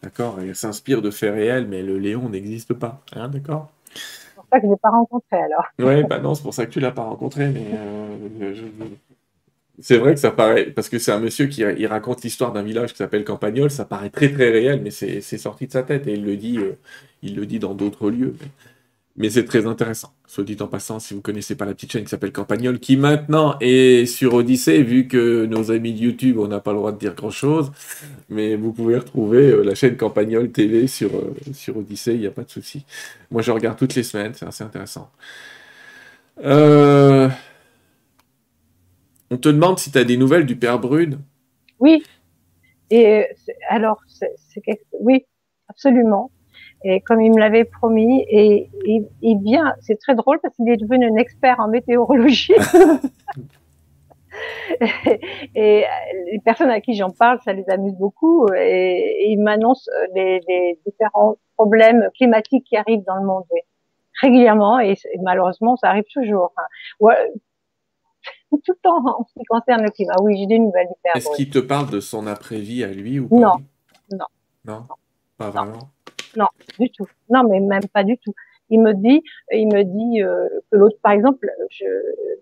[0.02, 0.38] D'accord?
[0.42, 3.02] Il s'inspire de faits réels, mais le Léon n'existe pas.
[3.14, 3.70] Hein, d'accord?
[3.94, 5.66] C'est pour ça que je ne l'ai pas rencontré alors.
[5.80, 8.54] Oui, bah non, c'est pour ça que tu ne l'as pas rencontré, mais euh,
[9.80, 12.92] c'est vrai que ça paraît, parce que c'est un monsieur qui raconte l'histoire d'un village
[12.92, 16.14] qui s'appelle Campagnol, ça paraît très très réel, mais c'est sorti de sa tête et
[16.14, 16.78] il le dit, euh,
[17.22, 18.36] il le dit dans d'autres lieux.
[19.18, 20.14] Mais c'est très intéressant.
[20.28, 22.80] Soit dit en passant, si vous ne connaissez pas la petite chaîne qui s'appelle Campagnol,
[22.80, 26.78] qui maintenant est sur Odyssée, vu que nos amis de YouTube, on n'a pas le
[26.78, 27.72] droit de dire grand-chose.
[28.30, 32.28] Mais vous pouvez retrouver euh, la chaîne Campagnol TV sur, euh, sur Odyssée, il n'y
[32.28, 32.86] a pas de souci.
[33.32, 35.10] Moi, je regarde toutes les semaines, c'est assez intéressant.
[36.46, 37.28] Euh,
[39.32, 41.20] on te demande si tu as des nouvelles du Père Brune.
[41.80, 42.04] Oui.
[42.90, 43.26] Et
[43.70, 44.36] alors, c'est
[45.00, 45.26] oui,
[45.68, 46.32] absolument
[46.84, 50.78] et comme il me l'avait promis, et il vient, c'est très drôle parce qu'il est
[50.78, 52.54] devenu un expert en météorologie.
[55.56, 55.86] et,
[56.32, 60.80] les personnes à qui j'en parle, ça les amuse beaucoup, et, il m'annonce euh, les,
[60.86, 63.44] différents problèmes climatiques qui arrivent dans le monde
[64.22, 66.54] régulièrement, et, malheureusement, ça arrive toujours.
[66.58, 66.64] Hein.
[68.52, 70.16] tout le temps en ce qui concerne le climat.
[70.22, 73.28] Oui, j'ai des nouvelles du Est-ce qu'il te parle de son après-vie à lui ou
[73.28, 73.36] pas?
[73.36, 73.54] Non,
[74.12, 74.26] non.
[74.66, 74.84] Non,
[75.38, 75.90] pas vraiment?
[76.36, 76.48] Non,
[76.80, 77.08] du tout.
[77.30, 78.34] Non, mais même pas du tout.
[78.70, 81.86] Il me dit, il me dit euh, que l'autre, par exemple, je,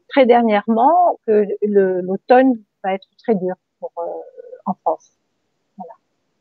[0.09, 2.53] très dernièrement, que l'automne
[2.83, 4.09] va être très dur pour, euh,
[4.65, 5.11] en France.
[5.77, 5.93] Voilà.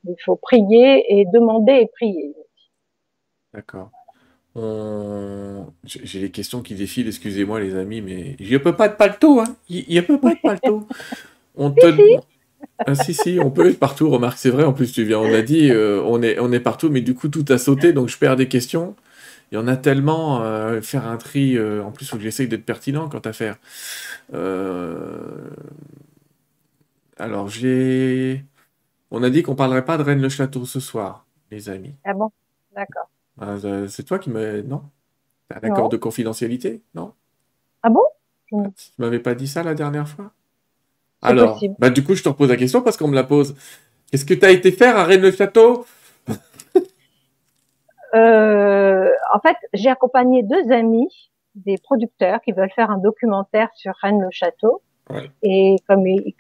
[0.04, 2.34] Il faut prier et demander et prier.
[3.52, 3.90] D'accord.
[4.56, 9.40] J'ai les questions qui défilent, excusez-moi les amis, mais il n'y a pas de paletot,
[9.40, 9.56] hein.
[9.68, 10.86] Il n'y a pas de paletot.
[11.56, 11.86] On te...
[12.78, 15.32] Ah, si, si, on peut être partout, remarque, c'est vrai, en plus tu viens, on
[15.32, 18.08] a dit, euh, on, est, on est partout, mais du coup tout a sauté, donc
[18.08, 18.96] je perds des questions.
[19.52, 22.48] Il y en a tellement, euh, faire un tri, euh, en plus faut que j'essaye
[22.48, 23.58] d'être pertinent quant à faire.
[27.18, 28.44] Alors j'ai...
[29.10, 31.94] On a dit qu'on parlerait pas de Rennes-le-Château ce soir, les amis.
[32.04, 32.30] Ah bon?
[32.74, 33.08] D'accord.
[33.40, 33.56] Ah,
[33.88, 34.62] c'est toi qui me...
[34.62, 34.82] Non?
[35.50, 37.12] Un accord de confidentialité, non?
[37.82, 38.02] Ah bon?
[38.50, 38.56] Tu
[38.98, 40.32] m'avais pas dit ça la dernière fois?
[41.22, 43.56] Alors, bah, du coup, je te repose la question parce qu'on me la pose.
[44.10, 45.86] Qu'est-ce que tu as été faire à Rennes-le-Château?
[48.14, 51.08] Euh, En fait, j'ai accompagné deux amis,
[51.54, 54.82] des producteurs qui veulent faire un documentaire sur Rennes-le-Château.
[55.42, 56.34] Et comme ils,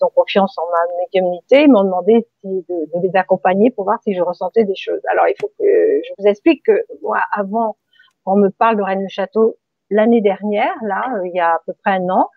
[0.00, 4.14] ont confiance en ma médiumnité, ils m'ont demandé de, de, les accompagner pour voir si
[4.14, 5.00] je ressentais des choses.
[5.10, 7.76] Alors, il faut que je vous explique que moi, avant
[8.24, 9.56] qu'on me parle de Rennes-le-Château,
[9.90, 12.28] l'année dernière, là, il y a à peu près un an,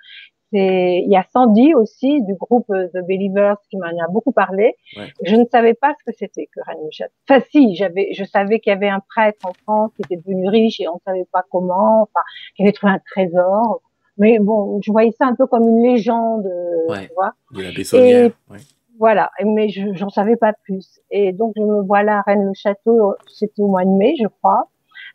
[0.54, 4.76] il y a Sandy aussi du groupe The Believers qui m'en a beaucoup parlé.
[5.24, 6.90] Je ne savais pas ce que c'était que Rennes
[7.30, 10.50] Enfin si, j'avais, je savais qu'il y avait un prêtre en France qui était devenu
[10.50, 12.22] riche et on ne savait pas comment, enfin,
[12.56, 13.82] qui avait trouvé un trésor.
[14.18, 16.50] Mais bon, je voyais ça un peu comme une légende,
[16.90, 17.08] ouais.
[17.08, 17.34] tu vois.
[17.54, 18.32] De la Bessonnière.
[18.50, 18.58] Ouais.
[19.00, 21.00] Voilà, mais je j'en savais pas plus.
[21.10, 24.68] Et donc je me vois là à Rennes-le-Château, c'était au mois de mai, je crois,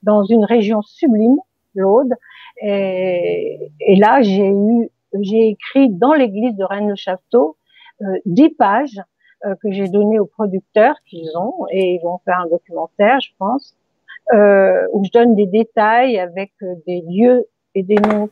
[0.02, 1.36] dans une région sublime,
[1.74, 2.12] l'Aude.
[2.62, 4.90] Et, et là, j'ai eu
[5.20, 7.56] j'ai écrit dans l'église de Rennes-le-Château
[8.02, 9.00] euh, dix pages
[9.44, 13.30] euh, que j'ai données aux producteurs qu'ils ont et ils vont faire un documentaire, je
[13.38, 13.76] pense,
[14.34, 16.52] euh, où je donne des détails avec
[16.86, 18.28] des lieux et des noms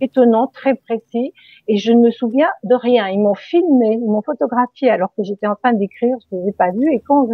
[0.00, 1.32] étonnants, très précis,
[1.68, 3.08] et je ne me souviens de rien.
[3.08, 6.48] Ils m'ont filmé, ils m'ont photographié alors que j'étais en train d'écrire, je ne les
[6.48, 7.28] ai pas vus, et quand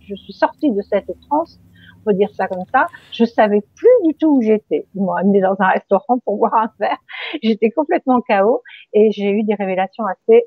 [0.00, 1.60] je, suis sortie de cette transe,
[2.00, 4.86] on peut dire ça comme ça, je savais plus du tout où j'étais.
[4.94, 6.98] Ils m'ont amené dans un restaurant pour boire un verre.
[7.42, 8.62] J'étais complètement chaos
[8.92, 10.46] et j'ai eu des révélations assez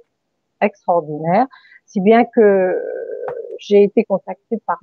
[0.59, 1.45] extraordinaires,
[1.85, 2.77] si bien que
[3.59, 4.79] j'ai été contactée par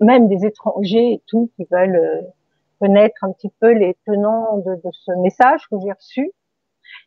[0.00, 2.22] même des étrangers et tout qui veulent euh,
[2.84, 6.32] connaître un petit peu les tenants de, de ce message que j'ai reçu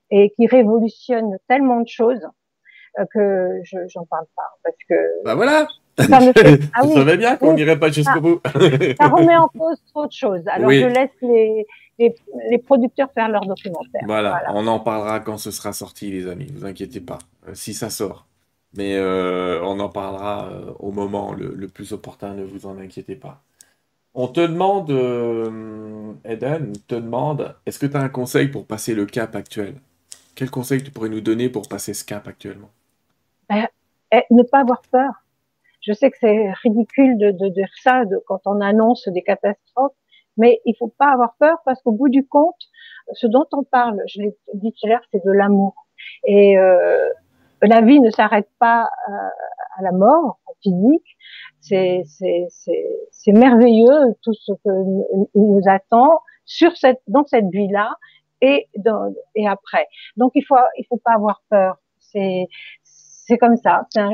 [0.10, 2.26] et qui révolutionne tellement de choses
[3.00, 5.68] euh, que je j'en parle pas parce que bah voilà
[6.00, 6.60] ça me fait...
[6.74, 6.94] ah, oui.
[6.94, 8.42] savais bien qu'on n'irait pas jusqu'au bout.
[8.46, 10.44] ça remet en cause trop de choses.
[10.48, 11.66] Alors je laisse les,
[11.98, 12.16] les,
[12.52, 14.02] les, producteurs faire leur documentaire.
[14.06, 14.44] Voilà.
[14.54, 16.52] on en parlera quand ce sera sorti, les amis.
[16.54, 17.18] Vous inquiétez pas,
[17.48, 18.28] euh, si ça sort.
[18.76, 22.36] Mais euh, on en parlera au moment le, le, plus opportun.
[22.36, 23.42] Ne vous en inquiétez pas.
[24.20, 24.90] On te demande,
[26.26, 29.76] Eden, te demande, est-ce que tu as un conseil pour passer le cap actuel?
[30.36, 32.72] Quel conseil tu pourrais nous donner pour passer ce cap actuellement?
[33.48, 33.68] Ben,
[34.12, 35.12] eh, Ne pas avoir peur.
[35.82, 39.94] Je sais que c'est ridicule de, dire ça quand on annonce des catastrophes,
[40.36, 42.58] mais il faut pas avoir peur parce qu'au bout du compte,
[43.14, 45.76] ce dont on parle, je l'ai dit tout à l'heure, c'est de l'amour.
[46.26, 47.08] Et euh,
[47.62, 49.14] la vie ne s'arrête pas euh,
[49.78, 51.18] à la mort physique.
[51.62, 52.04] C'est
[53.28, 54.70] merveilleux tout ce que
[55.36, 57.96] nous attend sur cette dans cette vie-là
[58.42, 58.68] et
[59.36, 59.88] et après.
[60.16, 61.78] Donc il faut il faut pas avoir peur.
[62.00, 62.48] C'est
[63.28, 64.12] c'est comme ça, c'est un,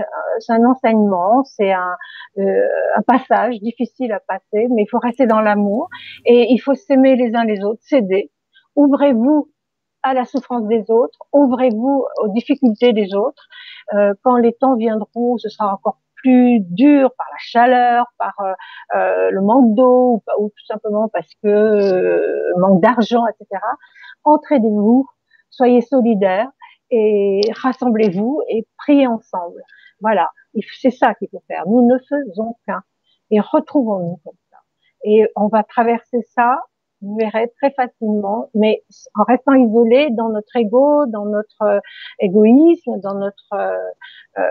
[0.50, 1.96] un, enseignement, c'est un,
[2.40, 5.88] euh, un, passage difficile à passer, mais il faut rester dans l'amour
[6.26, 8.32] et il faut s'aimer les uns les autres, s'aider.
[8.76, 9.52] Ouvrez-vous
[10.02, 13.48] à la souffrance des autres, ouvrez-vous aux difficultés des autres.
[13.94, 18.54] Euh, quand les temps viendront, ce sera encore plus dur par la chaleur, par euh,
[18.96, 23.62] euh le manque d'eau ou, ou, tout simplement parce que euh, manque d'argent, etc.
[24.24, 25.08] Entraidez-vous,
[25.50, 26.50] soyez solidaires
[26.90, 29.62] et rassemblez-vous et priez ensemble.
[30.00, 30.32] Voilà,
[30.80, 31.64] c'est ça qu'il faut faire.
[31.68, 32.84] Nous ne faisons qu'un
[33.32, 34.58] et retrouvons-nous comme ça.
[35.04, 36.62] Et on va traverser ça,
[37.04, 38.84] vous verrez très facilement, mais
[39.16, 41.80] en restant isolé dans notre ego, dans notre euh,
[42.20, 43.78] égoïsme, dans notre euh,
[44.38, 44.44] euh,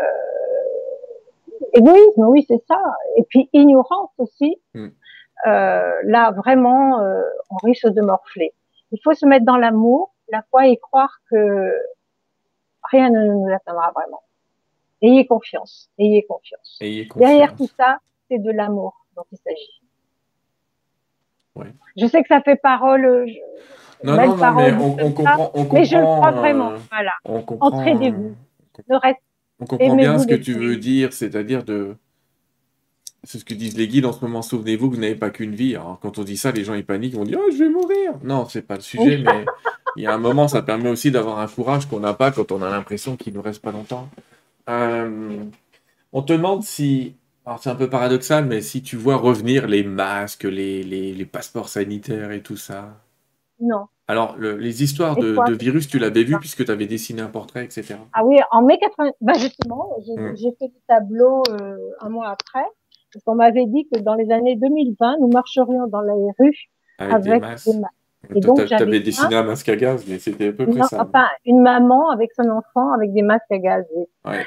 [1.73, 2.81] égoïsme, oui c'est ça.
[3.17, 4.61] Et puis ignorance aussi.
[4.75, 4.89] Mm.
[5.47, 8.53] Euh, là vraiment, euh, on risque de morfler.
[8.93, 11.75] Il faut se mettre dans l'amour, la foi et croire que
[12.91, 14.23] rien ne nous atteindra vraiment.
[15.01, 16.79] Ayez confiance, ayez confiance.
[17.17, 17.99] Derrière tout ça,
[18.29, 19.82] c'est de l'amour dont il s'agit.
[21.97, 23.27] Je sais que ça fait parole.
[23.27, 23.35] Je...
[24.05, 26.73] Non, non, non, mais on, comprend, on, comprend, Mais je le crois vraiment.
[26.73, 27.13] Euh, voilà.
[27.61, 28.35] Entraidez-vous.
[29.61, 31.95] On comprend bien ce que tu veux dire, c'est-à-dire de.
[33.25, 34.43] C'est ce que disent les guides en ce moment.
[34.43, 35.77] Souvenez-vous que vous n'avez pas qu'une vie.
[35.77, 37.71] Alors, quand on dit ça, les gens ils paniquent, ils vont dire oh, je vais
[37.71, 38.15] mourir.
[38.25, 39.45] Non, c'est pas le sujet, mais
[39.97, 42.51] il y a un moment, ça permet aussi d'avoir un courage qu'on n'a pas quand
[42.51, 44.09] on a l'impression qu'il ne nous reste pas longtemps.
[44.69, 45.45] Euh,
[46.13, 49.83] on te demande si Alors, c'est un peu paradoxal, mais si tu vois revenir les
[49.83, 53.01] masques, les, les, les passeports sanitaires et tout ça.
[53.61, 53.87] Non.
[54.09, 57.29] Alors, le, les histoires de, de, virus, tu l'avais vu puisque tu avais dessiné un
[57.29, 57.97] portrait, etc.
[58.13, 60.37] Ah oui, en mai 80, bah justement, j'ai mmh.
[60.59, 62.67] fait le tableau euh, un mois après,
[63.13, 67.15] parce qu'on m'avait dit que dans les années 2020, nous marcherions dans les rues avec,
[67.15, 67.67] avec des masques.
[67.71, 67.95] Des masques.
[68.35, 71.03] Et donc, tu avais dessiné un masque à gaz, mais c'était à peu près ça.
[71.03, 73.85] Enfin, une maman avec son enfant avec des masques à gaz.
[74.25, 74.47] Ouais.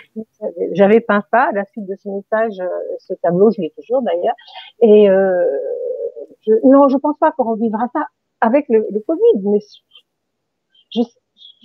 [0.74, 2.68] J'avais peint ça à la suite de ce message, euh,
[3.00, 4.36] ce tableau, je l'ai toujours d'ailleurs.
[4.82, 5.46] Et euh,
[6.48, 8.08] je, non, je pense pas qu'on revivra ça
[8.42, 9.60] avec le, le Covid, mais
[10.94, 11.02] je,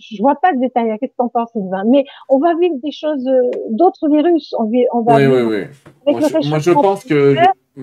[0.00, 0.96] je vois pas de détails.
[0.98, 1.84] Qu'est-ce que t'en penses, Sylvain?
[1.86, 4.54] Mais on va vivre des choses, euh, d'autres virus.
[4.58, 6.12] On, on va oui, oui, oui.
[6.12, 7.36] Moi, je, moi, je pense que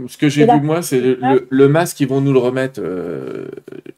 [0.08, 2.82] ce que j'ai vu, moi, c'est le, le, masque, ils vont nous le remettre.
[2.84, 3.48] Euh,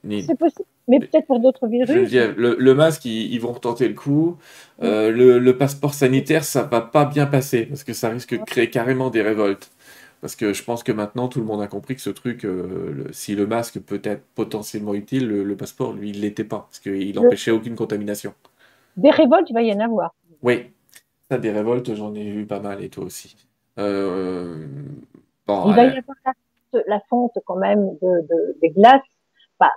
[0.07, 2.09] c'est possible, mais peut-être pour d'autres virus.
[2.09, 4.37] Je le, le, masque, ils, ils, vont retenter le coup.
[4.81, 8.43] Euh, le, le, passeport sanitaire, ça va pas bien passer parce que ça risque de
[8.43, 9.71] créer carrément des révoltes.
[10.21, 13.05] Parce que je pense que maintenant, tout le monde a compris que ce truc, euh,
[13.11, 16.67] si le masque peut être potentiellement utile, le, passeport, lui, il l'était pas.
[16.69, 18.33] Parce qu'il n'empêchait aucune contamination.
[18.97, 20.13] Des révoltes, il va y en avoir.
[20.41, 20.71] Oui.
[21.31, 23.35] Ça, des révoltes, j'en ai eu pas mal, et toi aussi.
[23.77, 24.65] Euh,
[25.47, 26.17] il va y avoir
[26.85, 29.01] la, fonte quand même de, de des glaces,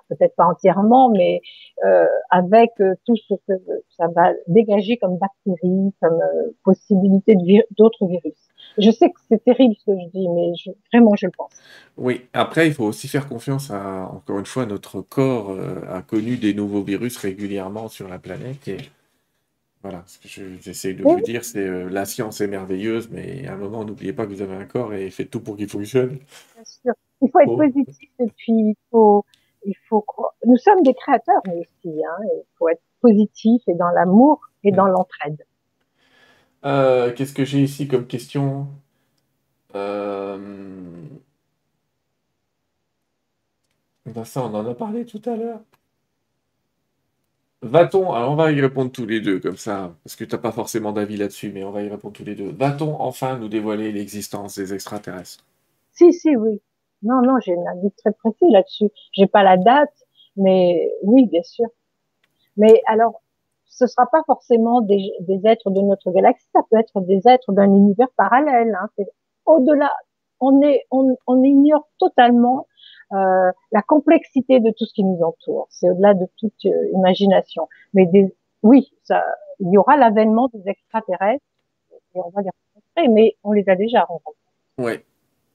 [0.09, 1.41] peut-être pas entièrement, mais
[1.85, 2.71] euh, avec
[3.07, 3.53] tout ce que
[3.97, 6.21] ça va dégager comme bactéries, comme
[6.65, 7.37] possibilité
[7.77, 8.35] d'autres virus.
[8.79, 11.53] Je sais que c'est terrible ce que je dis, mais je, vraiment je le pense.
[11.97, 16.03] Oui, après il faut aussi faire confiance à, encore une fois, notre corps euh, a
[16.03, 18.79] connu des nouveaux virus régulièrement sur la planète et
[19.83, 20.29] voilà, ce que
[20.61, 24.13] j'essaie de vous dire, c'est euh, la science est merveilleuse, mais à un moment, n'oubliez
[24.13, 26.19] pas que vous avez un corps et faites tout pour qu'il fonctionne.
[26.55, 26.93] Bien sûr.
[27.21, 29.25] Il faut être positif et puis il faut,
[29.65, 30.05] il faut
[30.47, 32.01] Nous sommes des créateurs, mais aussi.
[32.05, 35.45] Hein, il faut être positif et dans l'amour et dans l'entraide.
[36.65, 38.69] Euh, Qu'est-ce que j'ai ici comme question?
[39.75, 40.39] Euh...
[44.07, 45.61] Ben ça, on en a parlé tout à l'heure.
[47.63, 50.41] Va-t-on, alors on va y répondre tous les deux comme ça, parce que tu n'as
[50.41, 52.51] pas forcément d'avis là-dessus, mais on va y répondre tous les deux.
[52.51, 55.45] Va-t-on enfin nous dévoiler l'existence des extraterrestres?
[55.93, 56.61] Si, si, oui.
[57.03, 58.91] Non, non, j'ai un avis très précis là-dessus.
[59.13, 59.95] J'ai pas la date,
[60.37, 61.67] mais oui, bien sûr.
[62.57, 63.23] Mais alors,
[63.73, 65.13] ce sera pas forcément des,
[65.45, 68.77] êtres de notre galaxie, ça peut être des êtres d'un univers parallèle.
[68.81, 68.89] Hein.
[68.97, 69.09] C'est
[69.47, 69.91] au-delà.
[70.41, 72.67] On est, on, on ignore totalement
[73.13, 75.69] euh, la complexité de tout ce qui nous entoure.
[75.71, 77.69] C'est au-delà de toute euh, imagination.
[77.95, 79.25] Mais des, oui, ça,
[79.61, 81.45] il y aura l'avènement des extraterrestres
[82.15, 84.39] et on va les rencontrer, mais on les a déjà rencontrés.
[84.79, 85.05] Ouais.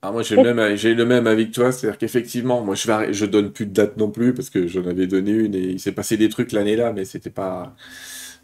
[0.02, 3.12] Alors moi j'ai le même j'ai le même avec toi, c'est-à-dire qu'effectivement moi je vais
[3.12, 5.80] je donne plus de date non plus parce que j'en avais donné une et il
[5.80, 7.74] s'est passé des trucs l'année là mais c'était pas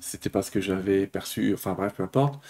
[0.01, 2.41] c'était pas ce que j'avais perçu enfin bref peu importe.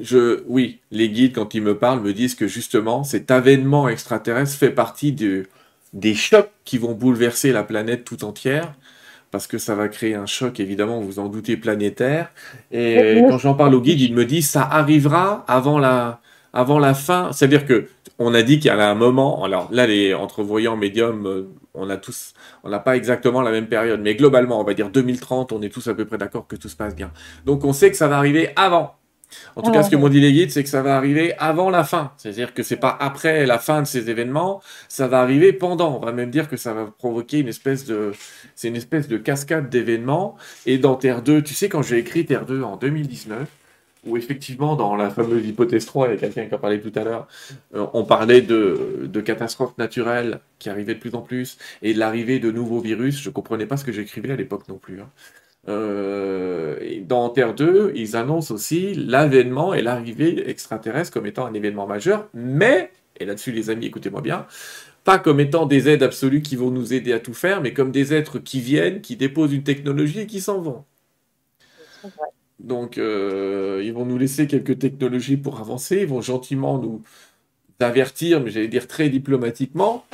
[0.00, 4.56] Je oui, les guides quand ils me parlent me disent que justement cet avènement extraterrestre
[4.56, 5.46] fait partie du
[5.92, 8.74] des chocs qui vont bouleverser la planète tout entière,
[9.30, 12.30] parce que ça va créer un choc, évidemment, vous en doutez, planétaire.
[12.72, 16.20] Et quand j'en parle au guide, il me dit ça arrivera avant la,
[16.52, 17.30] avant la fin.
[17.32, 17.88] C'est-à-dire que
[18.18, 19.44] on a dit qu'il y a un moment.
[19.44, 22.32] Alors là, les entrevoyants médiums, euh, on a tous,
[22.64, 25.68] on n'a pas exactement la même période, mais globalement, on va dire 2030, on est
[25.68, 27.12] tous à peu près d'accord que tout se passe bien.
[27.46, 28.98] Donc on sait que ça va arriver avant.
[29.56, 31.68] En tout cas, ce que m'ont dit les guides, c'est que ça va arriver avant
[31.68, 32.12] la fin.
[32.16, 35.96] C'est-à-dire que c'est pas après la fin de ces événements, ça va arriver pendant.
[35.96, 38.12] On va même dire que ça va provoquer une espèce de,
[38.54, 40.36] c'est une espèce de cascade d'événements.
[40.64, 43.46] Et dans Terre 2, tu sais, quand j'ai écrit Terre 2 en 2019,
[44.06, 46.92] où effectivement, dans la fameuse hypothèse 3, il y a quelqu'un qui a parlé tout
[46.94, 47.26] à l'heure,
[47.74, 52.38] euh, on parlait de, catastrophes naturelles qui arrivaient de plus en plus, et de l'arrivée
[52.38, 53.20] de nouveaux virus.
[53.20, 55.00] Je comprenais pas ce que j'écrivais à l'époque non plus.
[55.00, 55.08] Hein.
[55.68, 61.86] Euh, dans Terre 2, ils annoncent aussi l'avènement et l'arrivée extraterrestre comme étant un événement
[61.86, 64.46] majeur, mais, et là-dessus les amis, écoutez-moi bien,
[65.04, 67.90] pas comme étant des aides absolues qui vont nous aider à tout faire, mais comme
[67.90, 70.84] des êtres qui viennent, qui déposent une technologie et qui s'en vont.
[72.60, 77.02] Donc, euh, ils vont nous laisser quelques technologies pour avancer, ils vont gentiment nous
[77.80, 80.04] avertir, mais j'allais dire très diplomatiquement,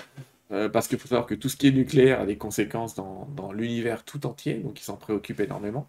[0.52, 3.26] euh, parce qu'il faut savoir que tout ce qui est nucléaire a des conséquences dans,
[3.34, 5.86] dans l'univers tout entier, donc ils s'en préoccupent énormément.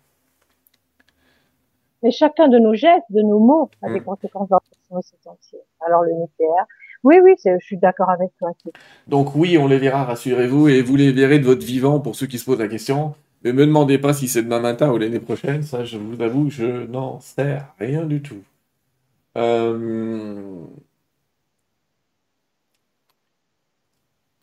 [2.04, 4.04] Mais chacun de nos gestes, de nos mots, a des mm.
[4.04, 4.60] conséquences dans
[4.92, 5.60] le tout entier.
[5.86, 6.66] Alors le nucléaire,
[7.04, 8.52] oui, oui, je suis d'accord avec toi.
[9.08, 12.28] Donc oui, on les verra, rassurez-vous, et vous les verrez de votre vivant pour ceux
[12.28, 13.14] qui se posent la question.
[13.46, 16.50] Mais me demandez pas si c'est demain matin ou l'année prochaine, ça je vous avoue,
[16.50, 18.42] je n'en sais rien du tout.
[19.38, 20.66] Euh...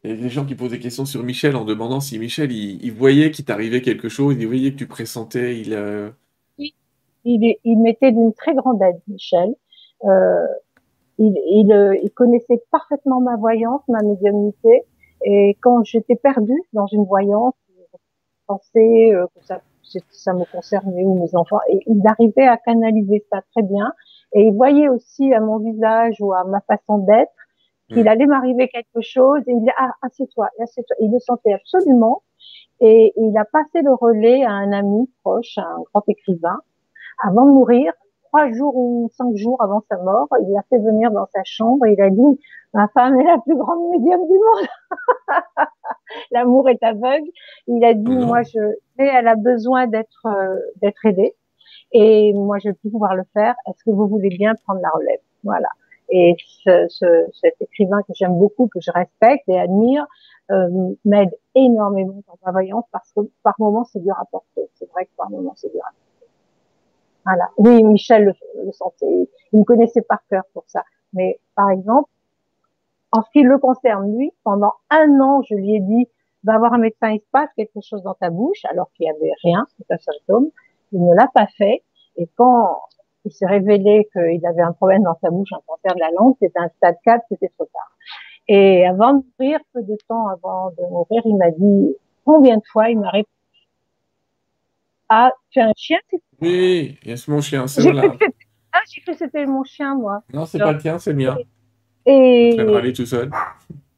[0.04, 3.32] Il y gens qui posent des questions sur Michel en demandant si Michel, il, voyait
[3.32, 5.76] qu'il t'arrivait quelque chose, il voyait que tu pressentais, il...
[7.24, 9.54] Il, il, mettait d'une très grande aide, Michel.
[10.04, 10.46] Euh,
[11.18, 14.82] il, il, connaissait parfaitement ma voyance, ma médiumnité.
[15.24, 17.54] Et quand j'étais perdue dans une voyance,
[18.43, 19.60] je pensais que ça,
[20.10, 23.93] ça me concernait ou mes enfants, et il arrivait à canaliser ça très bien.
[24.35, 27.32] Et il voyait aussi à mon visage ou à ma façon d'être
[27.89, 28.09] qu'il mm.
[28.09, 29.43] allait m'arriver quelque chose.
[29.47, 30.97] Et il dit ah assieds-toi, assieds-toi.
[31.01, 32.23] Il le sentait absolument.
[32.81, 36.59] Et il a passé le relais à un ami proche, un grand écrivain,
[37.23, 37.93] avant de mourir
[38.32, 41.84] trois jours ou cinq jours avant sa mort, il l'a fait venir dans sa chambre
[41.86, 42.40] et il a dit
[42.72, 44.66] ma femme est la plus grande médium du monde.
[46.30, 47.28] L'amour est aveugle.
[47.66, 48.59] Il a dit moi je
[48.98, 51.34] elle a besoin d'être euh, d'être aidée
[51.92, 53.54] et moi je vais plus pouvoir le faire.
[53.66, 55.20] Est-ce que vous voulez bien prendre la relève?
[55.44, 55.68] Voilà.
[56.09, 60.06] Et ce, ce, cet écrivain que j'aime beaucoup, que je respecte et admire,
[60.50, 64.68] euh, m'aide énormément dans ma voyance parce que par moments c'est dur à porter.
[64.74, 66.11] C'est vrai que par moments c'est dur à porter.
[67.24, 67.51] Voilà.
[67.57, 69.28] Oui, Michel le, sentait.
[69.53, 70.82] Il me connaissait par cœur pour ça.
[71.12, 72.09] Mais par exemple,
[73.12, 76.09] en ce qui le concerne, lui, pendant un an, je lui ai dit,
[76.44, 79.11] va voir un médecin, il se passe quelque chose dans ta bouche, alors qu'il n'y
[79.11, 80.49] avait rien, c'est un symptôme.
[80.93, 81.82] Il ne l'a pas fait.
[82.16, 82.78] Et quand
[83.24, 86.35] il s'est révélé qu'il avait un problème dans sa bouche, un cancer de la langue,
[86.40, 87.93] c'était un stade 4, c'était trop tard.
[88.49, 92.62] Et avant de mourir, peu de temps avant de mourir, il m'a dit combien de
[92.73, 93.31] fois il m'a répondu
[95.14, 95.98] ah, tu as un chien
[96.40, 98.02] Oui, c'est mon chien, c'est là.
[98.74, 100.22] Ah, j'ai cru que c'était mon chien, moi.
[100.32, 101.36] Non, c'est pas le tien, c'est le mien.
[102.06, 102.55] Et...
[102.56, 103.30] Je aller tout seul.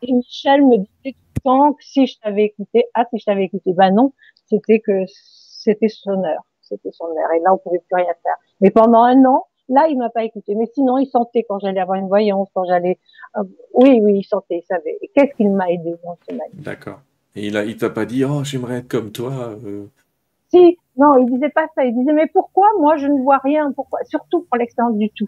[0.03, 3.25] Et Michel me disait tout le temps que si je t'avais écouté, ah, si je
[3.25, 4.13] t'avais écouté, bah non,
[4.47, 6.43] c'était que c'était son heure.
[6.61, 7.33] C'était son heure.
[7.37, 8.35] Et là, on pouvait plus rien faire.
[8.61, 10.57] Mais pendant un an, là, il m'a pas écouté.
[10.57, 12.99] Mais sinon, il sentait quand j'allais avoir une voyance, quand j'allais,
[13.37, 14.99] euh, oui, oui, il sentait, il savait.
[15.03, 17.01] Et qu'est-ce qu'il m'a aidé dans ce D'accord.
[17.37, 19.57] Et il a, il t'a pas dit, oh, j'aimerais être comme toi.
[19.65, 19.87] Euh...
[20.53, 21.85] Si, non, il disait pas ça.
[21.85, 23.73] Il disait mais pourquoi moi je ne vois rien?
[23.73, 24.01] Pourquoi?
[24.05, 25.27] Surtout pour l'expérience du tout.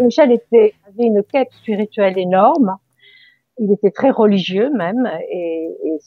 [0.00, 2.76] Michel était, avait une quête spirituelle énorme.
[3.58, 5.98] Il était très religieux même et, et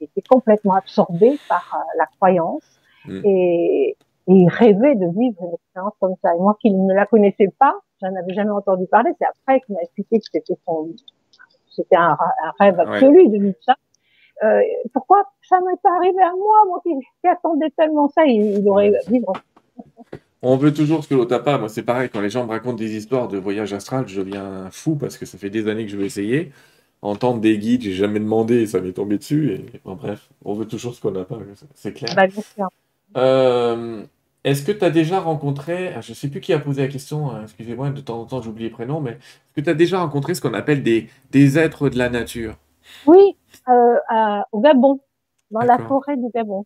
[0.00, 2.64] il était complètement absorbé par euh, la croyance
[3.04, 3.20] mm.
[3.24, 3.96] et,
[4.28, 6.34] et, il rêvait de vivre une expérience comme ça.
[6.34, 9.10] Et moi qui ne la connaissais pas, j'en avais jamais entendu parler.
[9.18, 10.90] C'est après qu'il m'a expliqué que c'était son,
[11.70, 12.16] c'était un,
[12.58, 13.76] rêve absolu de vivre ça.
[14.42, 14.60] Euh,
[14.92, 19.32] pourquoi ça m'est pas arrivé à moi, moi qui, attendais tellement ça, il, aurait vivre.
[20.42, 21.58] On veut toujours ce que l'autre n'a pas.
[21.58, 24.68] Moi, c'est pareil, quand les gens me racontent des histoires de voyage astral, je deviens
[24.72, 26.50] fou parce que ça fait des années que je veux essayer.
[27.02, 29.52] Entendre des guides, j'ai jamais demandé, ça m'est tombé dessus.
[29.52, 31.38] Et bref, on veut toujours ce qu'on n'a pas,
[31.74, 32.14] c'est clair.
[32.16, 32.26] Bah,
[33.16, 34.02] euh,
[34.44, 36.88] est-ce que tu as déjà rencontré, ah, je ne sais plus qui a posé la
[36.88, 39.74] question, hein, excusez-moi, de temps en temps j'oublie les prénoms, mais est-ce que tu as
[39.74, 42.56] déjà rencontré ce qu'on appelle des, des êtres de la nature?
[43.06, 43.36] Oui,
[43.68, 45.00] euh, au Gabon,
[45.50, 46.64] dans la forêt du Gabon.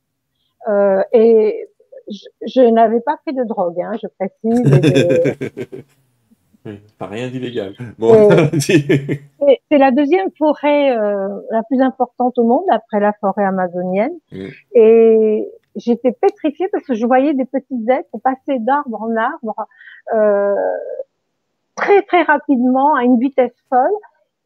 [0.69, 1.69] Euh, et
[2.09, 4.63] je, n'avais pas fait de drogue, hein, je précise.
[6.99, 7.75] pas rien d'illégal.
[7.99, 8.29] Bon.
[8.61, 14.13] c'est la deuxième forêt euh, la plus importante au monde après la forêt amazonienne.
[14.33, 14.47] Mm.
[14.75, 19.67] Et j'étais pétrifiée parce que je voyais des petits êtres passer d'arbre en arbre
[20.15, 20.55] euh,
[21.75, 23.91] très très rapidement à une vitesse folle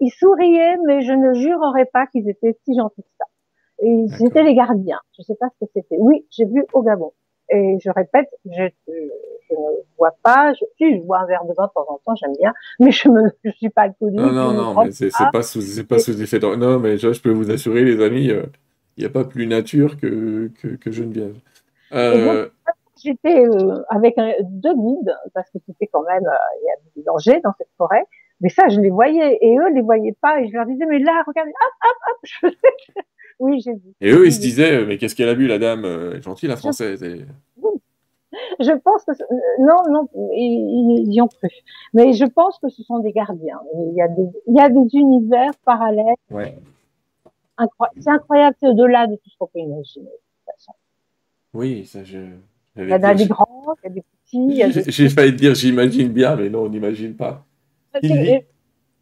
[0.00, 3.26] ils souriaient, mais je ne jurerais pas qu'ils étaient si gentils que ça.
[3.82, 5.00] Ils étaient les gardiens.
[5.16, 5.96] Je ne sais pas ce que c'était.
[5.98, 7.12] Oui, j'ai vu au Gabon.
[7.52, 9.58] Et je répète, je, je ne
[9.98, 10.52] vois pas.
[10.52, 12.90] Je, si je bois un verre de vin de temps en temps, j'aime bien, mais
[12.90, 14.20] je ne je suis pas alcoolique.
[14.20, 16.54] Non, non, non, mais c'est pas sous, c'est pas sous effet de...
[16.54, 18.46] Non, mais je, je, peux vous assurer, les amis, il euh,
[18.98, 21.36] n'y a pas plus nature que, que, que Geneviève.
[21.92, 22.48] Euh...
[23.02, 26.74] J'étais euh, avec un, deux guides, parce que c'était quand même, euh, il y a
[26.96, 28.04] des dangers dans cette forêt.
[28.40, 30.98] Mais ça, je les voyais et eux les voyaient pas et je leur disais mais
[30.98, 32.52] là, regardez, hop, hop, hop.
[33.40, 33.94] oui, j'ai vu.
[34.00, 35.84] Et eux, ils se disaient mais qu'est-ce qu'elle a vu la dame?
[35.84, 37.24] Euh, gentille, la française et...
[38.60, 39.12] Je pense que
[39.58, 41.48] non, non, ils, y ont cru.
[41.92, 43.60] Mais je pense que ce sont des gardiens.
[43.74, 46.14] Il y a des, il y a des univers parallèles.
[46.30, 46.56] Ouais.
[47.98, 50.04] C'est incroyable, c'est au-delà de tout ce qu'on peut imaginer.
[50.04, 50.72] De toute façon.
[51.52, 52.18] Oui, ça je.
[52.76, 54.04] Il y a des grands, il y a des
[54.72, 54.90] petits.
[54.90, 57.44] J'ai failli dire j'imagine bien, mais non, on n'imagine pas.
[58.02, 58.44] Sylvie,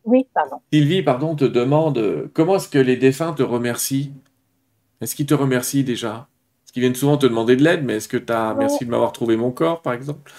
[0.04, 0.56] oui, pardon.
[0.72, 4.14] Sylvie, pardon, te demande comment est-ce que les défunts te remercient?
[5.00, 6.28] Est-ce qu'ils te remercient déjà?
[6.62, 8.90] Parce qu'ils viennent souvent te demander de l'aide, mais est-ce que tu as merci de
[8.90, 10.32] m'avoir trouvé mon corps, par exemple?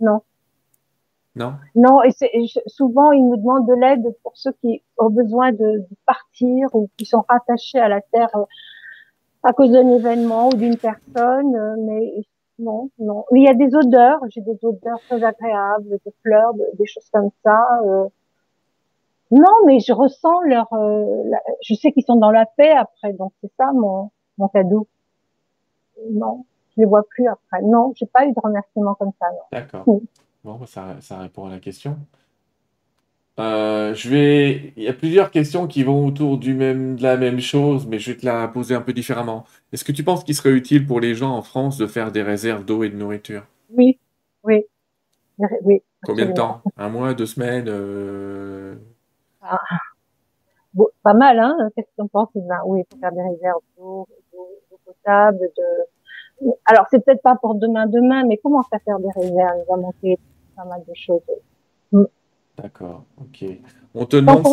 [0.00, 0.22] Non.
[1.34, 1.54] Non?
[1.76, 2.10] Non, et,
[2.66, 7.06] souvent ils me demandent de l'aide pour ceux qui ont besoin de, partir ou qui
[7.06, 8.44] sont rattachés à la terre euh,
[9.44, 12.24] à cause d'un événement ou d'une personne, euh, mais
[12.58, 13.24] non, non.
[13.32, 17.30] Il y a des odeurs, j'ai des odeurs très agréables, de fleurs, des choses comme
[17.44, 17.80] ça.
[17.84, 18.08] Euh.
[19.30, 21.30] Non, mais je ressens leur, euh,
[21.62, 24.86] je sais qu'ils sont dans la paix après, donc c'est ça mon, mon cadeau.
[26.10, 26.44] Non,
[26.74, 27.62] je les vois plus après.
[27.62, 29.26] Non, j'ai pas eu de remerciement comme ça.
[29.52, 29.84] D'accord.
[30.44, 31.96] Bon, bah, ça, ça répond à la question.
[33.38, 34.72] Euh, je vais.
[34.76, 37.98] Il y a plusieurs questions qui vont autour du même, de la même chose, mais
[38.00, 39.44] je vais te la poser un peu différemment.
[39.72, 42.22] Est-ce que tu penses qu'il serait utile pour les gens en France de faire des
[42.22, 43.44] réserves d'eau et de nourriture?
[43.70, 43.98] Oui,
[44.42, 44.64] oui,
[45.62, 45.82] oui.
[46.04, 46.62] Combien de temps?
[46.76, 47.66] Un mois, deux semaines?
[47.68, 48.74] euh,
[49.40, 49.58] Ah,
[50.74, 51.56] bon, pas mal, hein?
[51.76, 52.30] Qu'est-ce que tu en penses?
[52.34, 56.48] Oui, il faut faire des réserves d'eau, d'eau potable, de...
[56.66, 59.58] Alors, c'est peut-être pas pour demain, demain, mais commence à faire des réserves?
[59.58, 60.18] Il va manquer
[60.56, 61.22] pas mal de choses.
[62.60, 63.48] D'accord, ok.
[63.94, 64.44] On te demande.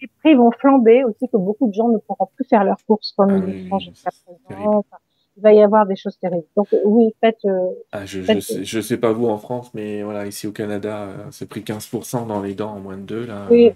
[0.00, 3.12] les prix vont flamber aussi, que beaucoup de gens ne pourront plus faire leurs courses
[3.16, 4.76] comme Ah ils font jusqu'à présent.
[4.78, 4.96] Enfin,
[5.36, 6.46] il va y avoir des choses terribles.
[6.56, 9.72] Donc oui, faites, euh, Ah, je, je faites sais, je sais pas vous en France,
[9.74, 13.02] mais voilà, ici au Canada, euh, c'est pris 15% dans les dents en moins de
[13.02, 13.46] deux, là.
[13.50, 13.72] oui,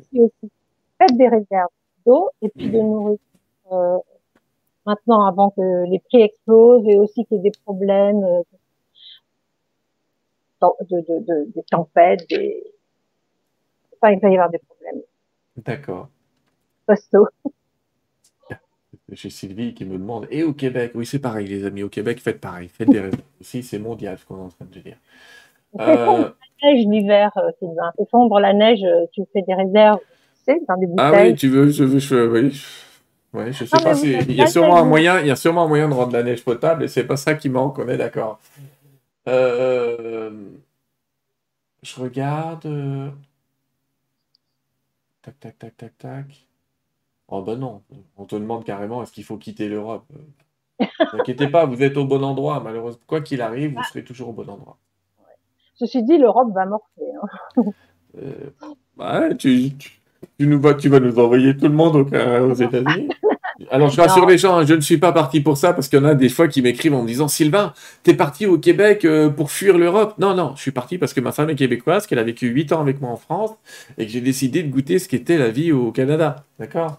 [0.00, 0.50] ici aussi.
[0.98, 1.68] Faites des réserves
[2.06, 3.18] d'eau et puis de nourriture.
[3.72, 3.98] Euh,
[4.86, 8.42] maintenant, avant que les prix explosent et aussi qu'il y ait des problèmes euh,
[10.60, 12.64] de, de, de, des tempêtes, des...
[14.00, 15.02] Enfin, il va y avoir des problèmes
[15.56, 16.08] D'accord.
[16.86, 17.28] costauds.
[19.12, 20.92] J'ai Sylvie qui me demande, et au Québec?
[20.94, 23.22] Oui, c'est pareil, les amis, au Québec, faites pareil, faites des réserves.
[23.40, 24.96] Ici, c'est mondial, ce qu'on est en train de dire.
[25.80, 26.30] Euh,
[26.62, 27.92] la neige l'hiver, euh, Sylvain.
[27.96, 30.00] Fait fondre la neige, euh, tu fais des réserves,
[30.46, 31.30] tu sais, dans des Ah bouteilles.
[31.30, 32.60] oui, tu veux, je veux, je, oui.
[33.32, 35.36] Ouais, je sais Non, pas si, il y a sûrement un moyen, il y a
[35.36, 37.88] sûrement un moyen de rendre la neige potable et c'est pas ça qui manque, on
[37.88, 38.40] est d'accord.
[39.28, 40.30] Euh,
[41.82, 42.66] je regarde.
[42.66, 43.10] euh,
[45.22, 46.48] Tac, tac, tac, tac, tac.
[47.28, 47.82] Oh ben non,
[48.16, 50.06] on te demande carrément est-ce qu'il faut quitter l'Europe?
[50.80, 53.02] Euh, T'inquiétez pas, vous êtes au bon endroit, malheureusement.
[53.06, 54.78] Quoi qu'il arrive, vous serez toujours au bon endroit.
[55.74, 57.06] Ceci dit, l'Europe va morfler.
[57.22, 57.62] Hein.
[58.16, 58.50] Euh,
[58.98, 59.72] ouais, tu,
[60.40, 63.08] nous vas, tu vas nous envoyer tout le monde au- aux États-Unis.
[63.70, 64.28] Alors, je rassure Non.
[64.28, 66.14] les gens, hein, je ne suis pas parti pour ça parce qu'il y en a
[66.14, 67.72] des fois qui m'écrivent en me disant Sylvain,
[68.02, 70.14] t'es parti au Québec euh, pour fuir l'Europe?
[70.18, 72.72] Non, non, je suis parti parce que ma femme est québécoise, qu'elle a vécu 8
[72.72, 73.50] ans avec moi en France
[73.98, 76.36] et que j'ai décidé de goûter ce qu'était la vie au Canada.
[76.58, 76.98] D'accord?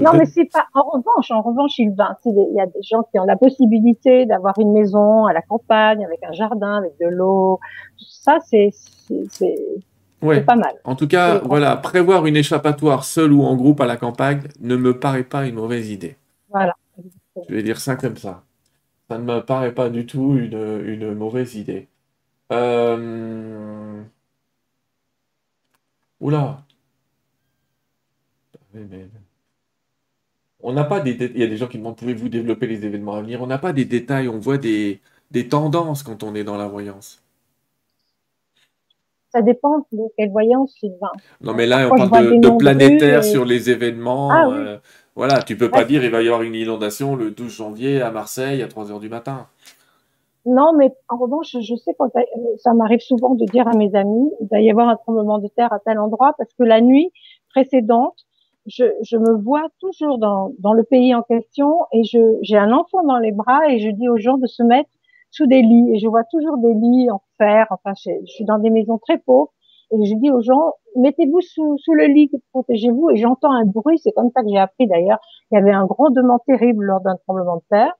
[0.00, 0.66] Non, mais c'est pas.
[0.74, 4.54] En revanche, en revanche, Sylvain, s'il y a des gens qui ont la possibilité d'avoir
[4.60, 7.58] une maison à la campagne avec un jardin, avec de l'eau,
[7.98, 8.70] tout ça, c'est-
[10.22, 10.36] Ouais.
[10.36, 10.74] c'est pas mal.
[10.84, 14.76] En tout cas, voilà, prévoir une échappatoire seule ou en groupe à la campagne ne
[14.76, 16.16] me paraît pas une mauvaise idée.
[16.48, 16.74] Voilà.
[17.48, 18.44] Je vais dire ça comme ça.
[19.10, 21.88] Ça ne me paraît pas du tout une, une mauvaise idée.
[22.52, 24.02] Euh...
[26.20, 26.64] Oula.
[30.60, 33.14] On n'a pas des Il y a des gens qui demandent, pouvez-vous développer les événements
[33.14, 33.42] à venir?
[33.42, 35.00] On n'a pas des détails, on voit des,
[35.30, 37.22] des tendances quand on est dans la voyance.
[39.32, 41.10] Ça dépend de quelle voyance, Sylvain.
[41.40, 44.30] Non, mais là, on Parfois, parle de, planétaire et- sur les événements.
[44.30, 44.56] Ah oui.
[44.58, 44.76] euh,
[45.16, 48.10] voilà, tu peux pas dire il va y avoir une inondation le 12 janvier à
[48.10, 49.46] Marseille à 3 heures du matin.
[50.44, 52.10] Non, mais en revanche, je sais quand
[52.58, 55.48] ça m'arrive souvent de dire à mes amis, il va y avoir un tremblement de
[55.48, 57.10] terre à tel endroit, parce que la nuit
[57.50, 58.16] précédente,
[58.66, 62.72] je, je me vois toujours dans, dans le pays en question et je, j'ai un
[62.72, 64.90] enfant dans les bras et je dis aux gens de se mettre
[65.30, 67.66] sous des lits et je vois toujours des lits en fer.
[67.70, 69.52] Enfin, je, je suis dans des maisons très pauvres
[69.92, 73.98] et je dis aux gens, mettez-vous sous, sous le lit, protégez-vous et j'entends un bruit.
[73.98, 75.18] C'est comme ça que j'ai appris d'ailleurs.
[75.50, 77.94] Il y avait un grondement terrible lors d'un tremblement de terre.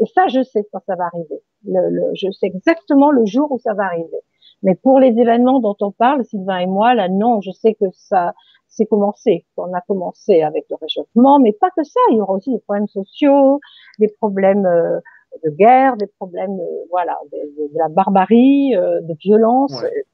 [0.00, 1.40] Et ça, je sais quand ça va arriver.
[1.64, 4.20] Le, le, je sais exactement le jour où ça va arriver.
[4.62, 7.86] Mais pour les événements dont on parle, Sylvain et moi, là, non, je sais que
[7.92, 8.34] ça,
[8.68, 9.46] c'est commencé.
[9.56, 12.00] On a commencé avec le réchauffement, mais pas que ça.
[12.10, 13.60] Il y aura aussi des problèmes sociaux,
[13.98, 15.00] des problèmes euh,
[15.44, 19.80] de guerre, des problèmes, euh, voilà, de, de, de, la barbarie, euh, de violence.
[19.82, 20.04] Ouais.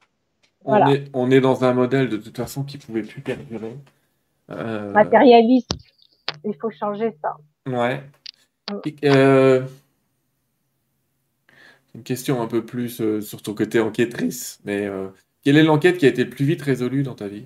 [0.65, 0.87] Voilà.
[0.87, 3.75] On, est, on est dans un modèle de toute façon qui pouvait plus perdurer.
[4.49, 4.91] Euh...
[4.91, 5.71] Matérialiste.
[6.45, 7.35] Il faut changer ça.
[7.67, 8.01] Ouais.
[9.03, 9.61] Euh,
[11.95, 15.07] une question un peu plus euh, sur ton côté enquêtrice, mais euh,
[15.43, 17.45] quelle est l'enquête qui a été le plus vite résolue dans ta vie?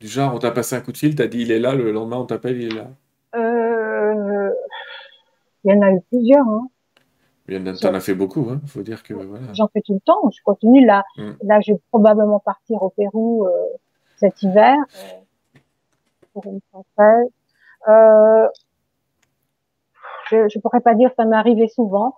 [0.00, 1.92] Du genre, on t'a passé un coup de fil, t'as dit il est là, le
[1.92, 2.90] lendemain on t'appelle, il est là.
[5.64, 6.46] Il y en a eu plusieurs.
[6.46, 6.68] Hein.
[7.80, 8.60] T'en as fait beaucoup, hein.
[8.66, 9.52] faut dire que voilà.
[9.52, 11.04] J'en fais tout le temps, je continue là.
[11.16, 11.32] Mm.
[11.42, 13.50] Là, je vais probablement partir au Pérou euh,
[14.16, 15.58] cet hiver euh,
[16.32, 17.28] pour une française.
[17.88, 18.48] Euh,
[20.30, 22.14] je ne pourrais pas dire ça m'est arrivé souvent.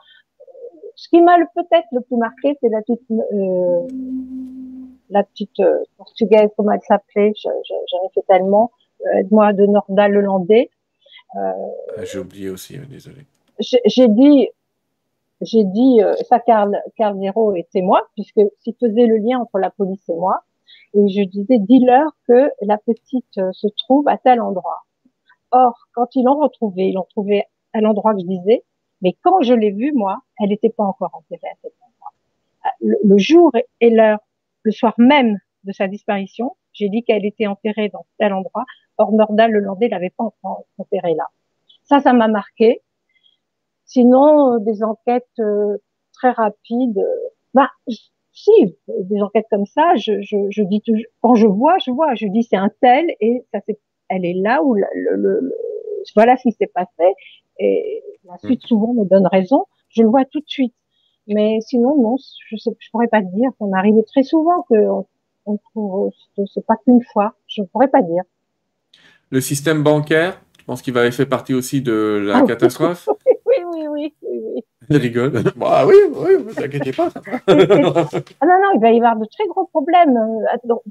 [0.97, 3.89] Ce qui m'a peut-être le plus marqué, c'est la petite, euh,
[5.11, 8.71] la petite euh, portugaise, comment elle s'appelait, j'en ai fait tellement,
[9.07, 10.71] euh, moi de Nordal le Landais.
[11.37, 13.27] Ah, j'ai oublié aussi, désolé.
[13.61, 14.49] J'ai dit,
[15.41, 19.59] j'ai dit euh, ça, Carl, Carl Zero c'est moi, puisque s'il faisait le lien entre
[19.59, 20.43] la police et moi,
[20.95, 24.85] et je disais, dis-leur que la petite euh, se trouve à tel endroit.
[25.51, 28.65] Or, quand ils l'ont retrouvée, ils l'ont trouvée à l'endroit que je disais,
[29.03, 32.13] mais quand je l'ai vue, moi, elle n'était pas encore enterrée à cet endroit.
[32.81, 34.21] Le, le jour et l'heure,
[34.63, 36.57] le soir même de sa disparition.
[36.73, 38.65] J'ai dit qu'elle était enterrée dans tel endroit.
[38.99, 40.25] Or, Nordal le Landais l'avait pas
[40.79, 41.27] enterrée là.
[41.85, 42.81] Ça, ça m'a marqué.
[43.87, 45.77] Sinon, euh, des enquêtes euh,
[46.13, 47.05] très rapides.
[47.53, 47.71] bah,
[48.33, 52.15] si, des enquêtes comme ça, je, je, je, dis toujours, quand je vois, je vois,
[52.15, 53.79] je dis c'est un tel et ça c'est,
[54.09, 55.55] elle est là où le, le, le,
[56.17, 57.15] voilà ce qui s'est passé
[57.59, 58.67] et la suite mm.
[58.67, 59.67] souvent me donne raison.
[59.89, 60.75] Je le vois tout de suite.
[61.27, 63.51] Mais sinon, non, je sais, je pourrais pas dire.
[63.59, 64.75] Ça m'arrive très souvent que
[65.47, 66.11] on, trouve,
[66.53, 67.35] c'est pas qu'une fois.
[67.47, 68.23] Je pourrais pas dire.
[69.31, 73.09] Le système bancaire, je pense qu'il va faire partie aussi de la ah catastrophe?
[73.27, 73.33] oui,
[73.75, 74.65] oui, oui, oui, oui.
[74.91, 75.33] Il rigole.
[75.57, 77.09] bah oui, oui, ne vous inquiétez pas.
[77.25, 80.15] ah non, non, il va y avoir de très gros problèmes.
[80.65, 80.83] Donc,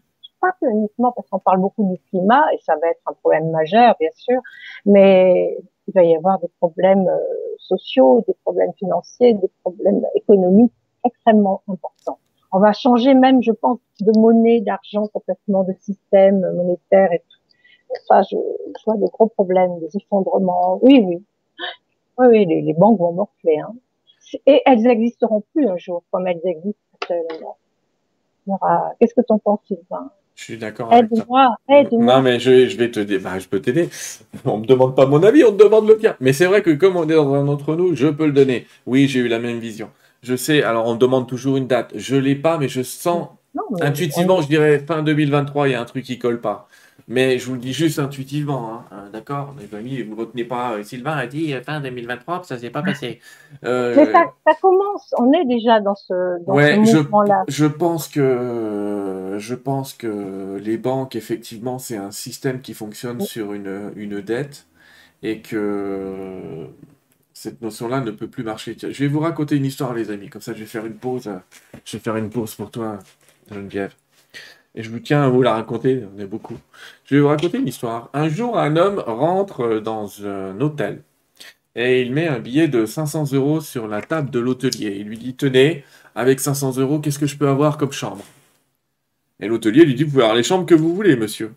[0.44, 3.96] pas uniquement parce qu'on parle beaucoup du climat, et ça va être un problème majeur,
[4.00, 4.42] bien sûr,
[4.86, 5.58] mais
[5.88, 7.20] il va y avoir des problèmes euh,
[7.58, 10.74] sociaux, des problèmes financiers, des problèmes économiques
[11.06, 12.20] extrêmement importants.
[12.52, 17.98] On va changer même, je pense, de monnaie, d'argent complètement, de système monétaire et tout.
[18.08, 20.80] Ça, je, je vois de gros problèmes, des effondrements.
[20.82, 21.24] Oui, oui.
[22.18, 23.60] Oui, oui, les, les banques vont morfler.
[23.60, 23.74] Hein.
[24.46, 27.58] Et elles n'existeront plus un jour comme elles existent actuellement.
[29.00, 30.12] Qu'est-ce que tu en penses, Sylvain?
[30.36, 32.16] Je suis d'accord Aide-moi, aide-moi.
[32.16, 33.90] Non, mais je, je vais te dire, bah, je peux t'aider.
[34.46, 36.16] On me demande pas mon avis, on te demande le tien.
[36.20, 38.66] Mais c'est vrai que comme on est dans un entre nous, je peux le donner.
[38.88, 39.90] Oui, j'ai eu la même vision.
[40.24, 41.92] Je sais, alors on me demande toujours une date.
[41.96, 43.28] Je l'ai pas, mais je sens
[43.82, 46.68] intuitivement, je dirais fin 2023, il y a un truc qui colle pas.
[47.08, 48.86] Mais je vous le dis juste intuitivement, hein.
[48.94, 49.54] Euh, d'accord?
[49.60, 50.74] Les amis, vous ne retenez pas.
[50.74, 53.20] Euh, Sylvain a dit euh, fin 2023, ça ne s'est pas passé.
[53.62, 53.94] Mais
[54.46, 57.44] ça, commence, on est déjà dans ce, dans mouvement-là.
[57.50, 63.54] Je, pense que, je pense que les banques, effectivement, c'est un système qui fonctionne sur
[63.54, 64.66] une, une dette
[65.24, 66.68] et que
[67.34, 68.78] cette notion-là ne peut plus marcher.
[68.80, 70.30] Je vais vous raconter une histoire, les amis.
[70.30, 71.30] Comme ça, je vais faire une pause.
[71.84, 73.00] Je vais faire une pause pour toi,
[73.52, 73.94] Geneviève
[74.76, 76.58] et je vous tiens à vous la raconter, on est beaucoup.
[77.06, 78.10] Je vais vous raconter une histoire.
[78.14, 81.04] Un jour, un homme rentre dans un hôtel
[81.76, 84.98] et il met un billet de 500 euros sur la table de l'hôtelier.
[85.00, 85.84] Il lui dit Tenez,
[86.16, 88.24] avec 500 euros, qu'est-ce que je peux avoir comme chambre?
[89.40, 91.54] Et l'hôtelier lui dit Vous pouvez avoir les chambres que vous voulez, monsieur.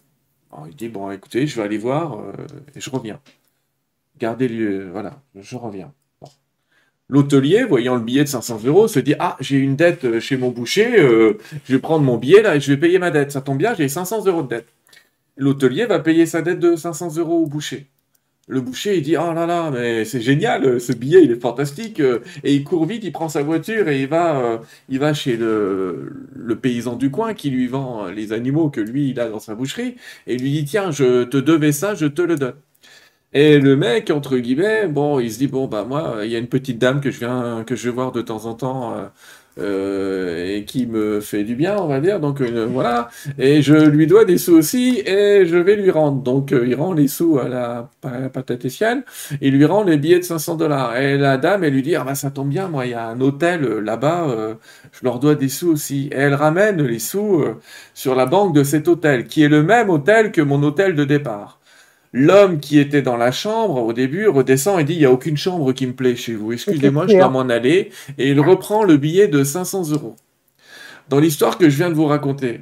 [0.66, 2.32] Il dit Bon, écoutez, je vais aller voir euh,
[2.74, 3.20] et je reviens.
[4.18, 5.92] Gardez-le, voilà, je reviens.
[7.08, 10.36] L'hôtelier, voyant le billet de 500 euros, se dit Ah, j'ai une dette euh, chez
[10.36, 13.30] mon boucher, euh, je vais prendre mon billet là et je vais payer ma dette.
[13.30, 14.66] Ça tombe bien, j'ai 500 euros de dette.
[15.36, 17.86] L'hôtelier va payer sa dette de 500 euros au boucher.
[18.48, 22.00] Le boucher, il dit Oh là là, mais c'est génial, ce billet, il est fantastique.
[22.42, 24.58] Et il court vite, il prend sa voiture et il va, euh,
[24.88, 26.12] il va chez le,
[26.60, 29.96] paysan du coin qui lui vend les animaux que lui, il a dans sa boucherie.
[30.26, 32.54] Et lui dit Tiens, je te devais ça, je te le donne.
[33.36, 36.38] Et le mec, entre guillemets, bon, il se dit bon bah moi, il y a
[36.38, 38.94] une petite dame que je viens, que je vais voir de temps en temps.
[38.96, 39.04] Euh,
[39.58, 42.20] euh, et qui me fait du bien, on va dire.
[42.20, 43.08] Donc euh, voilà,
[43.38, 46.22] et je lui dois des sous aussi, et je vais lui rendre.
[46.22, 47.90] Donc il rend les sous à la,
[48.32, 48.66] patate
[49.42, 50.96] il lui rend les billets de 500 dollars.
[50.96, 53.06] Et la dame, elle lui dit ah bah ça tombe bien, moi il y a
[53.06, 54.28] un hôtel là-bas,
[54.92, 56.08] je leur dois des sous aussi.
[56.12, 57.44] Et elle ramène les sous
[57.94, 61.04] sur la banque de cet hôtel, qui est le même hôtel que mon hôtel de
[61.04, 61.55] départ.
[62.18, 65.36] L'homme qui était dans la chambre au début redescend et dit il n'y a aucune
[65.36, 66.50] chambre qui me plaît chez vous.
[66.50, 67.90] Excusez-moi, je dois m'en aller.
[68.16, 70.16] Et il reprend le billet de 500 euros.
[71.10, 72.60] Dans l'histoire que je viens de vous raconter,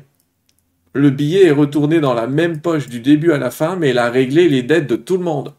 [0.93, 3.99] le billet est retourné dans la même poche du début à la fin, mais il
[3.99, 5.53] a réglé les dettes de tout le monde.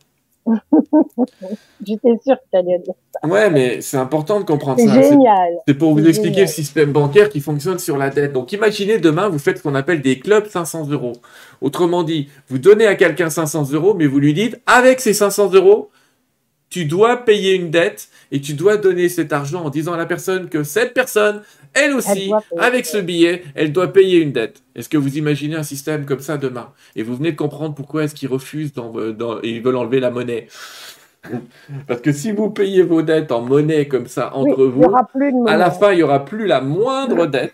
[1.86, 3.28] J'étais sûr que tu allais dire ça.
[3.28, 4.94] Ouais, mais c'est important de comprendre ça.
[4.94, 5.56] C'est génial.
[5.68, 8.34] C'est pour vous expliquer le système bancaire qui fonctionne sur la dette.
[8.34, 11.14] Donc imaginez demain, vous faites ce qu'on appelle des clubs 500 euros.
[11.62, 15.52] Autrement dit, vous donnez à quelqu'un 500 euros, mais vous lui dites, avec ces 500
[15.54, 15.90] euros,
[16.70, 20.06] tu dois payer une dette et tu dois donner cet argent en disant à la
[20.06, 21.42] personne que cette personne,
[21.74, 24.64] elle aussi, avec ce billet, elle doit payer une dette.
[24.76, 26.72] Est-ce que vous imaginez un système comme ça demain?
[26.96, 28.74] Et vous venez de comprendre pourquoi est-ce qu'ils refusent
[29.44, 30.48] et ils veulent enlever la monnaie.
[31.88, 34.84] Parce que si vous payez vos dettes en monnaie comme ça entre vous,
[35.48, 37.54] à la fin, il n'y aura plus la moindre dette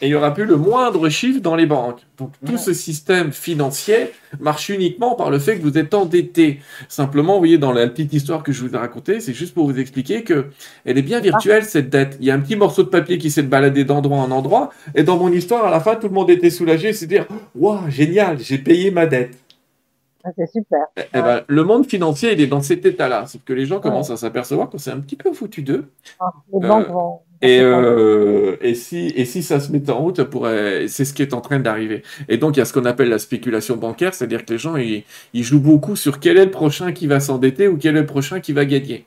[0.00, 2.00] et il n'y aura plus le moindre chiffre dans les banques.
[2.18, 6.60] Donc tout ce système financier marche uniquement par le fait que vous êtes endetté.
[6.88, 9.66] Simplement, vous voyez, dans la petite histoire que je vous ai racontée, c'est juste pour
[9.66, 10.46] vous expliquer que
[10.84, 12.16] elle est bien virtuelle, cette dette.
[12.20, 15.02] Il y a un petit morceau de papier qui s'est baladé d'endroit en endroit, et
[15.02, 18.38] dans mon histoire, à la fin, tout le monde était soulagé, c'est dire, waouh, génial,
[18.38, 19.36] j'ai payé ma dette.
[20.22, 20.86] Ah, c'est super.
[20.96, 23.26] Eh, eh ben, le monde financier, il est dans cet état-là.
[23.26, 25.90] Sauf que les gens commencent à s'apercevoir que c'est un petit peu foutu d'eux.
[26.18, 30.22] Ah, les banques vont et, euh, et, si, et si ça se met en route,
[30.24, 32.02] pourrait, c'est ce qui est en train d'arriver.
[32.28, 34.76] Et donc, il y a ce qu'on appelle la spéculation bancaire, c'est-à-dire que les gens,
[34.76, 38.00] ils, ils, jouent beaucoup sur quel est le prochain qui va s'endetter ou quel est
[38.00, 39.06] le prochain qui va gagner.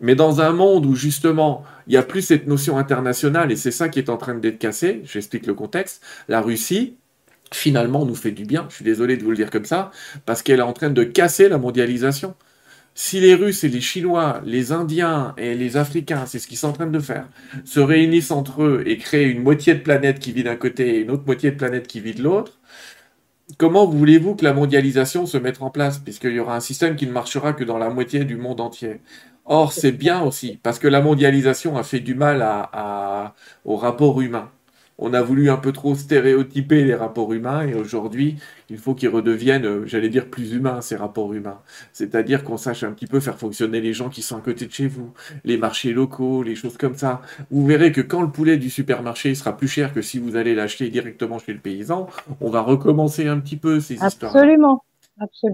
[0.00, 3.70] Mais dans un monde où, justement, il n'y a plus cette notion internationale, et c'est
[3.70, 6.94] ça qui est en train d'être cassé, j'explique le contexte, la Russie,
[7.52, 9.90] finalement nous fait du bien, je suis désolé de vous le dire comme ça,
[10.26, 12.34] parce qu'elle est en train de casser la mondialisation.
[13.00, 16.70] Si les Russes et les Chinois, les Indiens et les Africains, c'est ce qu'ils sont
[16.70, 17.28] en train de faire,
[17.64, 20.98] se réunissent entre eux et créent une moitié de planète qui vit d'un côté et
[21.02, 22.58] une autre moitié de planète qui vit de l'autre,
[23.56, 26.00] comment voulez-vous que la mondialisation se mette en place?
[26.00, 29.00] Puisqu'il y aura un système qui ne marchera que dans la moitié du monde entier.
[29.44, 34.20] Or, c'est bien aussi, parce que la mondialisation a fait du mal à, au rapport
[34.20, 34.50] humain
[34.98, 38.36] on a voulu un peu trop stéréotyper les rapports humains et aujourd'hui,
[38.68, 41.60] il faut qu'ils redeviennent, euh, j'allais dire, plus humains, ces rapports humains.
[41.92, 44.72] C'est-à-dire qu'on sache un petit peu faire fonctionner les gens qui sont à côté de
[44.72, 45.12] chez vous,
[45.44, 47.22] les marchés locaux, les choses comme ça.
[47.50, 50.54] Vous verrez que quand le poulet du supermarché sera plus cher que si vous allez
[50.54, 52.08] l'acheter directement chez le paysan,
[52.40, 54.34] on va recommencer un petit peu ces histoires.
[54.36, 54.82] Absolument.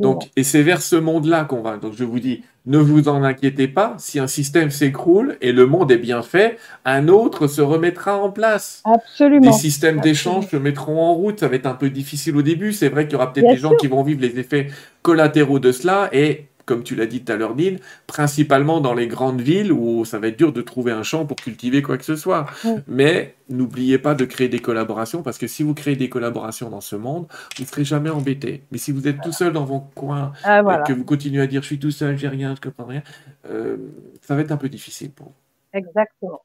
[0.00, 1.76] Donc, et c'est vers ce monde-là qu'on va.
[1.76, 3.94] Donc, je vous dis, ne vous en inquiétez pas.
[3.98, 8.30] Si un système s'écroule et le monde est bien fait, un autre se remettra en
[8.30, 8.82] place.
[8.84, 9.46] Absolument.
[9.46, 11.40] Les systèmes d'échange se mettront en route.
[11.40, 12.72] Ça va être un peu difficile au début.
[12.72, 14.68] C'est vrai qu'il y aura peut-être des gens qui vont vivre les effets
[15.02, 19.06] collatéraux de cela et comme tu l'as dit tout à l'heure, Nine, principalement dans les
[19.06, 22.04] grandes villes où ça va être dur de trouver un champ pour cultiver quoi que
[22.04, 22.46] ce soit.
[22.86, 26.80] Mais n'oubliez pas de créer des collaborations parce que si vous créez des collaborations dans
[26.80, 27.26] ce monde,
[27.56, 28.62] vous ne serez jamais embêté.
[28.70, 31.46] Mais si vous êtes tout seul dans vos coins, ah, et que vous continuez à
[31.46, 33.02] dire je suis tout seul, j'ai rien, je comprends rien,
[33.50, 33.76] euh,
[34.22, 35.78] ça va être un peu difficile pour vous.
[35.78, 36.42] Exactement.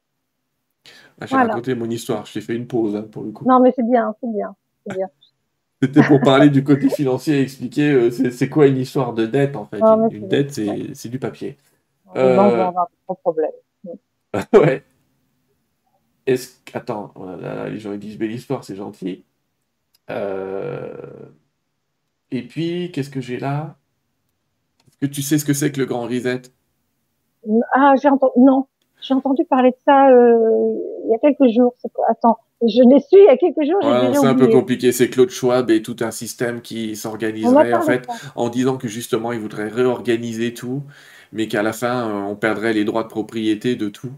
[1.20, 3.46] Ah, j'ai raconté mon histoire, je t'ai fait une pause hein, pour le coup.
[3.46, 4.54] Non, mais c'est bien, c'est bien.
[4.86, 5.06] bien.
[5.82, 9.56] C'était pour parler du côté financier et expliquer euh, c'est quoi une histoire de dette
[9.56, 9.80] en fait?
[10.10, 11.56] une, dette, c'est du papier.
[12.16, 12.36] Euh...
[12.36, 12.72] Non, on va
[13.06, 13.50] pas de problème.
[14.52, 14.84] ouais.
[16.26, 17.26] Est-ce Attends, oh
[17.66, 19.24] les gens ils disent belle histoire, c'est gentil.
[20.10, 20.94] Euh...
[22.30, 23.76] Et puis, qu'est-ce que j'ai là?
[24.86, 26.42] Est-ce que tu sais ce que c'est que le grand reset?
[27.72, 28.32] Ah, j'ai entendu.
[28.36, 28.66] Non,
[29.00, 30.74] j'ai entendu parler de ça euh,
[31.04, 31.74] il y a quelques jours.
[32.08, 34.14] Attends, je l'ai su il y a quelques jours.
[34.14, 34.92] c'est un peu compliqué.
[34.92, 38.06] C'est Claude Schwab et tout un système qui s'organiserait en fait
[38.36, 40.82] en disant que justement il voudrait réorganiser tout,
[41.32, 44.12] mais qu'à la fin euh, on perdrait les droits de propriété de tout.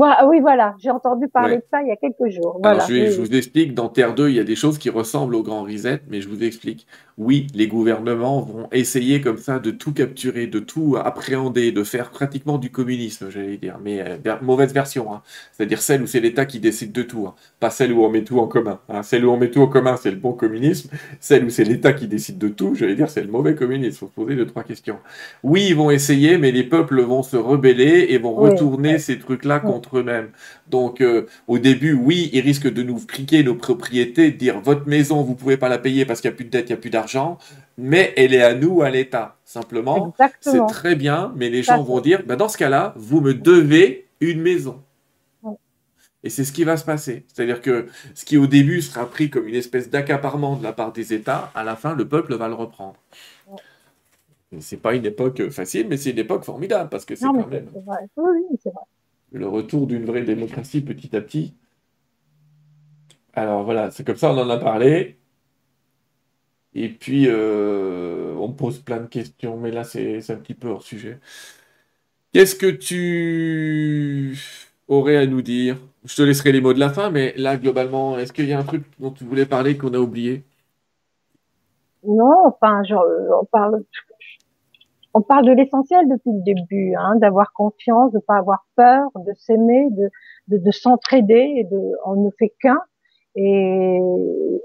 [0.00, 2.58] Ah oui, voilà, j'ai entendu parler de ça il y a quelques jours.
[2.62, 2.84] Voilà.
[2.88, 5.42] je, je, vous explique, dans Terre 2, il y a des choses qui ressemblent au
[5.42, 6.86] Grand Reset, mais je vous explique
[7.20, 12.08] oui, les gouvernements vont essayer comme ça de tout capturer, de tout appréhender, de faire
[12.08, 15.20] pratiquement du communisme, j'allais dire, mais euh, mauvaise version, hein.
[15.52, 17.34] c'est-à-dire celle où c'est l'État qui décide de tout, hein.
[17.60, 18.80] pas celle où on met tout en commun.
[18.88, 19.02] Hein.
[19.02, 20.88] Celle où on met tout en commun, c'est le bon communisme,
[21.20, 23.90] celle où c'est l'État qui décide de tout, j'allais dire, c'est le mauvais communisme.
[23.90, 24.96] Il faut se poser deux, trois questions.
[25.42, 29.60] Oui, ils vont essayer, mais les peuples vont se rebeller et vont retourner ces trucs-là
[29.60, 30.30] contre eux-mêmes.
[30.68, 34.86] Donc, euh, au début, oui, ils risquent de nous friquer nos propriétés, de dire votre
[34.86, 36.78] maison, vous pouvez pas la payer parce qu'il n'y a plus de dette, il n'y
[36.78, 37.38] a plus d'argent,
[37.78, 39.36] mais elle est à nous, à l'État.
[39.44, 43.34] Simplement, c'est très bien, mais les gens vont dire, bah, dans ce cas-là, vous me
[43.34, 44.82] devez une maison.
[46.22, 47.24] Et c'est ce qui va se passer.
[47.28, 50.92] C'est-à-dire que ce qui au début sera pris comme une espèce d'accaparement de la part
[50.92, 52.96] des États, à la fin, le peuple va le reprendre.
[54.58, 57.68] C'est pas une époque facile, mais c'est une époque formidable parce que c'est quand même.
[58.16, 58.82] Oui, c'est vrai
[59.32, 61.54] le retour d'une vraie démocratie petit à petit.
[63.34, 65.16] Alors voilà, c'est comme ça, on en a parlé.
[66.74, 70.82] Et puis, euh, on pose plein de questions, mais là, c'est un petit peu hors
[70.82, 71.18] sujet.
[72.32, 74.38] Qu'est-ce que tu
[74.86, 75.78] aurais à nous dire?
[76.04, 78.58] Je te laisserai les mots de la fin, mais là, globalement, est-ce qu'il y a
[78.58, 80.44] un truc dont tu voulais parler qu'on a oublié?
[82.04, 83.82] Non, enfin, on parle
[85.14, 89.32] on parle de l'essentiel depuis le début, hein, d'avoir confiance, de pas avoir peur, de
[89.38, 90.08] s'aimer, de,
[90.48, 91.68] de, de s'entraider, et
[92.06, 92.80] on ne fait qu'un.
[93.36, 94.00] Et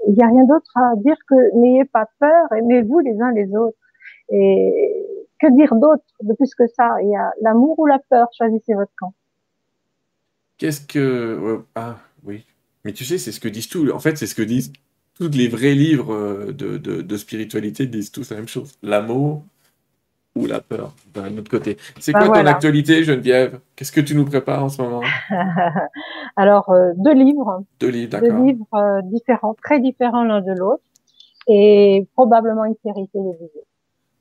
[0.08, 3.54] il n'y a rien d'autre à dire que n'ayez pas peur, aimez-vous les uns les
[3.56, 3.78] autres.
[4.30, 5.06] Et
[5.38, 6.96] que dire d'autre de plus que ça?
[7.02, 9.12] Il y a l'amour ou la peur, choisissez votre camp.
[10.58, 11.60] Qu'est-ce que...
[11.74, 12.44] Ah oui,
[12.84, 13.90] mais tu sais, c'est ce que disent tous.
[13.90, 14.72] En fait, c'est ce que disent
[15.14, 18.72] tous les vrais livres euh, de, de, de spiritualité, disent tous la même chose.
[18.82, 19.44] L'amour,
[20.36, 21.78] ou la peur d'un autre côté.
[21.98, 23.58] C'est bah, quoi ton actualité, Geneviève?
[23.74, 25.00] Qu'est-ce que tu nous prépares en ce moment?
[26.36, 27.64] Alors, euh, deux livres.
[27.80, 28.28] Deux livres, d'accord.
[28.28, 30.82] Deux livres euh, différents, très différents l'un de l'autre,
[31.48, 33.64] et probablement une série télévisée.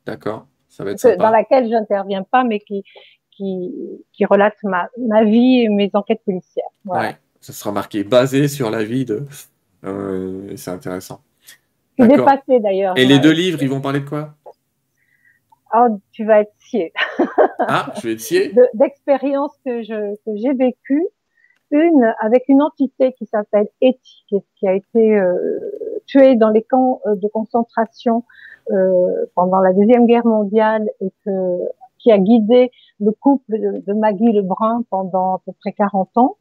[0.05, 1.17] D'accord, ça va être sympa.
[1.17, 2.83] Dans laquelle je n'interviens pas, mais qui,
[3.31, 3.73] qui,
[4.13, 6.65] qui relate ma, ma vie et mes enquêtes policières.
[6.85, 7.09] Voilà.
[7.09, 9.25] Ouais, ça sera marqué basé sur la vie de...
[9.83, 11.21] Euh, c'est intéressant.
[11.97, 12.97] Je suis dépassée d'ailleurs.
[12.97, 14.35] Et les deux livres, ils vont parler de quoi?
[15.77, 16.93] Oh, tu vas être scié.
[17.59, 18.53] ah, je vais être scié.
[18.73, 21.07] D'expériences que je que j'ai vécues,
[21.71, 25.59] une avec une entité qui s'appelle Eti, qui a été euh,
[26.05, 28.23] tuée dans les camps euh, de concentration
[28.71, 31.59] euh, pendant la deuxième guerre mondiale et que
[31.99, 36.37] qui a guidé le couple de, Maggie Lebrun pendant à peu près 40 ans.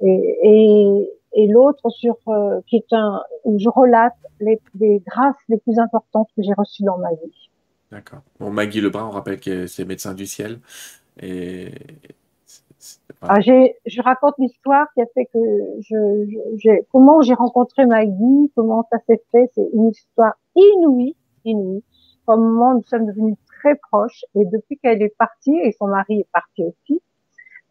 [0.00, 5.36] Et, et, et l'autre sur euh, qui est un où je relate les, les grâces
[5.48, 7.50] les plus importantes que j'ai reçues dans ma vie.
[7.90, 8.20] D'accord.
[8.40, 10.58] Bon, Maggie Lebrun, on rappelle que c'est médecin du ciel
[11.20, 11.70] et
[13.22, 15.38] ah, je raconte l'histoire qui a fait que
[15.80, 21.82] je, j'ai, comment j'ai rencontré Maggie, comment ça s'est fait, c'est une histoire inouïe, inouïe.
[22.26, 26.28] Comment nous sommes devenus très proches et depuis qu'elle est partie et son mari est
[26.32, 27.02] parti aussi,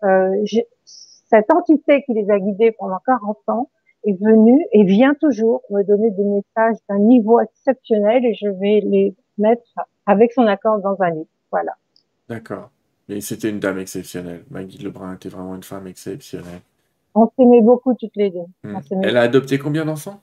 [0.03, 0.43] euh,
[0.85, 3.69] cette entité qui les a guidés pendant 40 ans
[4.05, 8.81] est venue et vient toujours me donner des messages d'un niveau exceptionnel et je vais
[8.83, 9.63] les mettre
[10.05, 11.27] avec son accord dans un livre.
[11.51, 11.73] Voilà.
[12.29, 12.69] D'accord.
[13.09, 14.43] Mais c'était une dame exceptionnelle.
[14.49, 16.61] Maggie Lebrun était vraiment une femme exceptionnelle.
[17.15, 18.39] On s'aimait beaucoup toutes les deux.
[18.63, 18.79] Hmm.
[19.03, 20.21] Elle a adopté combien d'enfants?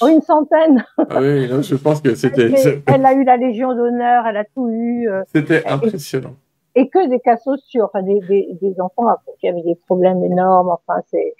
[0.00, 0.84] Oh, Une centaine.
[0.96, 2.82] Ah oui, je pense que c'était.
[2.86, 5.08] Elle, a eu la Légion d'honneur, elle a tout eu.
[5.10, 6.34] Euh, c'était impressionnant.
[6.74, 10.70] Et, que des cas sociaux, enfin des, des, des, enfants qui avaient des problèmes énormes.
[10.70, 11.34] Enfin, c'est.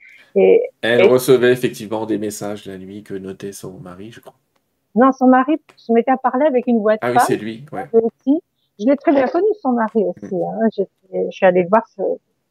[0.82, 4.34] elle recevait effectivement des messages la nuit que notait son mari, je crois.
[4.94, 7.64] Non, son mari se mettait à parler avec une voix de Ah oui, c'est lui,
[7.72, 7.88] ouais.
[8.78, 10.34] Je l'ai très bien connu, son mari aussi.
[10.34, 10.68] Hein.
[10.76, 11.84] Je suis allée le voir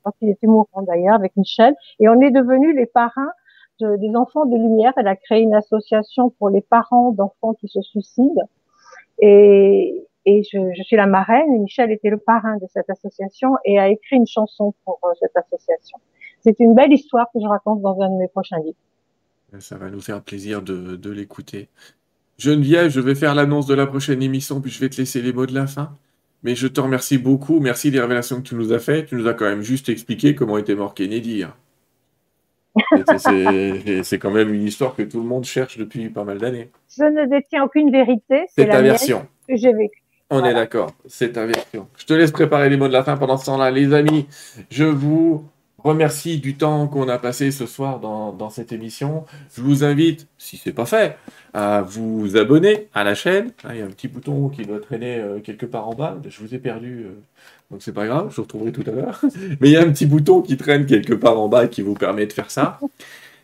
[0.04, 1.76] quand il était mourant d'ailleurs avec Michel.
[2.00, 3.32] Et on est devenus les parrains
[3.80, 4.94] des enfants de lumière.
[4.98, 8.48] Elle a créé une association pour les parents d'enfants qui se suicident.
[9.20, 11.54] Et, et je, je, suis la marraine.
[11.54, 15.10] Et Michel était le parrain de cette association et a écrit une chanson pour euh,
[15.20, 16.00] cette association.
[16.42, 18.78] C'est une belle histoire que je raconte dans un de mes prochains livres.
[19.60, 21.70] Ça va nous faire plaisir de, de l'écouter.
[22.42, 25.32] Geneviève, je vais faire l'annonce de la prochaine émission, puis je vais te laisser les
[25.32, 25.96] mots de la fin.
[26.42, 27.60] Mais je te remercie beaucoup.
[27.60, 29.06] Merci des révélations que tu nous as faites.
[29.06, 31.44] Tu nous as quand même juste expliqué comment était mort Kennedy.
[31.44, 31.54] Hein.
[34.04, 36.72] c'est quand même une histoire que tout le monde cherche depuis pas mal d'années.
[36.98, 38.46] Je ne détiens aucune vérité.
[38.56, 39.28] C'est ta version.
[39.48, 40.02] Que j'ai vécu.
[40.32, 40.96] On est d'accord.
[41.06, 41.88] C'est ta version.
[41.96, 43.70] Je te laisse préparer les mots de la fin pendant ce temps-là.
[43.70, 44.26] Les amis,
[44.72, 45.46] je vous
[45.84, 49.26] remercie du temps qu'on a passé ce soir dans, cette émission.
[49.56, 51.18] Je vous invite, si ce n'est pas fait,
[51.54, 53.52] à vous abonner à la chaîne.
[53.70, 56.18] Il y a un petit bouton qui doit traîner euh, quelque part en bas.
[56.28, 57.10] Je vous ai perdu, euh,
[57.70, 59.22] donc c'est pas grave, je vous retrouverai tout à l'heure.
[59.60, 61.94] Mais il y a un petit bouton qui traîne quelque part en bas qui vous
[61.94, 62.80] permet de faire ça.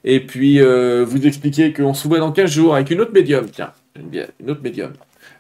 [0.03, 3.49] Et puis, euh, vous expliquer qu'on se voit dans 15 jours avec une autre médium.
[3.49, 4.93] Tiens, une autre médium.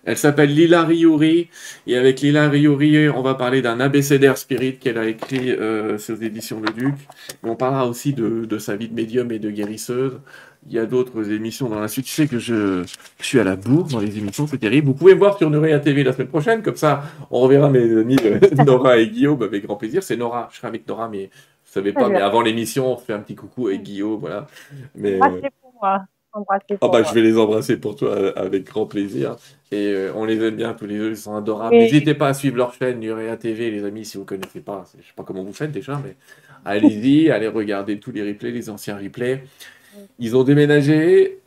[0.07, 1.49] Elle s'appelle Lila Riori.
[1.85, 6.15] Et avec Lila Riori, on va parler d'un abécédaire spirit qu'elle a écrit euh, sur
[6.15, 6.95] les éditions Le Duc.
[7.43, 10.19] on parlera aussi de, sa vie de médium et de guérisseuse.
[10.65, 12.05] Il y a d'autres émissions dans la suite.
[12.05, 12.85] Tu sais que je,
[13.19, 14.87] suis à la bourre dans les émissions, c'est terrible.
[14.87, 17.97] Vous pouvez me voir sur Nurea TV la semaine prochaine, comme ça on reverra mes
[17.97, 20.03] amis euh, Nora et Guillaume avec grand plaisir.
[20.03, 23.11] C'est Nora, je serai avec Nora, mais vous savez pas, mais avant l'émission, on fait
[23.11, 24.47] un petit coucou avec Guillaume, voilà.
[24.95, 26.05] Mais, ah, c'est pour moi.
[26.81, 29.35] Oh bah, je vais les embrasser pour toi euh, avec grand plaisir.
[29.71, 31.75] Et euh, on les aime bien tous les deux, ils sont adorables.
[31.75, 34.85] N'hésitez pas à suivre leur chaîne Nurea TV, les amis, si vous ne connaissez pas.
[34.93, 36.15] Je ne sais pas comment vous faites déjà, mais
[36.65, 39.43] allez-y, allez regarder tous les replays, les anciens replays.
[40.19, 41.39] Ils ont déménagé,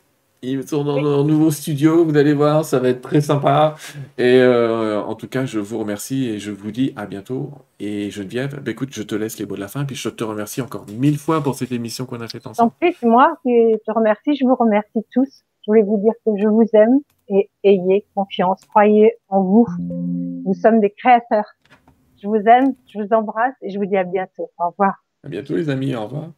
[0.43, 3.75] ils sont dans leur nouveau studio, vous allez voir, ça va être très sympa.
[4.17, 7.51] Et euh, en tout cas, je vous remercie et je vous dis à bientôt.
[7.79, 10.23] Et Geneviève, bah, écoute, je te laisse les mots de la fin, puis je te
[10.23, 12.71] remercie encore mille fois pour cette émission qu'on a faite ensemble.
[12.71, 15.43] En plus, moi qui te remercie, je vous remercie tous.
[15.63, 19.67] Je voulais vous dire que je vous aime et ayez confiance, croyez en vous.
[19.79, 21.45] Nous sommes des créateurs.
[22.21, 24.49] Je vous aime, je vous embrasse et je vous dis à bientôt.
[24.57, 25.03] Au revoir.
[25.23, 26.31] À bientôt les amis, au revoir.